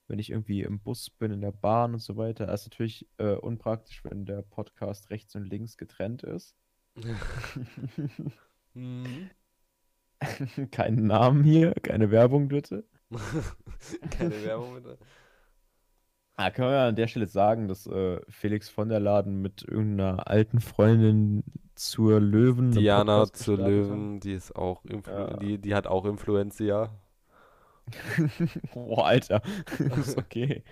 [0.07, 2.45] Wenn ich irgendwie im Bus bin, in der Bahn und so weiter.
[2.47, 6.55] Das ist natürlich äh, unpraktisch, wenn der Podcast rechts und links getrennt ist.
[8.75, 9.29] Mhm.
[10.71, 12.85] Keinen Namen hier, keine Werbung bitte.
[14.09, 14.97] Keine Werbung bitte.
[16.35, 19.61] Ah, kann man ja an der Stelle sagen, dass äh, Felix von der Laden mit
[19.61, 21.43] irgendeiner alten Freundin
[21.75, 23.69] zur Löwen Diana zur gestartet hat?
[23.69, 25.37] Löwen, die ist auch Influ Ja.
[25.37, 26.89] die, die hat auch Influencer.
[28.73, 29.41] Boah, Alter.
[29.97, 30.63] ist okay.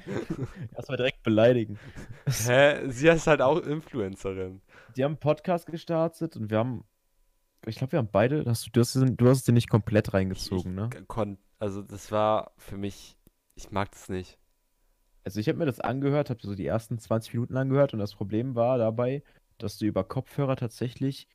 [0.75, 1.77] Erstmal direkt beleidigen.
[2.25, 2.89] Hä?
[2.89, 4.61] Sie ist halt auch Influencerin.
[4.95, 6.83] Die haben einen Podcast gestartet und wir haben,
[7.65, 10.13] ich glaube, wir haben beide, hast du, du hast, es- du hast dir nicht komplett
[10.13, 10.89] reingezogen, ne?
[10.99, 13.17] Ich kon also das war für mich,
[13.55, 14.39] ich mag das nicht.
[15.23, 18.15] Also ich habe mir das angehört, habe so die ersten 20 Minuten angehört und das
[18.15, 19.21] Problem war dabei,
[19.59, 21.27] dass du über Kopfhörer tatsächlich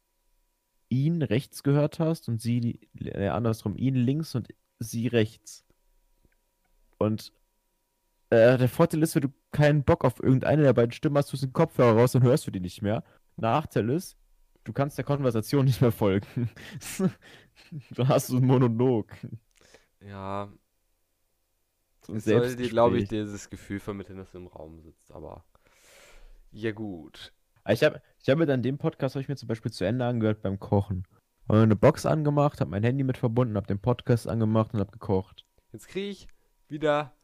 [0.89, 4.49] ihn rechts gehört hast und sie, äh, andersrum, ihn links und
[4.81, 5.65] sie rechts.
[7.07, 7.33] Und
[8.31, 11.43] äh, der Vorteil ist, wenn du keinen Bock auf irgendeine der beiden Stimmen hast, tust
[11.43, 13.05] du den Kopfhörer raus, dann hörst du die nicht mehr.
[13.37, 14.17] Nachteil ist,
[14.65, 16.51] du kannst der Konversation nicht mehr folgen.
[17.91, 19.11] Dann hast du einen Monolog.
[20.01, 20.53] Ja,
[22.15, 25.45] es soll dir, glaube ich, dieses Gefühl vermitteln, dass du im Raum sitzt, aber
[26.53, 27.33] ja gut.
[27.65, 29.85] Aber Ich habe ich hab mir dann den Podcast, habe ich mir zum Beispiel zu
[29.85, 31.07] Ende angehört beim Kochen.
[31.49, 34.81] Habe mir eine Box angemacht, habe mein Handy mit verbunden, habe den Podcast angemacht und
[34.81, 35.45] habe gekocht.
[35.73, 36.29] Jetzt kriege ich
[36.71, 37.15] wieder,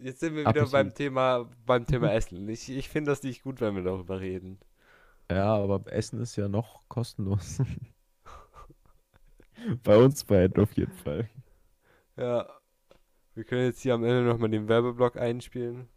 [0.00, 2.48] jetzt sind wir wieder beim Thema, beim Thema Essen.
[2.48, 4.58] Ich, ich finde das nicht gut, wenn wir darüber reden.
[5.30, 7.62] Ja, aber Essen ist ja noch kostenlos.
[9.84, 11.30] Bei uns beiden auf jeden Fall.
[12.16, 12.48] Ja,
[13.34, 15.88] wir können jetzt hier am Ende nochmal den Werbeblock einspielen.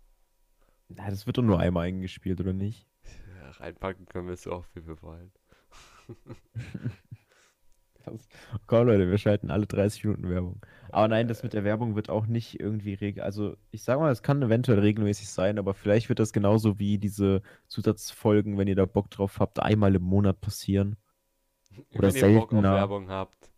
[0.88, 2.88] Na, das wird doch nur einmal eingespielt, oder nicht?
[3.04, 5.32] Ja, reinpacken können wir so oft, wie wir wollen.
[8.06, 8.28] Das,
[8.68, 10.62] komm, Leute, wir schalten alle 30 Minuten Werbung.
[10.92, 13.24] Aber nein, das mit der Werbung wird auch nicht irgendwie regel.
[13.24, 16.98] Also, ich sag mal, es kann eventuell regelmäßig sein, aber vielleicht wird das genauso wie
[16.98, 20.98] diese Zusatzfolgen, wenn ihr da Bock drauf habt, einmal im Monat passieren.
[21.94, 22.76] Oder Wenn ihr Bock auf seltener.
[22.76, 23.52] Werbung habt.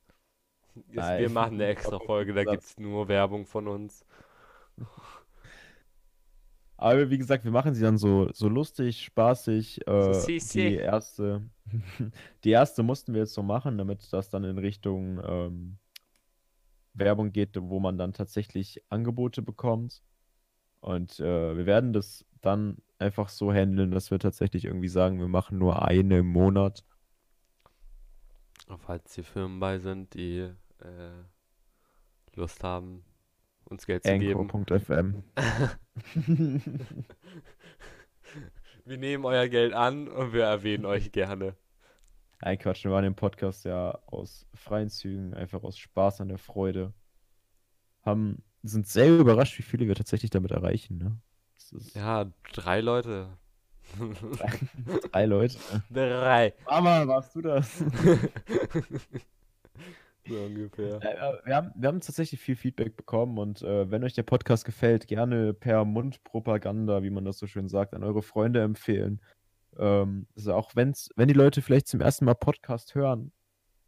[0.88, 4.06] Jetzt, Nein, wir machen eine extra Folge, da gibt es nur Werbung von uns.
[6.78, 9.88] Aber wie gesagt, wir machen sie dann so, so lustig, spaßig.
[9.88, 10.60] Äh, sisi.
[10.60, 11.42] die erste,
[12.44, 15.78] die erste mussten wir jetzt so machen, damit das dann in Richtung ähm,
[16.94, 20.04] Werbung geht, wo man dann tatsächlich Angebote bekommt.
[20.80, 25.28] Und äh, wir werden das dann einfach so handeln, dass wir tatsächlich irgendwie sagen, wir
[25.28, 26.84] machen nur eine im Monat.
[28.86, 30.40] Falls hier Firmen bei sind, die
[30.80, 31.24] äh,
[32.36, 33.04] Lust haben,
[33.68, 34.40] uns Geld zu geben.
[34.40, 35.24] Anchor.fm.
[38.86, 41.58] Wir nehmen euer Geld an und wir erwähnen euch gerne.
[42.40, 46.38] Nein, Quatsch, wir machen den Podcast ja aus freien Zügen, einfach aus Spaß an der
[46.38, 46.94] Freude.
[48.04, 51.20] Haben, sind sehr überrascht, wie viele wir tatsächlich damit erreichen, ne?
[51.96, 53.38] Ja, drei Leute.
[55.12, 55.58] drei Leute.
[55.90, 56.54] drei.
[56.66, 57.84] Mama, warst du das?
[60.28, 60.96] So ungefähr.
[61.02, 64.66] Äh, wir haben, wir haben tatsächlich viel Feedback bekommen und äh, wenn euch der Podcast
[64.66, 69.22] gefällt, gerne per Mundpropaganda, wie man das so schön sagt, an eure Freunde empfehlen.
[69.78, 73.32] Ähm, also auch wenn's, wenn die Leute vielleicht zum ersten Mal Podcast hören,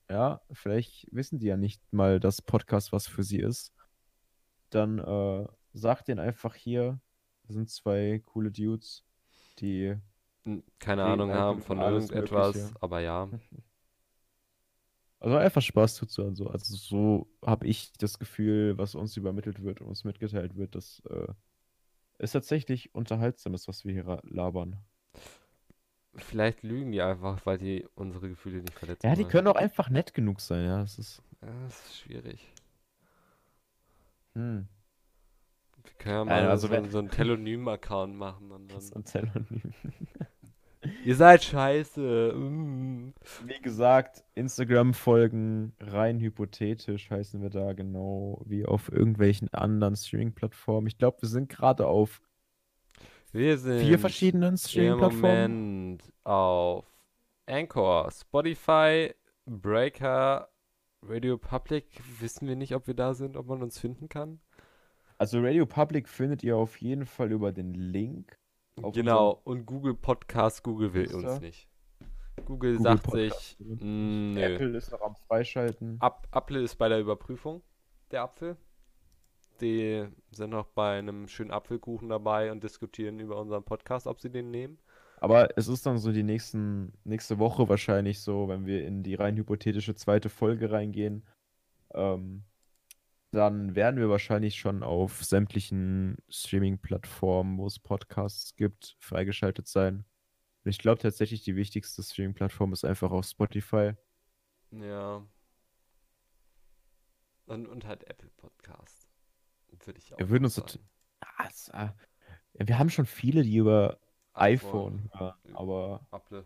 [0.10, 3.74] ja, vielleicht wissen die ja nicht mal, dass Podcast was für sie ist,
[4.70, 7.00] dann äh, sagt denen einfach hier,
[7.44, 9.04] das sind zwei coole Dudes,
[9.60, 9.96] die
[10.46, 12.76] N- Keine Ahnung haben von irgendetwas, Mögliche.
[12.82, 13.30] aber ja.
[15.20, 16.36] Also einfach Spaß zuzuhören.
[16.36, 16.48] So.
[16.48, 21.02] Also so habe ich das Gefühl, was uns übermittelt wird und uns mitgeteilt wird, dass
[21.10, 21.28] äh,
[22.20, 24.78] es tatsächlich unterhaltsam ist, was wir hier labern.
[26.16, 29.90] Vielleicht lügen die einfach, weil die unsere Gefühle nicht verletzen Ja, die können auch einfach
[29.90, 30.80] nett genug sein, ja.
[30.80, 31.22] Das ist.
[31.42, 32.52] Ja, das ist schwierig.
[34.36, 34.68] Hm,
[35.84, 38.82] Wir können ja mal also so, wenn- so einen Telonym-Account machen und dann.
[38.96, 39.74] ein Telonym.
[41.06, 42.34] Ihr seid scheiße.
[42.34, 43.14] Mm.
[43.46, 50.88] Wie gesagt, Instagram folgen rein hypothetisch heißen wir da genau wie auf irgendwelchen anderen Streaming-Plattformen.
[50.88, 52.22] Ich glaube, wir sind gerade auf
[53.32, 55.52] Wir sind vier verschiedenen im Streaming-Plattformen.
[55.52, 56.86] Moment auf
[57.46, 59.14] Anchor, Spotify,
[59.46, 60.50] Breaker,
[61.02, 61.86] Radio Public.
[62.20, 64.40] Wissen wir nicht, ob wir da sind, ob man uns finden kann.
[65.18, 68.38] Also Radio Public findet ihr auf jeden Fall über den Link.
[68.94, 71.70] Genau, und Google Podcast, Google will uns nicht.
[72.46, 74.42] Google, Google sagt Podcast, sich, nö.
[74.42, 75.98] Apple ist noch am Freischalten.
[76.00, 77.62] Ab, Apple ist bei der Überprüfung,
[78.12, 78.58] der Apfel.
[79.62, 84.30] Die sind noch bei einem schönen Apfelkuchen dabei und diskutieren über unseren Podcast, ob sie
[84.30, 84.80] den nehmen.
[85.22, 89.16] Aber es ist dann so die nächsten, nächste Woche wahrscheinlich so, wenn wir in die
[89.16, 91.26] rein hypothetische zweite Folge reingehen.
[91.94, 92.44] Ähm,
[93.32, 100.06] dann werden wir wahrscheinlich schon auf sämtlichen Streaming-Plattformen, wo es Podcasts gibt, freigeschaltet sein.
[100.64, 103.94] Und ich glaube tatsächlich, die wichtigste Streaming-Plattform ist einfach auf Spotify.
[104.72, 105.26] Ja.
[107.46, 109.08] Und, und halt Apple Podcast.
[109.86, 110.80] Würde ich auch Wir würden uns sagen.
[111.22, 111.96] Ah, es, ah,
[112.54, 114.00] ja, wir haben schon viele, die über
[114.34, 116.46] iPhone hören, aber Apple.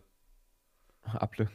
[1.20, 1.50] Apple,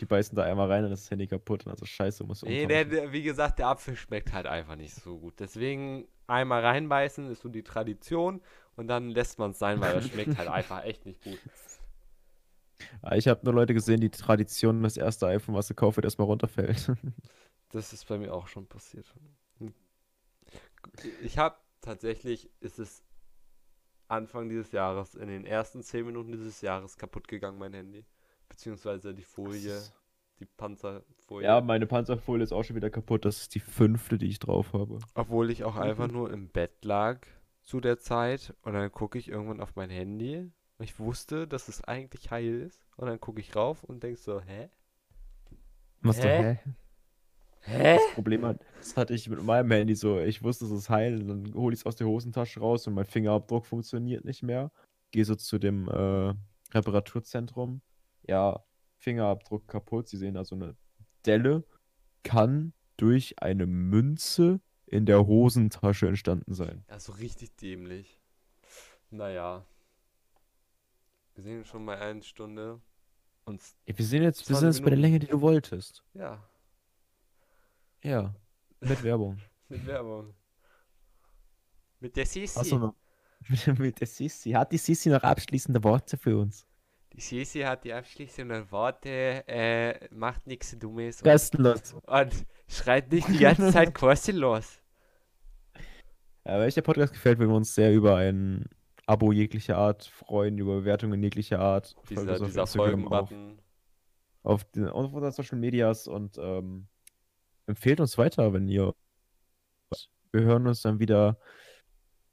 [0.00, 3.12] die beißen da einmal rein und das Handy kaputt also scheiße, muss Nee, der, der,
[3.12, 5.40] wie gesagt, der Apfel schmeckt halt einfach nicht so gut.
[5.40, 8.40] Deswegen einmal reinbeißen ist so die Tradition
[8.76, 11.40] und dann lässt man es sein, weil er schmeckt halt einfach echt nicht gut.
[13.02, 16.26] Ah, Ich habe nur Leute gesehen, die Tradition, das erste iPhone, was sie kaufen, erstmal
[16.26, 16.92] runterfällt.
[17.70, 19.04] Das ist bei mir auch schon passiert.
[21.22, 23.04] Ich habe tatsächlich, ist es
[24.08, 28.06] Anfang dieses Jahres, in den ersten 10 Minuten dieses Jahres kaputt gegangen, mein Handy.
[28.58, 29.80] Beziehungsweise die Folie,
[30.40, 31.46] die Panzerfolie.
[31.46, 33.24] Ja, meine Panzerfolie ist auch schon wieder kaputt.
[33.24, 34.98] Das ist die fünfte, die ich drauf habe.
[35.14, 37.20] Obwohl ich auch einfach nur im Bett lag
[37.62, 41.68] zu der Zeit und dann gucke ich irgendwann auf mein Handy und ich wusste, dass
[41.68, 44.68] es eigentlich heil ist und dann gucke ich rauf und denk so, hä?
[46.00, 46.22] Was Hä?
[46.22, 46.58] du, hä?
[47.60, 47.94] Hä?
[47.94, 50.18] Das Problem hat, das hatte ich mit meinem Handy so.
[50.18, 51.22] Ich wusste, es ist heil.
[51.22, 54.72] Und dann hole ich es aus der Hosentasche raus und mein Fingerabdruck funktioniert nicht mehr.
[55.12, 56.34] Gehe so zu dem äh,
[56.74, 57.82] Reparaturzentrum.
[58.28, 58.62] Ja,
[58.98, 60.08] Fingerabdruck kaputt.
[60.08, 60.76] Sie sehen da so eine
[61.26, 61.64] Delle.
[62.22, 66.84] Kann durch eine Münze in der Hosentasche entstanden sein.
[66.88, 68.20] Ja, so richtig dämlich.
[69.10, 69.64] Naja.
[71.34, 72.80] Wir sind schon bei einer Stunde
[73.44, 74.98] und Ja, wir sind jetzt, wir 20 sind jetzt bei der.
[74.98, 76.04] Länge, die du wolltest.
[76.14, 76.42] ja,
[78.02, 78.34] Ja,
[78.80, 79.38] mit Werbung.
[79.68, 80.34] mit Werbung.
[82.00, 82.58] Mit der Sisi.
[82.58, 82.94] Achso.
[83.48, 84.50] Mit, mit der Sissi.
[84.50, 86.66] Hat die Sissi noch abschließende Worte für uns?
[87.12, 91.94] Die Sisi hat die abschließenden Worte, äh, macht nichts Dummes Kostenlos.
[92.06, 94.80] und schreit nicht die ganze Zeit kostenlos.
[96.44, 98.68] Ja, wenn euch der Podcast gefällt, würden wir uns sehr über ein
[99.06, 101.96] Abo jeglicher Art freuen, über Bewertungen jeglicher Art.
[102.10, 103.58] Dieser, auf dieser Instagram auf, Folgenbutton.
[104.42, 106.88] auf, den, auf unseren Social Medias und ähm,
[107.66, 108.94] empfehlt uns weiter, wenn ihr.
[110.30, 111.40] Wir hören uns dann wieder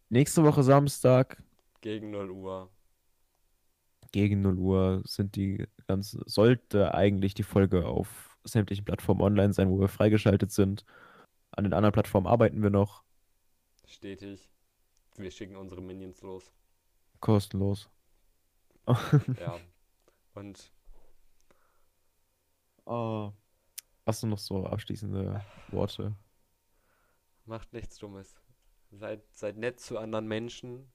[0.09, 1.41] nächste Woche Samstag
[1.79, 2.74] Gegen 0 Uhr.
[4.15, 9.69] Gegen 0 Uhr sind die ganze, sollte eigentlich die Folge auf sämtlichen Plattformen online sein,
[9.69, 10.85] wo wir freigeschaltet sind.
[11.51, 13.03] An den anderen Plattformen arbeiten wir noch
[13.85, 14.49] Stetig.
[15.17, 16.51] Wir schicken unsere Minions los.
[17.19, 17.89] kostenlos.
[19.39, 19.59] Ja.
[20.33, 20.71] Und
[22.85, 23.31] Oh.
[24.05, 26.15] Hast du noch so abschließende Worte?
[27.45, 28.33] macht nichts Dummes.
[28.91, 30.89] Seid, seid nett zu anderen Menschen.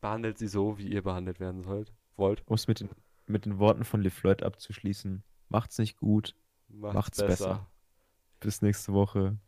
[0.00, 1.94] Behandelt sie so, wie ihr behandelt werden sollt.
[2.16, 2.42] Wollt.
[2.46, 2.90] Um es mit den,
[3.26, 5.22] mit den Worten von LeFloid abzuschließen.
[5.48, 6.34] Macht's nicht gut.
[6.68, 7.28] Macht's, Macht's besser.
[7.28, 7.66] besser.
[8.40, 9.38] Bis nächste Woche.